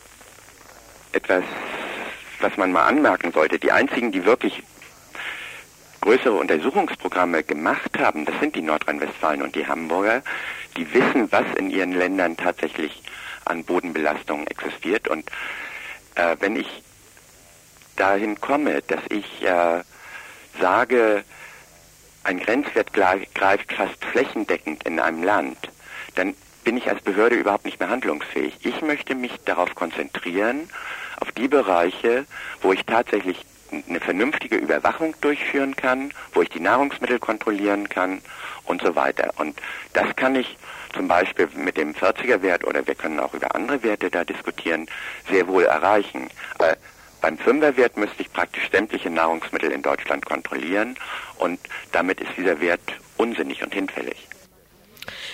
etwas, 1.11 1.43
was 2.39 2.55
man 2.57 2.71
mal 2.71 2.85
anmerken 2.85 3.31
sollte. 3.31 3.59
Die 3.59 3.71
einzigen, 3.71 4.11
die 4.11 4.25
wirklich 4.25 4.63
größere 6.01 6.33
Untersuchungsprogramme 6.33 7.43
gemacht 7.43 7.99
haben, 7.99 8.25
das 8.25 8.39
sind 8.39 8.55
die 8.55 8.61
Nordrhein-Westfalen 8.61 9.41
und 9.41 9.55
die 9.55 9.67
Hamburger, 9.67 10.23
die 10.75 10.91
wissen, 10.93 11.31
was 11.31 11.45
in 11.57 11.69
ihren 11.69 11.91
Ländern 11.91 12.37
tatsächlich 12.37 13.03
an 13.45 13.63
Bodenbelastung 13.63 14.47
existiert. 14.47 15.07
Und 15.07 15.29
äh, 16.15 16.35
wenn 16.39 16.55
ich 16.55 16.83
dahin 17.95 18.39
komme, 18.39 18.81
dass 18.81 19.01
ich 19.09 19.43
äh, 19.43 19.83
sage, 20.59 21.23
ein 22.23 22.39
Grenzwert 22.39 22.93
greift 22.93 23.73
fast 23.73 24.03
flächendeckend 24.05 24.83
in 24.83 24.99
einem 24.99 25.23
Land, 25.23 25.57
dann 26.15 26.35
bin 26.63 26.77
ich 26.77 26.87
als 26.89 27.01
Behörde 27.01 27.35
überhaupt 27.35 27.65
nicht 27.65 27.79
mehr 27.79 27.89
handlungsfähig. 27.89 28.53
Ich 28.63 28.81
möchte 28.81 29.15
mich 29.15 29.31
darauf 29.45 29.73
konzentrieren, 29.73 30.69
auf 31.19 31.31
die 31.31 31.47
Bereiche, 31.47 32.25
wo 32.61 32.73
ich 32.73 32.85
tatsächlich 32.85 33.45
eine 33.71 33.99
vernünftige 33.99 34.57
Überwachung 34.57 35.15
durchführen 35.21 35.75
kann, 35.75 36.13
wo 36.33 36.41
ich 36.41 36.49
die 36.49 36.59
Nahrungsmittel 36.59 37.19
kontrollieren 37.19 37.87
kann 37.89 38.21
und 38.65 38.81
so 38.81 38.95
weiter. 38.95 39.33
Und 39.37 39.57
das 39.93 40.15
kann 40.15 40.35
ich 40.35 40.57
zum 40.93 41.07
Beispiel 41.07 41.47
mit 41.55 41.77
dem 41.77 41.93
40er-Wert 41.93 42.65
oder 42.65 42.85
wir 42.85 42.95
können 42.95 43.19
auch 43.19 43.33
über 43.33 43.53
andere 43.55 43.83
Werte 43.83 44.09
da 44.09 44.23
diskutieren, 44.23 44.87
sehr 45.29 45.47
wohl 45.47 45.63
erreichen. 45.63 46.29
Äh, 46.59 46.75
beim 47.21 47.37
Fünferwert 47.37 47.97
müsste 47.97 48.21
ich 48.21 48.33
praktisch 48.33 48.69
sämtliche 48.71 49.09
Nahrungsmittel 49.09 49.71
in 49.71 49.83
Deutschland 49.83 50.25
kontrollieren 50.25 50.95
und 51.37 51.59
damit 51.91 52.19
ist 52.19 52.31
dieser 52.37 52.59
Wert 52.59 52.81
unsinnig 53.17 53.63
und 53.63 53.73
hinfällig. 53.73 54.27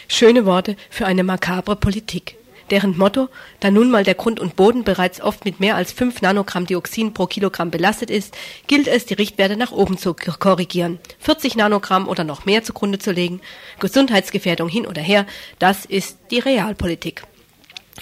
Schöne 0.10 0.45
Worte 0.45 0.76
für 0.89 1.05
eine 1.05 1.24
makabre 1.24 1.76
Politik 1.76 2.38
deren 2.72 2.97
Motto, 2.97 3.30
da 3.59 3.72
nun 3.72 3.89
mal 3.91 4.03
der 4.03 4.15
Grund 4.15 4.39
und 4.39 4.55
Boden 4.55 4.84
bereits 4.84 5.22
oft 5.22 5.45
mit 5.45 5.59
mehr 5.59 5.76
als 5.76 5.91
5 5.91 6.22
Nanogramm 6.22 6.65
Dioxin 6.65 7.13
pro 7.13 7.28
Kilogramm 7.28 7.72
belastet 7.72 8.09
ist, 8.09 8.36
gilt 8.68 8.88
es, 8.88 9.05
die 9.05 9.13
Richtwerte 9.13 9.57
nach 9.57 9.72
oben 9.72 9.97
zu 9.97 10.13
korrigieren. 10.13 10.99
40 11.20 11.55
Nanogramm 11.55 12.07
oder 12.07 12.24
noch 12.24 12.45
mehr 12.45 12.63
zugrunde 12.63 12.99
zu 12.99 13.11
legen, 13.11 13.41
Gesundheitsgefährdung 13.80 14.70
hin 14.70 14.86
oder 14.86 15.01
her, 15.01 15.26
das 15.59 15.86
ist 15.86 16.18
die 16.32 16.39
Realpolitik. 16.39 17.24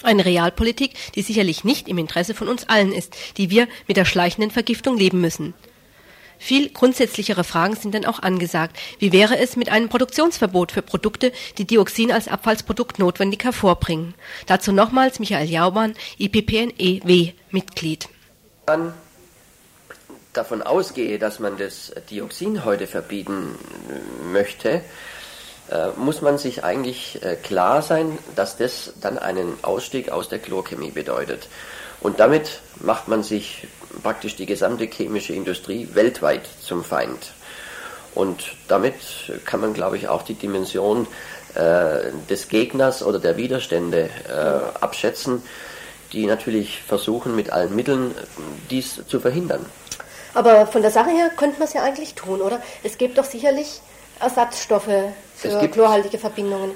Eine 0.03 0.25
Realpolitik, 0.25 0.91
die 1.15 1.21
sicherlich 1.21 1.63
nicht 1.63 1.87
im 1.87 1.97
Interesse 1.97 2.33
von 2.33 2.47
uns 2.47 2.67
allen 2.67 2.91
ist, 2.91 3.15
die 3.37 3.49
wir 3.49 3.67
mit 3.87 3.97
der 3.97 4.05
schleichenden 4.05 4.51
Vergiftung 4.51 4.97
leben 4.97 5.21
müssen. 5.21 5.53
Viel 6.37 6.69
grundsätzlichere 6.69 7.43
Fragen 7.43 7.75
sind 7.75 7.95
dann 7.95 8.05
auch 8.05 8.19
angesagt. 8.19 8.77
Wie 8.99 9.11
wäre 9.11 9.37
es 9.37 9.55
mit 9.55 9.69
einem 9.69 9.89
Produktionsverbot 9.89 10.71
für 10.71 10.81
Produkte, 10.81 11.31
die 11.57 11.65
Dioxin 11.65 12.11
als 12.11 12.27
Abfallsprodukt 12.27 12.99
notwendig 12.99 13.43
hervorbringen? 13.43 14.13
Dazu 14.45 14.71
nochmals 14.71 15.19
Michael 15.19 15.49
Jaumann, 15.49 15.95
IPPNEW-Mitglied. 16.17 18.09
Dann 18.65 18.93
davon 20.33 20.61
ausgehe, 20.61 21.19
dass 21.19 21.39
man 21.39 21.57
das 21.57 21.93
Dioxin 22.09 22.65
heute 22.65 22.87
verbieten 22.87 23.57
möchte, 24.31 24.81
äh, 25.71 25.89
muss 25.97 26.21
man 26.21 26.37
sich 26.37 26.63
eigentlich 26.63 27.23
äh, 27.23 27.35
klar 27.35 27.81
sein, 27.81 28.17
dass 28.35 28.57
das 28.57 28.93
dann 29.01 29.17
einen 29.17 29.57
Ausstieg 29.63 30.09
aus 30.09 30.29
der 30.29 30.39
Chlorchemie 30.39 30.91
bedeutet. 30.91 31.47
Und 32.01 32.19
damit 32.19 32.59
macht 32.81 33.07
man 33.07 33.23
sich 33.23 33.67
praktisch 34.01 34.35
die 34.35 34.45
gesamte 34.45 34.85
chemische 34.85 35.33
Industrie 35.33 35.89
weltweit 35.93 36.47
zum 36.61 36.83
Feind. 36.83 37.33
Und 38.13 38.55
damit 38.67 38.95
kann 39.45 39.59
man, 39.59 39.73
glaube 39.73 39.97
ich, 39.97 40.07
auch 40.07 40.23
die 40.23 40.35
Dimension 40.35 41.05
äh, 41.55 42.11
des 42.29 42.47
Gegners 42.47 43.03
oder 43.03 43.19
der 43.19 43.37
Widerstände 43.37 44.09
äh, 44.29 44.81
abschätzen, 44.81 45.43
die 46.13 46.25
natürlich 46.25 46.81
versuchen, 46.81 47.35
mit 47.35 47.49
allen 47.49 47.75
Mitteln 47.75 48.15
dies 48.69 49.01
zu 49.07 49.19
verhindern. 49.19 49.65
Aber 50.33 50.67
von 50.67 50.81
der 50.81 50.91
Sache 50.91 51.09
her 51.09 51.29
könnte 51.35 51.59
man 51.59 51.67
es 51.67 51.73
ja 51.73 51.83
eigentlich 51.83 52.13
tun, 52.13 52.41
oder? 52.41 52.61
Es 52.83 52.97
gibt 52.97 53.17
doch 53.17 53.25
sicherlich 53.25 53.81
Ersatzstoffe 54.19 54.89
für 55.35 55.59
gibt, 55.59 55.73
chlorhaltige 55.73 56.17
Verbindungen. 56.17 56.71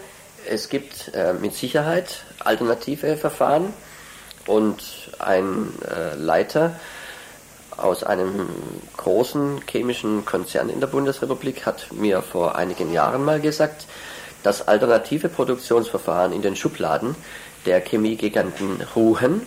Es 0.49 0.69
gibt 0.69 1.11
äh, 1.13 1.33
mit 1.33 1.53
Sicherheit 1.53 2.23
alternative 2.39 3.17
Verfahren 3.17 3.73
und 4.47 4.81
ein 5.19 5.73
äh, 5.87 6.15
Leiter 6.15 6.79
aus 7.83 8.03
einem 8.03 8.49
großen 8.97 9.61
chemischen 9.69 10.25
Konzern 10.25 10.69
in 10.69 10.79
der 10.79 10.87
Bundesrepublik 10.87 11.65
hat 11.65 11.91
mir 11.91 12.21
vor 12.21 12.55
einigen 12.55 12.93
Jahren 12.93 13.23
mal 13.23 13.39
gesagt, 13.39 13.85
dass 14.43 14.67
alternative 14.67 15.29
Produktionsverfahren 15.29 16.31
in 16.31 16.41
den 16.41 16.55
Schubladen 16.55 17.15
der 17.65 17.81
Chemiegiganten 17.81 18.81
ruhen, 18.95 19.41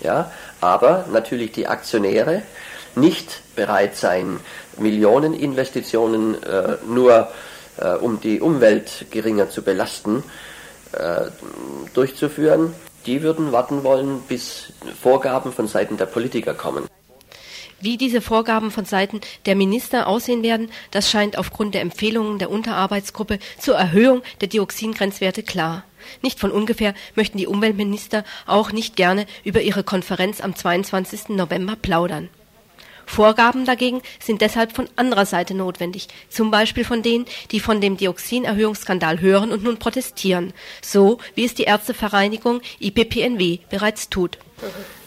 ja, 0.00 0.30
aber 0.60 1.06
natürlich 1.12 1.52
die 1.52 1.66
Aktionäre 1.66 2.42
nicht 2.96 3.42
bereit 3.54 3.96
seien, 3.96 4.40
Millioneninvestitionen 4.78 6.42
äh, 6.42 6.76
nur 6.88 7.28
äh, 7.78 7.94
um 7.94 8.20
die 8.20 8.40
Umwelt 8.40 9.06
geringer 9.10 9.50
zu 9.50 9.62
belasten, 9.62 10.24
äh, 10.92 11.26
durchzuführen. 11.94 12.74
Die 13.06 13.22
würden 13.22 13.52
warten 13.52 13.84
wollen, 13.84 14.20
bis 14.22 14.72
Vorgaben 15.00 15.52
von 15.52 15.68
Seiten 15.68 15.96
der 15.96 16.06
Politiker 16.06 16.54
kommen. 16.54 16.88
Wie 17.80 17.98
diese 17.98 18.22
Vorgaben 18.22 18.70
von 18.70 18.86
Seiten 18.86 19.20
der 19.44 19.54
Minister 19.54 20.06
aussehen 20.06 20.42
werden, 20.42 20.70
das 20.92 21.10
scheint 21.10 21.36
aufgrund 21.36 21.74
der 21.74 21.82
Empfehlungen 21.82 22.38
der 22.38 22.50
Unterarbeitsgruppe 22.50 23.38
zur 23.58 23.76
Erhöhung 23.76 24.22
der 24.40 24.48
Dioxingrenzwerte 24.48 25.42
klar. 25.42 25.84
Nicht 26.22 26.40
von 26.40 26.50
ungefähr 26.50 26.94
möchten 27.16 27.36
die 27.36 27.46
Umweltminister 27.46 28.24
auch 28.46 28.72
nicht 28.72 28.96
gerne 28.96 29.26
über 29.44 29.60
ihre 29.60 29.84
Konferenz 29.84 30.40
am 30.40 30.54
22. 30.56 31.30
November 31.30 31.76
plaudern. 31.76 32.30
Vorgaben 33.04 33.64
dagegen 33.66 34.00
sind 34.20 34.40
deshalb 34.40 34.72
von 34.72 34.88
anderer 34.96 35.26
Seite 35.26 35.54
notwendig, 35.54 36.08
zum 36.28 36.50
Beispiel 36.50 36.84
von 36.84 37.02
denen, 37.02 37.26
die 37.52 37.60
von 37.60 37.80
dem 37.80 37.96
Dioxinerhöhungsskandal 37.96 39.20
hören 39.20 39.52
und 39.52 39.62
nun 39.62 39.78
protestieren, 39.78 40.52
so 40.82 41.18
wie 41.34 41.44
es 41.44 41.54
die 41.54 41.64
Ärztevereinigung 41.64 42.62
IPPNW 42.80 43.58
bereits 43.70 44.08
tut. 44.08 44.38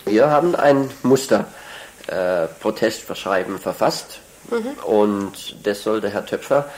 Wir 0.06 0.30
haben 0.30 0.56
ein 0.56 0.90
Muster 1.04 1.52
äh, 2.10 2.48
Protestverschreiben 2.60 3.60
verfasst. 3.60 4.20
Mhm. 4.50 4.84
Und 4.84 5.56
das 5.64 5.84
sollte 5.84 6.10
Herr 6.10 6.26
Töpfer 6.26 6.70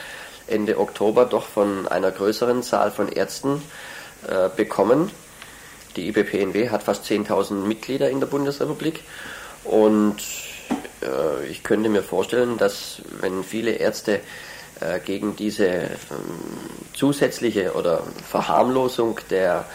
Ende 0.48 0.78
Oktober 0.78 1.26
doch 1.26 1.46
von 1.46 1.88
einer 1.88 2.12
größeren 2.12 2.64
Zahl 2.64 2.92
von 2.92 3.10
Ärzten 3.10 3.62
äh, 4.28 4.50
bekommen. 4.56 5.12
Die 5.96 6.08
IBPNW 6.10 6.70
hat 6.70 6.84
fast 6.84 7.06
10.000 7.06 7.54
Mitglieder 7.54 8.10
in 8.10 8.20
der 8.20 8.28
Bundesrepublik 8.28 9.02
und 9.64 10.18
äh, 11.02 11.46
ich 11.48 11.64
könnte 11.64 11.90
mir 11.90 12.04
vorstellen, 12.04 12.58
dass 12.58 13.02
wenn 13.20 13.44
viele 13.44 13.72
Ärzte 13.72 14.22
äh, 14.80 15.00
gegen 15.00 15.36
diese 15.36 15.68
ähm, 15.68 15.90
zusätzliche 16.94 17.74
oder 17.74 18.04
Verharmlosung 18.30 19.20
der 19.30 19.66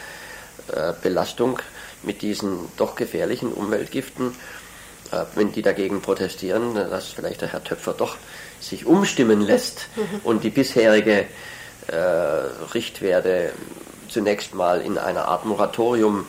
äh, 0.73 0.93
Belastung 1.03 1.59
mit 2.03 2.23
diesen 2.23 2.59
doch 2.77 2.95
gefährlichen 2.95 3.53
Umweltgiften 3.53 4.35
wenn 5.35 5.53
die 5.53 5.63
dagegen 5.63 6.01
protestieren, 6.03 6.75
dass 6.75 7.09
vielleicht 7.09 7.41
der 7.41 7.53
Herr 7.53 7.65
Töpfer 7.65 7.93
doch 7.93 8.17
sich 8.61 8.87
umstimmen 8.87 9.41
lässt 9.41 9.89
mhm. 9.97 10.21
und 10.25 10.45
die 10.45 10.51
bisherige 10.51 11.27
äh, 11.89 11.97
Richtwerte 12.75 13.53
zunächst 14.09 14.55
mal 14.55 14.81
in 14.81 14.99
einer 14.99 15.29
Art 15.29 15.45
Moratorium 15.45 16.27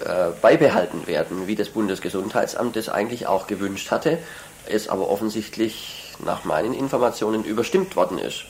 äh, 0.00 0.30
beibehalten 0.40 1.06
werden, 1.06 1.46
wie 1.46 1.56
das 1.56 1.68
Bundesgesundheitsamt 1.68 2.76
es 2.76 2.88
eigentlich 2.88 3.26
auch 3.26 3.46
gewünscht 3.46 3.90
hatte, 3.90 4.18
es 4.66 4.88
aber 4.88 5.08
offensichtlich 5.08 6.14
nach 6.24 6.44
meinen 6.44 6.72
Informationen 6.72 7.44
überstimmt 7.44 7.96
worden 7.96 8.18
ist. 8.18 8.44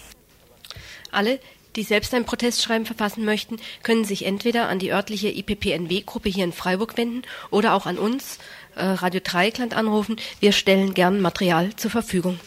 Alle, 1.11 1.41
die 1.77 1.83
selbst 1.83 2.15
ein 2.15 2.25
Protestschreiben 2.25 2.87
verfassen 2.87 3.25
möchten, 3.25 3.57
können 3.83 4.05
sich 4.05 4.27
entweder 4.27 4.69
an 4.69 4.79
die 4.79 4.93
örtliche 4.93 5.29
IPPNW-Gruppe 5.29 6.29
hier 6.29 6.45
in 6.45 6.53
Freiburg 6.53 6.97
wenden 6.97 7.23
oder 7.51 7.75
auch 7.75 7.87
an 7.87 7.99
uns 7.99 8.37
äh, 8.37 8.41
Radio 8.77 9.21
Dreieckland 9.23 9.77
anrufen. 9.77 10.17
Wir 10.41 10.53
stellen 10.53 10.95
gern 10.95 11.21
Material 11.21 11.75
zur 11.77 11.91
Verfügung. 11.91 12.39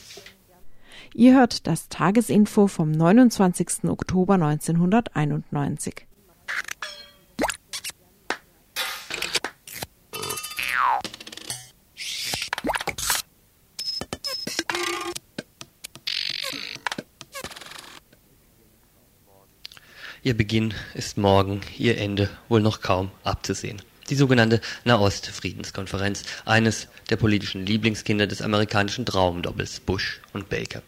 Ihr 1.14 1.36
hört 1.36 1.68
das 1.68 1.90
Tagesinfo 1.90 2.68
vom 2.68 2.92
29. 2.92 3.84
Oktober 3.86 4.34
1991. 4.34 6.08
Ihr 20.26 20.38
Beginn 20.38 20.74
ist 20.94 21.18
morgen, 21.18 21.62
ihr 21.78 21.98
Ende 21.98 22.30
wohl 22.48 22.62
noch 22.62 22.82
kaum 22.82 23.12
abzusehen 23.24 23.82
die 24.10 24.16
sogenannte 24.16 24.62
Nahost-Friedenskonferenz, 24.86 26.24
eines 26.46 26.88
der 27.10 27.18
politischen 27.18 27.66
Lieblingskinder 27.66 28.28
des 28.28 28.42
amerikanischen 28.42 29.06
Traumdoppels 29.06 29.80
Bush 29.80 30.22
und 30.34 30.50
Baker. 30.50 30.82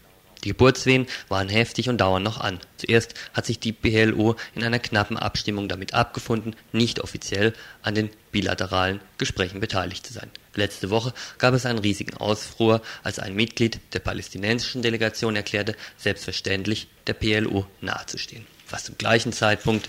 Die 0.44 0.50
Geburtswehen 0.50 1.06
waren 1.28 1.48
heftig 1.48 1.88
und 1.88 1.98
dauern 1.98 2.22
noch 2.22 2.38
an. 2.38 2.60
Zuerst 2.76 3.14
hat 3.32 3.46
sich 3.46 3.58
die 3.58 3.72
PLO 3.72 4.36
in 4.54 4.62
einer 4.62 4.78
knappen 4.78 5.16
Abstimmung 5.16 5.68
damit 5.68 5.92
abgefunden, 5.92 6.54
nicht 6.70 7.00
offiziell 7.00 7.52
an 7.82 7.96
den 7.96 8.10
bilateralen 8.30 9.00
Gesprächen 9.18 9.58
beteiligt 9.58 10.06
zu 10.06 10.12
sein. 10.12 10.30
Letzte 10.54 10.90
Woche 10.90 11.12
gab 11.38 11.54
es 11.54 11.66
einen 11.66 11.80
riesigen 11.80 12.16
Ausfruhr, 12.16 12.80
als 13.02 13.18
ein 13.18 13.34
Mitglied 13.34 13.80
der 13.92 13.98
palästinensischen 13.98 14.82
Delegation 14.82 15.34
erklärte, 15.34 15.74
selbstverständlich 15.96 16.86
der 17.08 17.14
PLO 17.14 17.66
nahezustehen. 17.80 18.46
Fast 18.66 18.86
zum 18.86 18.98
gleichen 18.98 19.32
Zeitpunkt 19.32 19.88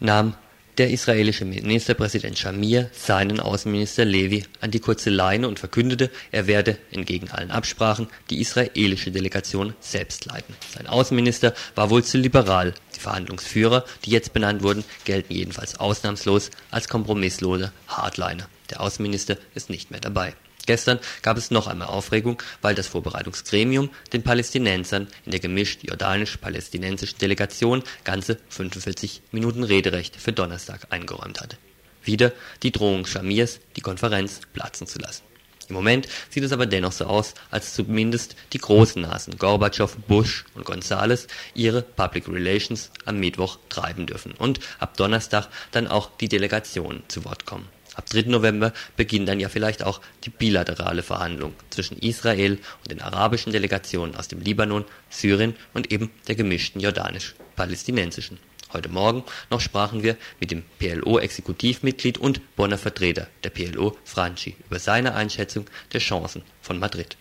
nahm 0.00 0.34
der 0.78 0.90
israelische 0.90 1.44
Ministerpräsident 1.44 2.38
Shamir 2.38 2.90
seinen 2.92 3.40
Außenminister 3.40 4.04
Levi 4.04 4.44
an 4.60 4.70
die 4.70 4.80
kurze 4.80 5.10
Leine 5.10 5.48
und 5.48 5.58
verkündete, 5.58 6.10
er 6.30 6.46
werde, 6.46 6.78
entgegen 6.90 7.30
allen 7.30 7.50
Absprachen, 7.50 8.08
die 8.30 8.40
israelische 8.40 9.10
Delegation 9.10 9.74
selbst 9.80 10.24
leiten. 10.24 10.54
Sein 10.74 10.86
Außenminister 10.86 11.54
war 11.74 11.90
wohl 11.90 12.02
zu 12.02 12.18
liberal. 12.18 12.74
Die 12.96 13.00
Verhandlungsführer, 13.00 13.84
die 14.04 14.10
jetzt 14.10 14.32
benannt 14.32 14.62
wurden, 14.62 14.84
gelten 15.04 15.34
jedenfalls 15.34 15.78
ausnahmslos 15.78 16.50
als 16.70 16.88
kompromisslose 16.88 17.72
Hardliner. 17.88 18.48
Der 18.70 18.80
Außenminister 18.80 19.36
ist 19.54 19.68
nicht 19.68 19.90
mehr 19.90 20.00
dabei. 20.00 20.34
Gestern 20.66 21.00
gab 21.22 21.36
es 21.36 21.50
noch 21.50 21.66
einmal 21.66 21.88
Aufregung, 21.88 22.42
weil 22.60 22.74
das 22.74 22.86
Vorbereitungsgremium 22.86 23.90
den 24.12 24.22
Palästinensern 24.22 25.08
in 25.24 25.32
der 25.32 25.40
gemischt 25.40 25.82
jordanisch-palästinensischen 25.82 27.18
Delegation 27.18 27.82
ganze 28.04 28.38
45 28.48 29.22
Minuten 29.32 29.64
Rederecht 29.64 30.16
für 30.16 30.32
Donnerstag 30.32 30.86
eingeräumt 30.90 31.40
hatte. 31.40 31.56
Wieder 32.04 32.32
die 32.62 32.72
Drohung 32.72 33.06
Shamirs, 33.06 33.60
die 33.76 33.80
Konferenz 33.80 34.40
platzen 34.52 34.86
zu 34.86 34.98
lassen. 34.98 35.22
Im 35.68 35.76
Moment 35.76 36.08
sieht 36.28 36.42
es 36.42 36.52
aber 36.52 36.66
dennoch 36.66 36.92
so 36.92 37.06
aus, 37.06 37.34
als 37.50 37.74
zumindest 37.74 38.36
die 38.52 38.58
großen 38.58 39.00
Nasen 39.00 39.38
Gorbatschow, 39.38 39.96
Bush 40.06 40.44
und 40.54 40.64
Gonzales 40.64 41.28
ihre 41.54 41.82
Public 41.82 42.28
Relations 42.28 42.90
am 43.04 43.18
Mittwoch 43.18 43.58
treiben 43.68 44.06
dürfen 44.06 44.32
und 44.32 44.60
ab 44.80 44.96
Donnerstag 44.96 45.48
dann 45.70 45.86
auch 45.86 46.10
die 46.18 46.28
Delegationen 46.28 47.04
zu 47.08 47.24
Wort 47.24 47.46
kommen. 47.46 47.68
Ab 47.94 48.06
3. 48.06 48.22
November 48.22 48.72
beginnen 48.96 49.26
dann 49.26 49.40
ja 49.40 49.48
vielleicht 49.48 49.84
auch 49.84 50.00
die 50.24 50.30
bilaterale 50.30 51.02
Verhandlung 51.02 51.54
zwischen 51.70 51.98
Israel 51.98 52.58
und 52.80 52.90
den 52.90 53.00
arabischen 53.00 53.52
Delegationen 53.52 54.16
aus 54.16 54.28
dem 54.28 54.40
Libanon, 54.40 54.84
Syrien 55.10 55.54
und 55.74 55.92
eben 55.92 56.10
der 56.28 56.34
gemischten 56.34 56.80
jordanisch-palästinensischen. 56.80 58.38
Heute 58.72 58.88
Morgen 58.88 59.22
noch 59.50 59.60
sprachen 59.60 60.02
wir 60.02 60.16
mit 60.40 60.50
dem 60.50 60.62
PLO-Exekutivmitglied 60.78 62.16
und 62.16 62.56
Bonner 62.56 62.78
Vertreter 62.78 63.28
der 63.44 63.50
PLO, 63.50 63.98
Franchi, 64.04 64.56
über 64.66 64.78
seine 64.78 65.14
Einschätzung 65.14 65.66
der 65.92 66.00
Chancen 66.00 66.42
von 66.62 66.78
Madrid. 66.78 67.18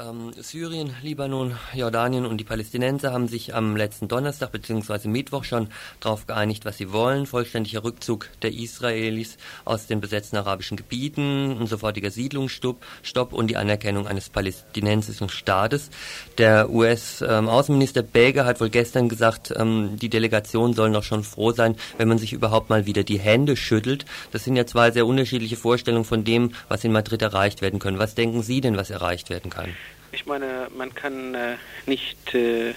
Ähm, 0.00 0.32
Syrien, 0.38 0.94
Libanon, 1.02 1.56
Jordanien 1.74 2.24
und 2.24 2.38
die 2.38 2.44
Palästinenser 2.44 3.12
haben 3.12 3.28
sich 3.28 3.54
am 3.54 3.76
letzten 3.76 4.08
Donnerstag 4.08 4.52
bzw. 4.52 5.08
Mittwoch 5.08 5.44
schon 5.44 5.68
darauf 5.98 6.26
geeinigt, 6.26 6.64
was 6.64 6.78
sie 6.78 6.92
wollen. 6.92 7.26
Vollständiger 7.26 7.84
Rückzug 7.84 8.30
der 8.40 8.52
Israelis 8.52 9.36
aus 9.64 9.86
den 9.86 10.00
besetzten 10.00 10.36
arabischen 10.36 10.76
Gebieten, 10.76 11.58
ein 11.60 11.66
sofortiger 11.66 12.10
Siedlungsstopp 12.10 12.82
Stopp 13.02 13.32
und 13.32 13.48
die 13.48 13.56
Anerkennung 13.56 14.06
eines 14.06 14.30
palästinensischen 14.30 15.28
Staates. 15.28 15.90
Der 16.38 16.70
US-Außenminister 16.70 18.02
Bäger 18.02 18.46
hat 18.46 18.60
wohl 18.60 18.70
gestern 18.70 19.08
gesagt, 19.08 19.52
ähm, 19.56 19.98
die 20.00 20.08
Delegation 20.08 20.72
soll 20.72 20.90
noch 20.90 21.04
schon 21.04 21.24
froh 21.24 21.52
sein, 21.52 21.76
wenn 21.98 22.08
man 22.08 22.18
sich 22.18 22.32
überhaupt 22.32 22.70
mal 22.70 22.86
wieder 22.86 23.02
die 23.02 23.18
Hände 23.18 23.56
schüttelt. 23.56 24.06
Das 24.32 24.44
sind 24.44 24.56
ja 24.56 24.66
zwei 24.66 24.92
sehr 24.92 25.06
unterschiedliche 25.06 25.56
Vorstellungen 25.56 26.04
von 26.04 26.24
dem, 26.24 26.52
was 26.68 26.84
in 26.84 26.92
Madrid 26.92 27.20
erreicht 27.20 27.60
werden 27.60 27.80
können. 27.80 27.98
Was 27.98 28.14
denken 28.14 28.42
Sie 28.42 28.60
denn, 28.60 28.76
was 28.76 28.90
erreicht 28.90 29.28
werden 29.28 29.50
kann? 29.50 29.74
Ich 30.12 30.26
meine, 30.26 30.68
man 30.76 30.92
kann 30.94 31.34
äh, 31.34 31.56
nicht 31.86 32.34
äh, 32.34 32.70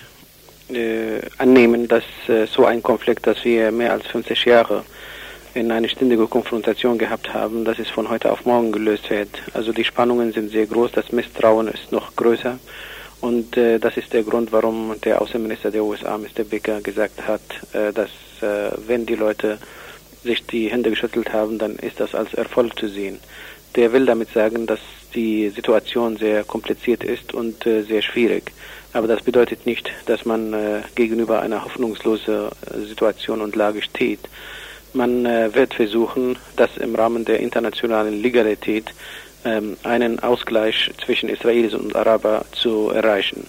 äh, 0.70 1.22
annehmen, 1.40 1.88
dass 1.88 2.04
äh, 2.28 2.46
so 2.46 2.66
ein 2.66 2.84
Konflikt, 2.84 3.26
das 3.26 3.44
wir 3.44 3.72
mehr 3.72 3.92
als 3.92 4.06
50 4.08 4.46
Jahre 4.46 4.86
in 5.56 5.72
eine 5.72 5.90
ständige 5.90 6.28
Konfrontation 6.28 6.98
gehabt 6.98 7.34
haben, 7.34 7.66
dass 7.66 7.80
es 7.80 7.90
von 7.90 8.10
heute 8.10 8.32
auf 8.32 8.46
morgen 8.46 8.72
gelöst 8.72 9.10
wird. 9.10 9.30
Also 9.54 9.72
die 9.72 9.84
Spannungen 9.84 10.32
sind 10.32 10.52
sehr 10.52 10.68
groß, 10.68 10.92
das 10.92 11.12
Misstrauen 11.12 11.68
ist 11.68 11.92
noch 11.92 12.16
größer. 12.16 12.60
Und 13.22 13.58
äh, 13.58 13.80
das 13.80 13.98
ist 13.98 14.14
der 14.14 14.24
Grund, 14.24 14.52
warum 14.52 14.96
der 15.04 15.22
Außenminister 15.22 15.72
der 15.72 15.84
USA, 15.84 16.18
Mr. 16.18 16.44
Baker, 16.44 16.82
gesagt 16.82 17.28
hat, 17.28 17.42
äh, 17.74 17.92
dass 17.94 18.10
äh, 18.42 18.76
wenn 18.86 19.06
die 19.06 19.16
Leute 19.16 19.58
sich 20.24 20.46
die 20.46 20.70
Hände 20.70 20.90
geschüttelt 20.90 21.34
haben, 21.34 21.58
dann 21.58 21.76
ist 21.78 22.00
das 22.00 22.14
als 22.14 22.34
Erfolg 22.34 22.78
zu 22.78 22.88
sehen. 22.88 23.20
Der 23.76 23.92
will 23.92 24.06
damit 24.06 24.32
sagen, 24.34 24.68
dass 24.68 24.80
die 25.16 25.50
Situation 25.50 26.18
sehr 26.18 26.44
kompliziert 26.44 27.04
ist 27.04 27.34
und 27.34 27.66
äh, 27.66 27.84
sehr 27.84 28.02
schwierig. 28.02 28.52
Aber 28.94 29.08
das 29.08 29.24
bedeutet 29.24 29.66
nicht, 29.66 29.92
dass 30.06 30.26
man 30.26 30.54
äh, 30.54 30.82
gegenüber 30.96 31.42
einer 31.42 31.66
hoffnungslosen 31.66 32.48
äh, 32.48 32.80
Situation 32.86 33.42
und 33.42 33.56
Lage 33.56 33.82
steht. 33.82 34.20
Man 34.94 35.26
äh, 35.26 35.54
wird 35.54 35.74
versuchen, 35.74 36.38
das 36.56 36.78
im 36.78 36.94
Rahmen 36.94 37.26
der 37.26 37.40
internationalen 37.40 38.22
Legalität 38.22 38.94
ähm, 39.46 39.78
einen 39.84 40.20
Ausgleich 40.20 40.92
zwischen 41.04 41.30
Israelis 41.30 41.74
und 41.74 41.96
Araber 41.96 42.46
zu 42.52 42.90
erreichen. 42.90 43.48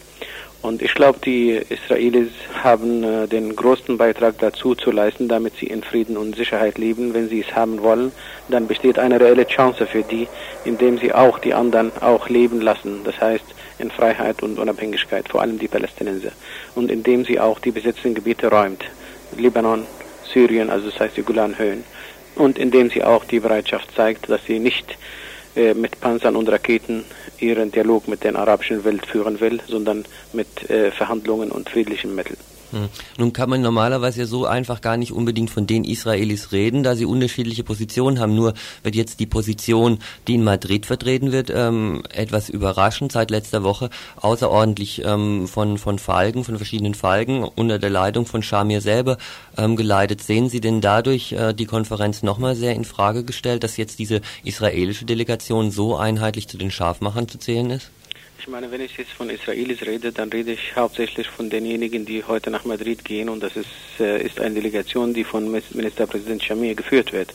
Und 0.65 0.81
ich 0.81 0.95
glaube, 0.95 1.19
die 1.23 1.61
Israelis 1.69 2.31
haben 2.63 3.05
äh, 3.05 3.29
den 3.29 3.55
größten 3.55 3.99
Beitrag 3.99 4.39
dazu 4.39 4.75
zu 4.75 4.91
leisten, 4.91 5.29
damit 5.29 5.53
sie 5.57 5.67
in 5.67 5.83
Frieden 5.83 6.17
und 6.17 6.37
Sicherheit 6.37 6.79
leben. 6.79 7.13
Wenn 7.13 7.29
sie 7.29 7.41
es 7.41 7.55
haben 7.55 7.83
wollen, 7.83 8.13
dann 8.49 8.67
besteht 8.67 8.99
eine 8.99 9.21
reelle 9.21 9.47
Chance 9.47 9.87
für 9.87 10.03
die, 10.03 10.27
indem 10.65 10.97
sie 10.97 11.13
auch 11.13 11.39
die 11.39 11.53
anderen 11.53 11.93
auch 12.01 12.31
leben 12.31 12.63
lassen. 12.63 13.01
Das 13.05 13.21
heißt, 13.21 13.45
in 13.79 13.91
Freiheit 13.91 14.43
und 14.43 14.59
Unabhängigkeit, 14.59 15.29
vor 15.29 15.43
allem 15.43 15.59
die 15.59 15.69
Palästinenser. 15.69 16.33
Und 16.75 16.91
indem 16.91 17.27
sie 17.27 17.39
auch 17.39 17.59
die 17.59 17.71
besetzten 17.71 18.15
Gebiete 18.15 18.49
räumt. 18.49 18.87
Libanon, 19.37 19.85
Syrien, 20.33 20.71
also 20.71 20.89
das 20.89 20.99
heißt 20.99 21.19
die 21.19 21.25
Golanhöhen. 21.25 21.85
Und 22.37 22.59
indem 22.59 22.89
sie 22.89 23.05
auch 23.05 23.27
die 23.27 23.41
Bereitschaft 23.41 23.95
zeigt, 23.95 24.31
dass 24.31 24.43
sie 24.47 24.61
nicht 24.61 24.97
äh, 25.57 25.75
mit 25.75 26.01
Panzern 26.01 26.37
und 26.37 26.49
Raketen 26.49 27.05
ihren 27.39 27.71
Dialog 27.71 28.09
mit 28.09 28.25
der 28.25 28.37
arabischen 28.37 28.85
Welt 28.85 29.07
führen 29.07 29.41
will, 29.41 29.61
sondern 29.67 30.05
mit 30.33 30.69
äh, 30.71 30.91
Verhandlungen 30.91 31.51
und 31.51 31.69
friedlichen 31.69 32.15
Mitteln. 32.15 32.39
Hm. 32.75 32.89
Nun 33.19 33.33
kann 33.33 33.49
man 33.49 33.61
normalerweise 33.61 34.21
ja 34.21 34.27
so 34.27 34.47
einfach 34.47 34.81
gar 34.81 34.97
nicht 34.97 35.13
unbedingt 35.13 35.49
von 35.49 35.65
den 35.69 35.85
Israelis 35.85 36.51
reden, 36.51 36.83
da 36.83 36.97
sie 36.97 37.05
unterschiedliche 37.05 37.63
Positionen 37.63 38.19
haben. 38.19 38.35
Nur 38.35 38.55
wird 38.83 38.97
jetzt 38.97 39.21
die 39.21 39.27
Position, 39.27 40.01
die 40.27 40.35
in 40.35 40.43
Madrid 40.43 40.85
vertreten 40.85 41.31
wird, 41.31 41.53
ähm, 41.55 42.03
etwas 42.13 42.49
überraschend 42.49 43.13
seit 43.13 43.31
letzter 43.31 43.63
Woche 43.63 43.91
außerordentlich 44.17 45.03
ähm, 45.05 45.47
von, 45.47 45.79
von 45.79 46.01
Falken, 46.01 46.43
von 46.43 46.57
verschiedenen 46.57 46.95
Falken 46.95 47.45
unter 47.45 47.79
der 47.79 47.91
Leitung 47.91 48.27
von 48.27 48.43
Shamir 48.43 48.81
selber 48.81 49.19
ähm, 49.57 49.77
geleitet. 49.77 50.21
Sehen 50.21 50.49
Sie 50.49 50.61
denn 50.61 50.81
dadurch 50.81 51.31
äh, 51.31 51.53
die 51.53 51.67
Konferenz 51.67 52.25
nochmal 52.25 52.57
sehr 52.57 52.75
in 52.75 52.85
Frage 52.85 53.23
gestellt, 53.23 53.63
dass 53.63 53.77
jetzt 53.77 54.01
diese 54.01 54.21
israelische 54.43 55.05
Delegation 55.05 55.71
so 55.71 55.95
einheitlich 55.95 56.49
zu 56.49 56.59
den 56.59 56.73
Scharfmachern 56.73 57.29
zu 57.29 57.39
zählen 57.39 57.71
ist? 57.71 57.91
Ich 58.45 58.51
meine, 58.51 58.71
wenn 58.71 58.83
ich 58.83 58.99
jetzt 58.99 59.13
von 59.13 59.31
Israelis 59.31 59.81
rede, 59.87 60.13
dann 60.13 60.29
rede 60.29 60.53
ich 60.53 60.77
hauptsächlich 60.77 61.29
von 61.29 61.49
denjenigen, 61.49 62.05
die 62.05 62.25
heute 62.25 62.51
nach 62.51 62.67
Madrid 62.67 63.03
gehen 63.03 63.31
und 63.31 63.43
das 63.43 63.57
ist, 63.57 63.69
äh, 63.99 64.23
ist 64.23 64.39
eine 64.39 64.57
Delegation, 64.57 65.15
die 65.15 65.25
von 65.25 65.51
Ministerpräsident 65.51 66.45
Shamir 66.45 66.75
geführt 66.75 67.15
wird. 67.15 67.33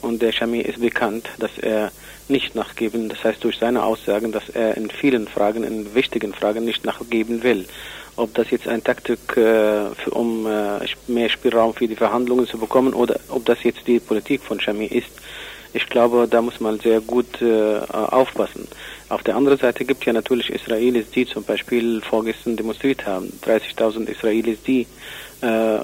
Und 0.00 0.22
der 0.22 0.30
Shamir 0.30 0.64
ist 0.64 0.80
bekannt, 0.80 1.28
dass 1.40 1.58
er 1.58 1.90
nicht 2.28 2.54
nachgeben, 2.54 3.08
das 3.08 3.24
heißt 3.24 3.42
durch 3.42 3.58
seine 3.58 3.82
Aussagen, 3.82 4.30
dass 4.30 4.48
er 4.48 4.76
in 4.76 4.90
vielen 4.90 5.26
Fragen, 5.26 5.64
in 5.64 5.92
wichtigen 5.92 6.32
Fragen 6.32 6.64
nicht 6.64 6.84
nachgeben 6.84 7.42
will. 7.42 7.66
Ob 8.14 8.32
das 8.34 8.48
jetzt 8.52 8.68
eine 8.68 8.80
Taktik, 8.80 9.36
äh, 9.36 9.90
für, 9.96 10.10
um 10.12 10.46
äh, 10.46 10.86
mehr 11.08 11.30
Spielraum 11.30 11.74
für 11.74 11.88
die 11.88 11.96
Verhandlungen 11.96 12.46
zu 12.46 12.58
bekommen 12.58 12.94
oder 12.94 13.18
ob 13.28 13.44
das 13.44 13.64
jetzt 13.64 13.88
die 13.88 13.98
Politik 13.98 14.40
von 14.40 14.60
Shamir 14.60 14.92
ist, 14.92 15.10
ich 15.72 15.88
glaube, 15.88 16.28
da 16.30 16.40
muss 16.40 16.60
man 16.60 16.78
sehr 16.78 17.00
gut 17.00 17.42
äh, 17.42 17.80
aufpassen. 17.90 18.68
Auf 19.14 19.22
der 19.22 19.36
anderen 19.36 19.58
Seite 19.58 19.84
gibt 19.84 20.00
es 20.00 20.06
ja 20.06 20.12
natürlich 20.12 20.50
Israelis, 20.50 21.08
die 21.14 21.24
zum 21.24 21.44
Beispiel 21.44 22.00
vorgestern 22.00 22.56
demonstriert 22.56 23.06
haben. 23.06 23.32
30.000 23.46 24.08
Israelis, 24.08 24.58
die 24.66 24.88
äh, 25.40 25.78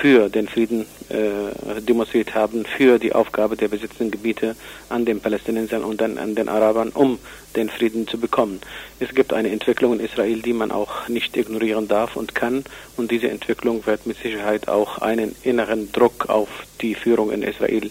für 0.00 0.28
den 0.28 0.46
Frieden 0.46 0.86
äh, 1.08 1.80
demonstriert 1.80 2.36
haben, 2.36 2.64
für 2.64 3.00
die 3.00 3.12
Aufgabe 3.12 3.56
der 3.56 3.66
besetzten 3.66 4.12
Gebiete 4.12 4.54
an 4.90 5.04
den 5.04 5.18
Palästinensern 5.18 5.82
und 5.82 6.00
dann 6.00 6.18
an 6.18 6.36
den 6.36 6.48
Arabern, 6.48 6.90
um 6.90 7.18
den 7.56 7.68
Frieden 7.68 8.06
zu 8.06 8.16
bekommen. 8.16 8.60
Es 9.00 9.12
gibt 9.12 9.32
eine 9.32 9.50
Entwicklung 9.50 9.94
in 9.94 10.00
Israel, 10.00 10.40
die 10.40 10.52
man 10.52 10.70
auch 10.70 11.08
nicht 11.08 11.36
ignorieren 11.36 11.88
darf 11.88 12.14
und 12.14 12.36
kann. 12.36 12.62
Und 12.96 13.10
diese 13.10 13.28
Entwicklung 13.28 13.84
wird 13.86 14.06
mit 14.06 14.18
Sicherheit 14.22 14.68
auch 14.68 14.98
einen 14.98 15.34
inneren 15.42 15.90
Druck 15.90 16.28
auf 16.28 16.48
die 16.80 16.94
Führung 16.94 17.32
in 17.32 17.42
Israel 17.42 17.90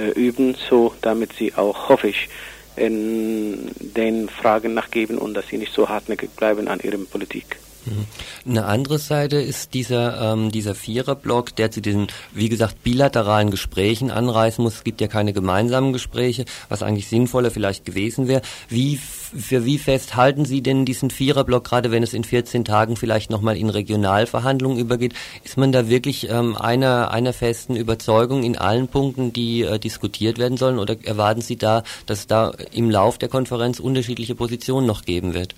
äh, 0.00 0.08
üben, 0.08 0.56
so 0.68 0.92
damit 1.02 1.34
sie 1.34 1.54
auch, 1.54 1.88
hoffe 1.88 2.08
ich, 2.08 2.28
in 2.76 3.70
den 3.78 4.28
Fragen 4.28 4.74
nachgeben 4.74 5.18
und 5.18 5.34
dass 5.34 5.48
sie 5.48 5.58
nicht 5.58 5.72
so 5.72 5.88
hartnäckig 5.88 6.30
bleiben 6.30 6.68
an 6.68 6.80
ihrem 6.80 7.06
Politik. 7.06 7.58
Mhm. 7.86 8.06
Eine 8.50 8.66
andere 8.66 8.98
Seite 8.98 9.36
ist 9.36 9.74
dieser, 9.74 10.32
ähm, 10.32 10.50
dieser 10.50 10.74
Viererblock, 10.74 11.54
der 11.56 11.70
zu 11.70 11.80
diesen, 11.80 12.08
wie 12.32 12.48
gesagt, 12.48 12.82
bilateralen 12.82 13.50
Gesprächen 13.50 14.10
anreißen 14.10 14.62
muss. 14.62 14.74
Es 14.74 14.84
gibt 14.84 15.00
ja 15.00 15.08
keine 15.08 15.32
gemeinsamen 15.32 15.92
Gespräche, 15.92 16.44
was 16.68 16.82
eigentlich 16.82 17.08
sinnvoller 17.08 17.50
vielleicht 17.50 17.84
gewesen 17.84 18.28
wäre. 18.28 18.42
Wie, 18.68 18.96
für 18.96 19.64
wie 19.64 19.78
fest 19.78 20.16
halten 20.16 20.44
Sie 20.44 20.62
denn 20.62 20.84
diesen 20.84 21.10
Viererblock, 21.10 21.64
gerade 21.64 21.90
wenn 21.90 22.02
es 22.02 22.14
in 22.14 22.24
14 22.24 22.64
Tagen 22.64 22.96
vielleicht 22.96 23.30
nochmal 23.30 23.56
in 23.56 23.70
Regionalverhandlungen 23.70 24.78
übergeht? 24.78 25.14
Ist 25.44 25.56
man 25.56 25.72
da 25.72 25.88
wirklich 25.88 26.28
ähm, 26.30 26.56
einer, 26.56 27.10
einer 27.10 27.32
festen 27.32 27.76
Überzeugung 27.76 28.44
in 28.44 28.56
allen 28.56 28.88
Punkten, 28.88 29.32
die 29.32 29.62
äh, 29.62 29.78
diskutiert 29.78 30.38
werden 30.38 30.56
sollen? 30.56 30.78
Oder 30.78 30.96
erwarten 31.04 31.40
Sie 31.40 31.56
da, 31.56 31.82
dass 32.06 32.26
da 32.26 32.52
im 32.72 32.90
Lauf 32.90 33.18
der 33.18 33.28
Konferenz 33.28 33.80
unterschiedliche 33.80 34.34
Positionen 34.34 34.86
noch 34.86 35.04
geben 35.04 35.34
wird? 35.34 35.54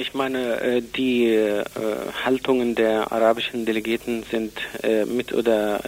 Ich 0.00 0.14
meine, 0.14 0.58
äh, 0.62 0.80
die 0.80 1.26
äh, 1.26 1.62
Haltungen 2.24 2.74
der 2.74 3.12
arabischen 3.12 3.66
Delegierten 3.66 4.22
sind 4.30 4.52
äh, 4.82 5.04
mit 5.04 5.34
oder 5.34 5.78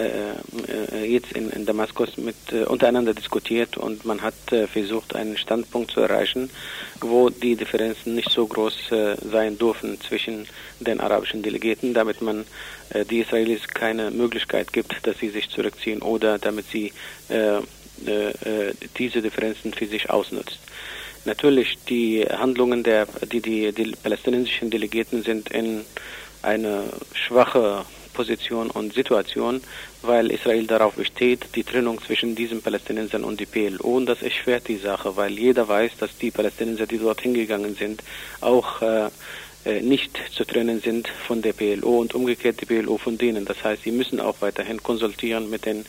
jetzt 1.02 1.32
in, 1.32 1.64
Damaskus 1.64 2.18
mit 2.18 2.36
untereinander 2.66 3.14
diskutiert 3.14 3.76
und 3.76 4.04
man 4.04 4.20
hat 4.20 4.34
versucht, 4.70 5.16
einen 5.16 5.36
Standpunkt 5.36 5.90
zu 5.92 6.00
erreichen, 6.00 6.50
wo 7.00 7.30
die 7.30 7.56
Differenzen 7.56 8.14
nicht 8.14 8.30
so 8.30 8.46
groß 8.46 8.90
sein 9.30 9.58
dürfen 9.58 10.00
zwischen 10.00 10.46
den 10.80 11.00
arabischen 11.00 11.42
Delegierten, 11.42 11.94
damit 11.94 12.20
man 12.22 12.44
die 13.10 13.20
Israelis 13.20 13.66
keine 13.68 14.10
Möglichkeit 14.10 14.72
gibt, 14.72 15.06
dass 15.06 15.18
sie 15.18 15.30
sich 15.30 15.48
zurückziehen 15.50 16.02
oder 16.02 16.38
damit 16.38 16.66
sie 16.70 16.92
diese 18.98 19.22
Differenzen 19.22 19.72
für 19.72 19.86
sich 19.86 20.10
ausnutzt. 20.10 20.58
Natürlich, 21.24 21.78
die 21.88 22.24
Handlungen 22.24 22.82
der, 22.82 23.06
die, 23.30 23.40
die, 23.40 23.72
die 23.72 23.92
palästinensischen 24.02 24.70
Delegierten 24.70 25.22
sind 25.22 25.50
in 25.50 25.84
eine 26.42 26.84
schwache 27.14 27.84
Position 28.12 28.70
und 28.70 28.92
Situation, 28.92 29.62
weil 30.02 30.30
Israel 30.30 30.66
darauf 30.66 30.94
besteht, 30.94 31.46
die 31.54 31.64
Trennung 31.64 32.02
zwischen 32.02 32.34
diesen 32.34 32.60
Palästinensern 32.60 33.24
und 33.24 33.40
die 33.40 33.46
PLO. 33.46 33.96
Und 33.96 34.06
das 34.06 34.22
erschwert 34.22 34.68
die 34.68 34.76
Sache, 34.76 35.16
weil 35.16 35.32
jeder 35.32 35.68
weiß, 35.68 35.92
dass 35.98 36.16
die 36.18 36.30
Palästinenser, 36.30 36.86
die 36.86 36.98
dort 36.98 37.20
hingegangen 37.20 37.74
sind, 37.74 38.02
auch 38.40 38.82
äh, 38.82 39.08
äh, 39.64 39.80
nicht 39.80 40.18
zu 40.32 40.44
trennen 40.44 40.80
sind 40.80 41.08
von 41.08 41.40
der 41.40 41.52
PLO 41.52 42.00
und 42.00 42.14
umgekehrt 42.14 42.60
die 42.60 42.66
PLO 42.66 42.98
von 42.98 43.16
denen. 43.16 43.44
Das 43.44 43.62
heißt, 43.62 43.84
sie 43.84 43.92
müssen 43.92 44.20
auch 44.20 44.36
weiterhin 44.40 44.82
konsultieren 44.82 45.50
mit 45.50 45.66
den 45.66 45.86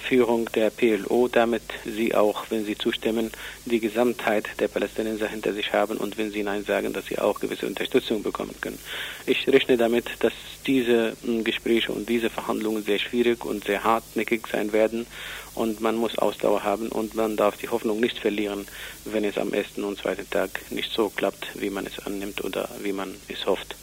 Führung 0.00 0.48
der 0.52 0.70
PLO, 0.70 1.28
damit 1.28 1.62
sie 1.84 2.14
auch, 2.14 2.44
wenn 2.50 2.64
sie 2.64 2.76
zustimmen, 2.76 3.30
die 3.64 3.80
Gesamtheit 3.80 4.48
der 4.60 4.68
Palästinenser 4.68 5.28
hinter 5.28 5.52
sich 5.52 5.72
haben 5.72 5.96
und 5.96 6.18
wenn 6.18 6.30
sie 6.30 6.42
Nein 6.42 6.64
sagen, 6.64 6.92
dass 6.92 7.06
sie 7.06 7.18
auch 7.18 7.40
gewisse 7.40 7.66
Unterstützung 7.66 8.22
bekommen 8.22 8.54
können. 8.60 8.78
Ich 9.26 9.46
rechne 9.48 9.76
damit, 9.76 10.06
dass 10.20 10.32
diese 10.66 11.16
äh, 11.26 11.42
Gespräche 11.42 11.92
und 11.92 12.08
diese 12.08 12.30
Verhandlungen 12.30 12.84
sehr 12.84 12.98
schwierig 12.98 13.44
und 13.44 13.64
sehr 13.64 13.82
hartnäckig 13.82 14.46
sein 14.46 14.72
werden 14.72 15.06
und 15.54 15.80
man 15.80 15.96
muss 15.96 16.16
Ausdauer 16.18 16.62
haben 16.62 16.88
und 16.88 17.14
man 17.14 17.36
darf 17.36 17.56
die 17.56 17.68
Hoffnung 17.68 18.00
nicht 18.00 18.18
verlieren, 18.18 18.66
wenn 19.04 19.24
es 19.24 19.36
am 19.38 19.52
ersten 19.52 19.84
und 19.84 19.98
zweiten 19.98 20.28
Tag 20.30 20.50
nicht 20.70 20.92
so 20.92 21.10
klappt, 21.10 21.60
wie 21.60 21.70
man 21.70 21.86
es 21.86 21.98
annimmt 22.06 22.44
oder 22.44 22.68
wie 22.82 22.92
man 22.92 23.14
es 23.28 23.46
hofft. 23.46 23.74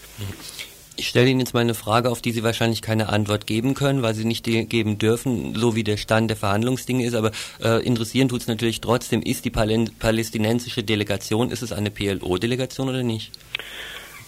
Ich 0.99 1.09
stelle 1.09 1.29
Ihnen 1.29 1.39
jetzt 1.39 1.53
mal 1.53 1.59
eine 1.59 1.75
Frage, 1.75 2.09
auf 2.09 2.21
die 2.21 2.31
Sie 2.31 2.43
wahrscheinlich 2.43 2.81
keine 2.81 3.09
Antwort 3.09 3.45
geben 3.45 3.75
können, 3.75 4.01
weil 4.01 4.15
Sie 4.15 4.25
nicht 4.25 4.43
geben 4.43 4.97
dürfen, 4.97 5.53
so 5.55 5.75
wie 5.75 5.83
der 5.83 5.97
Stand 5.97 6.31
der 6.31 6.37
Verhandlungsdinge 6.37 7.05
ist. 7.05 7.13
Aber 7.13 7.31
äh, 7.63 7.85
interessieren 7.85 8.29
tut 8.29 8.41
es 8.41 8.47
natürlich 8.47 8.81
trotzdem, 8.81 9.21
ist 9.21 9.45
die 9.45 9.51
palästinensische 9.51 10.83
Delegation, 10.83 11.51
ist 11.51 11.61
es 11.61 11.71
eine 11.71 11.91
PLO-Delegation 11.91 12.89
oder 12.89 13.03
nicht? 13.03 13.31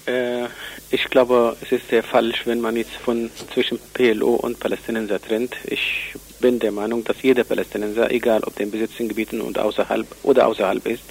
Äh, 0.06 0.46
ich 0.92 1.06
glaube, 1.06 1.58
es 1.62 1.72
ist 1.72 1.90
sehr 1.90 2.04
falsch, 2.04 2.46
wenn 2.46 2.62
man 2.62 2.76
jetzt 2.76 2.94
von 3.04 3.32
zwischen 3.54 3.80
PLO 3.94 4.36
und 4.36 4.60
Palästinenser 4.60 5.20
trennt. 5.20 5.56
Ich 5.66 6.14
bin 6.40 6.60
der 6.60 6.72
Meinung, 6.72 7.04
dass 7.04 7.22
jeder 7.22 7.44
Palästinenser, 7.44 8.12
egal 8.12 8.44
ob 8.44 8.56
der 8.56 8.68
in 8.68 8.72
besetzten 8.72 9.08
Gebieten 9.08 9.42
und 9.42 9.58
außerhalb 9.58 10.06
oder 10.22 10.48
außerhalb 10.48 10.86
ist, 10.86 11.04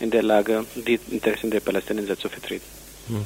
in 0.00 0.10
der 0.10 0.22
Lage, 0.22 0.64
die 0.74 0.98
Interessen 1.10 1.50
der 1.50 1.60
Palästinenser 1.60 2.18
zu 2.18 2.28
vertreten. 2.28 2.66
Hm. 3.08 3.24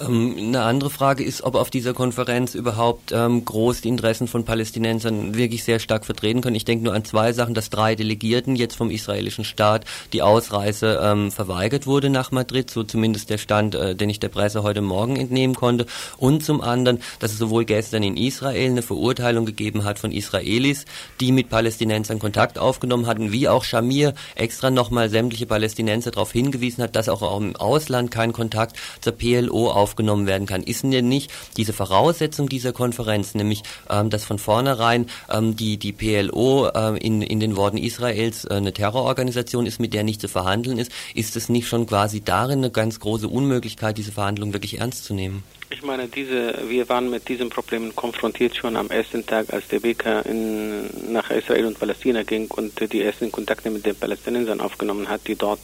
Ähm, 0.00 0.34
eine 0.38 0.62
andere 0.62 0.90
Frage 0.90 1.24
ist, 1.24 1.42
ob 1.42 1.54
auf 1.54 1.70
dieser 1.70 1.94
Konferenz 1.94 2.54
überhaupt 2.54 3.12
ähm, 3.12 3.44
groß 3.44 3.82
die 3.82 3.88
Interessen 3.88 4.28
von 4.28 4.44
Palästinensern 4.44 5.34
wirklich 5.34 5.64
sehr 5.64 5.78
stark 5.78 6.04
vertreten 6.06 6.40
können. 6.40 6.56
Ich 6.56 6.64
denke 6.64 6.84
nur 6.84 6.94
an 6.94 7.04
zwei 7.04 7.32
Sachen, 7.32 7.54
dass 7.54 7.70
drei 7.70 7.94
Delegierten 7.94 8.56
jetzt 8.56 8.76
vom 8.76 8.90
israelischen 8.90 9.44
Staat 9.44 9.84
die 10.12 10.22
Ausreise 10.22 11.00
ähm, 11.02 11.30
verweigert 11.30 11.86
wurde 11.86 12.10
nach 12.10 12.30
Madrid, 12.30 12.70
so 12.70 12.84
zumindest 12.84 13.30
der 13.30 13.38
Stand, 13.38 13.74
äh, 13.74 13.94
den 13.94 14.10
ich 14.10 14.20
der 14.20 14.28
Presse 14.28 14.62
heute 14.62 14.80
Morgen 14.80 15.16
entnehmen 15.16 15.54
konnte. 15.54 15.86
Und 16.16 16.44
zum 16.44 16.60
anderen, 16.60 17.00
dass 17.18 17.32
es 17.32 17.38
sowohl 17.38 17.64
gestern 17.64 18.02
in 18.02 18.16
Israel 18.16 18.70
eine 18.70 18.82
Verurteilung 18.82 19.46
gegeben 19.46 19.84
hat 19.84 19.98
von 19.98 20.12
Israelis, 20.12 20.84
die 21.20 21.32
mit 21.32 21.48
Palästinensern 21.48 22.18
Kontakt 22.18 22.58
aufgenommen 22.58 23.06
hatten, 23.06 23.32
wie 23.32 23.48
auch 23.48 23.64
Shamir 23.64 24.14
extra 24.34 24.70
nochmal 24.70 25.08
sämtliche 25.10 25.46
Palästinenser 25.46 26.10
darauf 26.10 26.32
hingewiesen 26.32 26.82
hat, 26.84 26.96
dass 26.96 27.08
auch 27.08 27.38
im 27.38 27.56
Ausland 27.56 28.10
kein 28.10 28.32
Kontakt 28.32 28.76
zur 29.00 29.12
PLO 29.12 29.70
auf 29.70 29.87
aufgenommen 29.88 30.26
werden 30.26 30.46
kann. 30.46 30.62
Ist 30.62 30.84
denn 30.84 31.08
nicht 31.08 31.30
diese 31.56 31.72
Voraussetzung 31.72 32.48
dieser 32.48 32.72
Konferenz, 32.72 33.34
nämlich 33.34 33.62
ähm, 33.88 34.10
dass 34.10 34.24
von 34.24 34.38
vornherein 34.38 35.06
ähm, 35.30 35.56
die, 35.56 35.78
die 35.78 35.92
PLO 35.92 36.68
äh, 36.68 36.98
in, 36.98 37.22
in 37.22 37.40
den 37.40 37.56
Worten 37.56 37.78
Israels 37.78 38.44
äh, 38.44 38.54
eine 38.54 38.74
Terrororganisation 38.74 39.64
ist, 39.64 39.80
mit 39.80 39.94
der 39.94 40.04
nicht 40.04 40.20
zu 40.20 40.28
verhandeln 40.28 40.78
ist, 40.78 40.92
ist 41.14 41.36
es 41.36 41.48
nicht 41.48 41.68
schon 41.68 41.86
quasi 41.86 42.20
darin 42.20 42.58
eine 42.58 42.70
ganz 42.70 43.00
große 43.00 43.28
Unmöglichkeit, 43.28 43.96
diese 43.96 44.12
Verhandlungen 44.12 44.52
wirklich 44.52 44.78
ernst 44.78 45.04
zu 45.04 45.14
nehmen? 45.14 45.42
Ich 45.70 45.82
meine, 45.82 46.08
diese, 46.08 46.54
wir 46.68 46.88
waren 46.88 47.10
mit 47.10 47.28
diesen 47.28 47.50
Problemen 47.50 47.94
konfrontiert 47.94 48.56
schon 48.56 48.76
am 48.76 48.88
ersten 48.88 49.24
Tag, 49.26 49.52
als 49.52 49.68
der 49.68 49.80
BK 49.80 50.20
in, 50.22 51.12
nach 51.12 51.30
Israel 51.30 51.66
und 51.66 51.78
Palästina 51.78 52.22
ging 52.22 52.50
und 52.50 52.72
die 52.92 53.02
ersten 53.02 53.30
Kontakte 53.30 53.70
mit 53.70 53.84
den 53.84 53.94
Palästinensern 53.94 54.60
aufgenommen 54.60 55.08
hat, 55.08 55.26
die 55.26 55.36
dort 55.36 55.60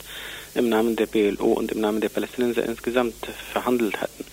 im 0.54 0.68
Namen 0.68 0.96
der 0.96 1.06
PLO 1.06 1.52
und 1.52 1.72
im 1.72 1.80
Namen 1.80 2.00
der 2.00 2.08
Palästinenser 2.08 2.64
insgesamt 2.64 3.26
verhandelt 3.52 4.00
hatten. 4.00 4.24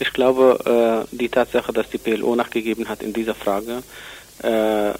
Ich 0.00 0.12
glaube, 0.12 1.06
äh, 1.10 1.16
die 1.16 1.28
Tatsache, 1.28 1.72
dass 1.72 1.90
die 1.90 1.98
PLO 1.98 2.36
nachgegeben 2.36 2.88
hat 2.88 3.02
in 3.02 3.12
dieser 3.12 3.34
Frage, 3.34 3.82
äh, 4.42 4.92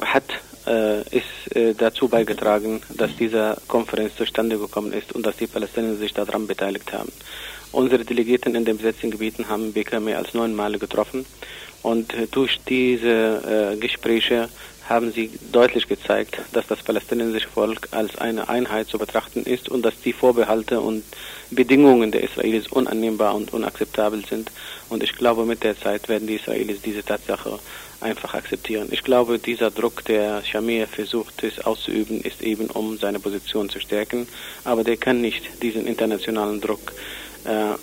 hat 0.00 0.24
äh, 0.66 1.02
ist 1.10 1.26
dazu 1.78 2.08
beigetragen, 2.08 2.82
dass 2.96 3.10
diese 3.16 3.56
Konferenz 3.66 4.14
zustande 4.16 4.58
gekommen 4.58 4.92
ist 4.92 5.12
und 5.12 5.26
dass 5.26 5.36
die 5.36 5.48
Palästinenser 5.48 5.98
sich 5.98 6.14
daran 6.14 6.46
beteiligt 6.46 6.92
haben. 6.92 7.12
Unsere 7.72 8.04
Delegierten 8.04 8.54
in 8.54 8.64
den 8.64 8.76
besetzten 8.76 9.10
Gebieten 9.10 9.48
haben 9.48 9.72
BK 9.72 10.00
mehr 10.00 10.18
als 10.18 10.34
neun 10.34 10.54
Male 10.54 10.78
getroffen 10.78 11.26
und 11.82 12.14
durch 12.30 12.60
diese 12.66 13.76
Gespräche 13.80 14.48
haben 14.88 15.12
sie 15.12 15.30
deutlich 15.52 15.88
gezeigt, 15.88 16.38
dass 16.52 16.66
das 16.66 16.82
palästinensische 16.82 17.48
Volk 17.48 17.88
als 17.92 18.16
eine 18.18 18.48
Einheit 18.48 18.88
zu 18.88 18.98
betrachten 18.98 19.44
ist 19.44 19.68
und 19.68 19.82
dass 19.82 19.94
die 20.04 20.12
Vorbehalte 20.12 20.80
und 20.80 21.04
Bedingungen 21.50 22.10
der 22.10 22.24
Israelis 22.24 22.66
unannehmbar 22.68 23.34
und 23.34 23.52
unakzeptabel 23.52 24.24
sind. 24.24 24.50
Und 24.88 25.02
ich 25.02 25.14
glaube, 25.14 25.44
mit 25.44 25.62
der 25.62 25.78
Zeit 25.78 26.08
werden 26.08 26.26
die 26.26 26.36
Israelis 26.36 26.82
diese 26.82 27.04
Tatsache 27.04 27.58
einfach 28.00 28.34
akzeptieren. 28.34 28.88
Ich 28.90 29.04
glaube, 29.04 29.38
dieser 29.38 29.70
Druck, 29.70 30.04
der 30.04 30.42
Shamir 30.44 30.88
versucht 30.88 31.44
es 31.44 31.60
auszuüben, 31.60 32.20
ist 32.20 32.42
eben, 32.42 32.66
um 32.66 32.98
seine 32.98 33.20
Position 33.20 33.68
zu 33.68 33.78
stärken. 33.80 34.26
Aber 34.64 34.82
der 34.82 34.96
kann 34.96 35.20
nicht 35.20 35.62
diesen 35.62 35.86
internationalen 35.86 36.60
Druck 36.60 36.92
äh, 37.46 37.72
äh 37.72 37.76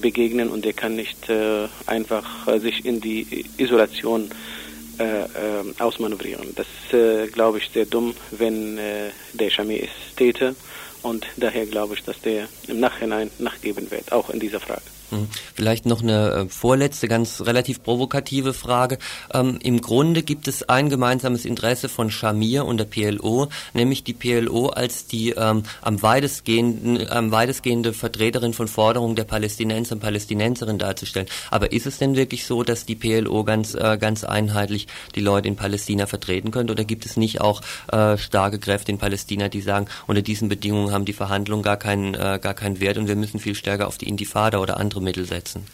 begegnen 0.00 0.50
und 0.50 0.64
der 0.64 0.74
kann 0.74 0.96
nicht 0.96 1.28
äh, 1.30 1.68
einfach 1.86 2.46
äh, 2.46 2.58
sich 2.58 2.84
in 2.84 3.00
die 3.00 3.46
Isolation 3.56 4.30
äh, 4.30 4.63
äh, 4.98 5.82
ausmanövrieren. 5.82 6.54
Das 6.54 6.66
ist, 6.66 6.94
äh, 6.94 7.26
glaube 7.28 7.58
ich, 7.58 7.70
sehr 7.72 7.86
dumm, 7.86 8.14
wenn 8.30 8.78
äh, 8.78 9.10
der 9.32 9.50
Schami 9.50 9.78
es 9.78 10.16
täte. 10.16 10.54
Und 11.02 11.26
daher 11.36 11.66
glaube 11.66 11.94
ich, 11.94 12.02
dass 12.02 12.20
der 12.20 12.48
im 12.66 12.80
Nachhinein 12.80 13.30
nachgeben 13.38 13.90
wird, 13.90 14.10
auch 14.12 14.30
in 14.30 14.40
dieser 14.40 14.60
Frage. 14.60 14.82
Hm. 15.10 15.28
Vielleicht 15.54 15.86
noch 15.86 16.02
eine 16.02 16.30
äh, 16.30 16.48
vorletzte, 16.48 17.08
ganz 17.08 17.42
relativ 17.42 17.82
provokative 17.82 18.54
Frage. 18.54 18.98
Ähm, 19.32 19.58
Im 19.62 19.80
Grunde 19.80 20.22
gibt 20.22 20.48
es 20.48 20.68
ein 20.68 20.88
gemeinsames 20.88 21.44
Interesse 21.44 21.88
von 21.88 22.10
Shamir 22.10 22.64
und 22.64 22.78
der 22.78 22.84
PLO, 22.84 23.48
nämlich 23.72 24.04
die 24.04 24.14
PLO 24.14 24.68
als 24.68 25.06
die 25.06 25.30
ähm, 25.30 25.64
am, 25.82 26.02
weitestgehenden, 26.02 27.08
am 27.10 27.30
weitestgehende 27.30 27.92
Vertreterin 27.92 28.54
von 28.54 28.68
Forderungen 28.68 29.16
der 29.16 29.24
Palästinenser 29.24 29.94
und 29.94 30.00
Palästinenserinnen 30.00 30.78
darzustellen. 30.78 31.28
Aber 31.50 31.72
ist 31.72 31.86
es 31.86 31.98
denn 31.98 32.16
wirklich 32.16 32.46
so, 32.46 32.62
dass 32.62 32.86
die 32.86 32.96
PLO 32.96 33.44
ganz, 33.44 33.74
äh, 33.74 33.98
ganz 33.98 34.24
einheitlich 34.24 34.86
die 35.14 35.20
Leute 35.20 35.48
in 35.48 35.56
Palästina 35.56 36.06
vertreten 36.06 36.50
könnte? 36.50 36.72
Oder 36.72 36.84
gibt 36.84 37.06
es 37.06 37.16
nicht 37.16 37.40
auch 37.40 37.60
äh, 37.92 38.16
starke 38.18 38.58
Kräfte 38.58 38.90
in 38.90 38.98
Palästina, 38.98 39.48
die 39.48 39.60
sagen, 39.60 39.86
unter 40.06 40.22
diesen 40.22 40.48
Bedingungen 40.48 40.92
haben 40.92 41.04
die 41.04 41.12
Verhandlungen 41.12 41.62
gar 41.62 41.76
keinen, 41.76 42.14
äh, 42.14 42.38
gar 42.40 42.54
keinen 42.54 42.80
Wert 42.80 42.98
und 42.98 43.08
wir 43.08 43.16
müssen 43.16 43.38
viel 43.38 43.54
stärker 43.54 43.86
auf 43.86 43.98
die 43.98 44.08
Intifada 44.08 44.58
oder 44.58 44.78
andere 44.78 44.93
Mittel 45.00 45.24
setzen? 45.24 45.66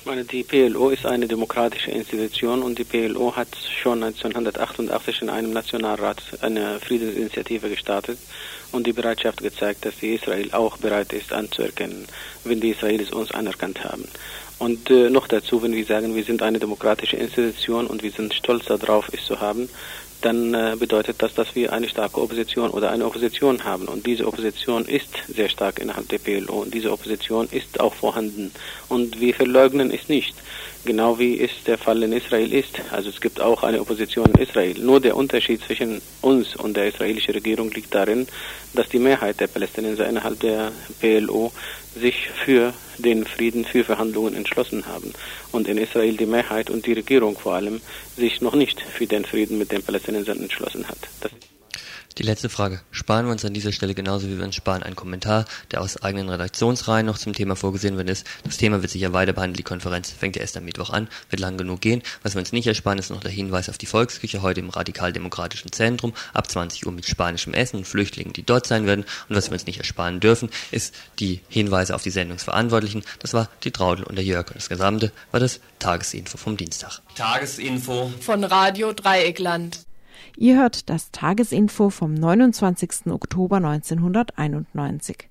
Ich 0.00 0.06
meine, 0.06 0.24
die 0.24 0.42
PLO 0.44 0.88
ist 0.88 1.04
eine 1.04 1.28
demokratische 1.28 1.90
Institution 1.90 2.62
und 2.62 2.78
die 2.78 2.84
PLO 2.84 3.36
hat 3.36 3.48
schon 3.82 4.02
1988 4.02 5.20
in 5.20 5.28
einem 5.28 5.52
Nationalrat 5.52 6.22
eine 6.40 6.80
Friedensinitiative 6.80 7.68
gestartet 7.68 8.18
und 8.72 8.86
die 8.86 8.94
Bereitschaft 8.94 9.42
gezeigt, 9.42 9.84
dass 9.84 9.96
die 9.96 10.14
Israel 10.14 10.52
auch 10.52 10.78
bereit 10.78 11.12
ist 11.12 11.32
anzuerkennen, 11.32 12.06
wenn 12.44 12.60
die 12.60 12.70
Israelis 12.70 13.10
uns 13.10 13.30
anerkannt 13.32 13.84
haben. 13.84 14.08
Und 14.58 14.90
äh, 14.90 15.08
noch 15.08 15.26
dazu, 15.26 15.62
wenn 15.62 15.72
wir 15.72 15.86
sagen, 15.86 16.14
wir 16.14 16.24
sind 16.24 16.42
eine 16.42 16.58
demokratische 16.58 17.16
Institution 17.16 17.86
und 17.86 18.02
wir 18.02 18.10
sind 18.10 18.34
stolz 18.34 18.66
darauf, 18.66 19.10
es 19.12 19.24
zu 19.24 19.40
haben, 19.40 19.70
dann 20.20 20.54
äh, 20.54 20.76
bedeutet 20.78 21.22
das, 21.22 21.34
dass 21.34 21.54
wir 21.54 21.72
eine 21.72 21.88
starke 21.88 22.20
Opposition 22.20 22.70
oder 22.70 22.90
eine 22.90 23.06
Opposition 23.06 23.64
haben. 23.64 23.86
Und 23.86 24.06
diese 24.06 24.26
Opposition 24.26 24.84
ist 24.84 25.08
sehr 25.28 25.48
stark 25.48 25.78
innerhalb 25.78 26.08
der 26.08 26.18
PLO 26.18 26.62
und 26.62 26.74
diese 26.74 26.92
Opposition 26.92 27.48
ist 27.50 27.80
auch 27.80 27.94
vorhanden. 27.94 28.52
Und 28.88 29.20
wir 29.20 29.34
verleugnen 29.34 29.90
es 29.90 30.08
nicht 30.08 30.34
genau 30.84 31.18
wie 31.18 31.40
es 31.40 31.50
der 31.66 31.78
Fall 31.78 32.02
in 32.02 32.12
Israel 32.12 32.52
ist. 32.52 32.80
Also 32.90 33.10
es 33.10 33.20
gibt 33.20 33.40
auch 33.40 33.62
eine 33.62 33.80
Opposition 33.80 34.30
in 34.34 34.42
Israel. 34.42 34.78
Nur 34.78 35.00
der 35.00 35.16
Unterschied 35.16 35.62
zwischen 35.62 36.00
uns 36.20 36.56
und 36.56 36.76
der 36.76 36.88
israelischen 36.88 37.34
Regierung 37.34 37.70
liegt 37.70 37.94
darin, 37.94 38.26
dass 38.74 38.88
die 38.88 38.98
Mehrheit 38.98 39.40
der 39.40 39.46
Palästinenser 39.48 40.08
innerhalb 40.08 40.40
der 40.40 40.72
PLO 41.00 41.52
sich 41.94 42.28
für 42.44 42.72
den 42.98 43.26
Frieden, 43.26 43.64
für 43.64 43.84
Verhandlungen 43.84 44.34
entschlossen 44.34 44.86
haben. 44.86 45.12
Und 45.52 45.68
in 45.68 45.78
Israel 45.78 46.16
die 46.16 46.26
Mehrheit 46.26 46.70
und 46.70 46.86
die 46.86 46.92
Regierung 46.92 47.38
vor 47.38 47.54
allem 47.54 47.80
sich 48.16 48.40
noch 48.40 48.54
nicht 48.54 48.80
für 48.80 49.06
den 49.06 49.24
Frieden 49.24 49.58
mit 49.58 49.72
den 49.72 49.82
Palästinensern 49.82 50.40
entschlossen 50.40 50.88
hat. 50.88 50.98
Das 51.20 51.32
Die 52.20 52.26
letzte 52.26 52.50
Frage 52.50 52.82
sparen 52.90 53.24
wir 53.24 53.32
uns 53.32 53.46
an 53.46 53.54
dieser 53.54 53.72
Stelle 53.72 53.94
genauso 53.94 54.28
wie 54.28 54.36
wir 54.36 54.44
uns 54.44 54.54
sparen 54.54 54.82
einen 54.82 54.94
Kommentar, 54.94 55.46
der 55.70 55.80
aus 55.80 56.02
eigenen 56.02 56.28
Redaktionsreihen 56.28 57.06
noch 57.06 57.16
zum 57.16 57.32
Thema 57.32 57.56
vorgesehen 57.56 57.96
wird 57.96 58.10
ist. 58.10 58.26
Das 58.44 58.58
Thema 58.58 58.82
wird 58.82 58.92
sicher 58.92 59.14
weiter 59.14 59.32
behandelt. 59.32 59.58
Die 59.60 59.62
Konferenz 59.62 60.10
fängt 60.10 60.36
ja 60.36 60.42
erst 60.42 60.54
am 60.58 60.66
Mittwoch 60.66 60.90
an, 60.90 61.08
wird 61.30 61.40
lang 61.40 61.56
genug 61.56 61.80
gehen. 61.80 62.02
Was 62.22 62.34
wir 62.34 62.40
uns 62.40 62.52
nicht 62.52 62.66
ersparen, 62.66 62.98
ist 62.98 63.08
noch 63.08 63.22
der 63.22 63.30
Hinweis 63.30 63.70
auf 63.70 63.78
die 63.78 63.86
Volksküche 63.86 64.42
heute 64.42 64.60
im 64.60 64.68
Radikaldemokratischen 64.68 65.72
Zentrum 65.72 66.12
ab 66.34 66.50
20 66.50 66.84
Uhr 66.84 66.92
mit 66.92 67.06
spanischem 67.06 67.54
Essen 67.54 67.78
und 67.78 67.86
Flüchtlingen, 67.86 68.34
die 68.34 68.42
dort 68.42 68.66
sein 68.66 68.84
werden. 68.84 69.06
Und 69.30 69.36
was 69.36 69.48
wir 69.48 69.54
uns 69.54 69.64
nicht 69.64 69.78
ersparen 69.78 70.20
dürfen, 70.20 70.50
ist 70.72 70.94
die 71.20 71.40
Hinweise 71.48 71.94
auf 71.94 72.02
die 72.02 72.10
Sendungsverantwortlichen. 72.10 73.02
Das 73.20 73.32
war 73.32 73.48
die 73.64 73.70
Traudel 73.70 74.04
und 74.04 74.16
der 74.16 74.24
Jörg. 74.26 74.48
Und 74.48 74.56
das 74.56 74.68
Gesamte 74.68 75.10
war 75.30 75.40
das 75.40 75.60
Tagesinfo 75.78 76.36
vom 76.36 76.58
Dienstag. 76.58 77.00
Tagesinfo 77.14 78.12
von 78.20 78.44
Radio 78.44 78.92
Dreieckland. 78.92 79.86
Ihr 80.40 80.56
hört 80.56 80.88
das 80.88 81.10
Tagesinfo 81.10 81.90
vom 81.90 82.14
29. 82.14 83.08
Oktober 83.08 83.56
1991. 83.58 85.28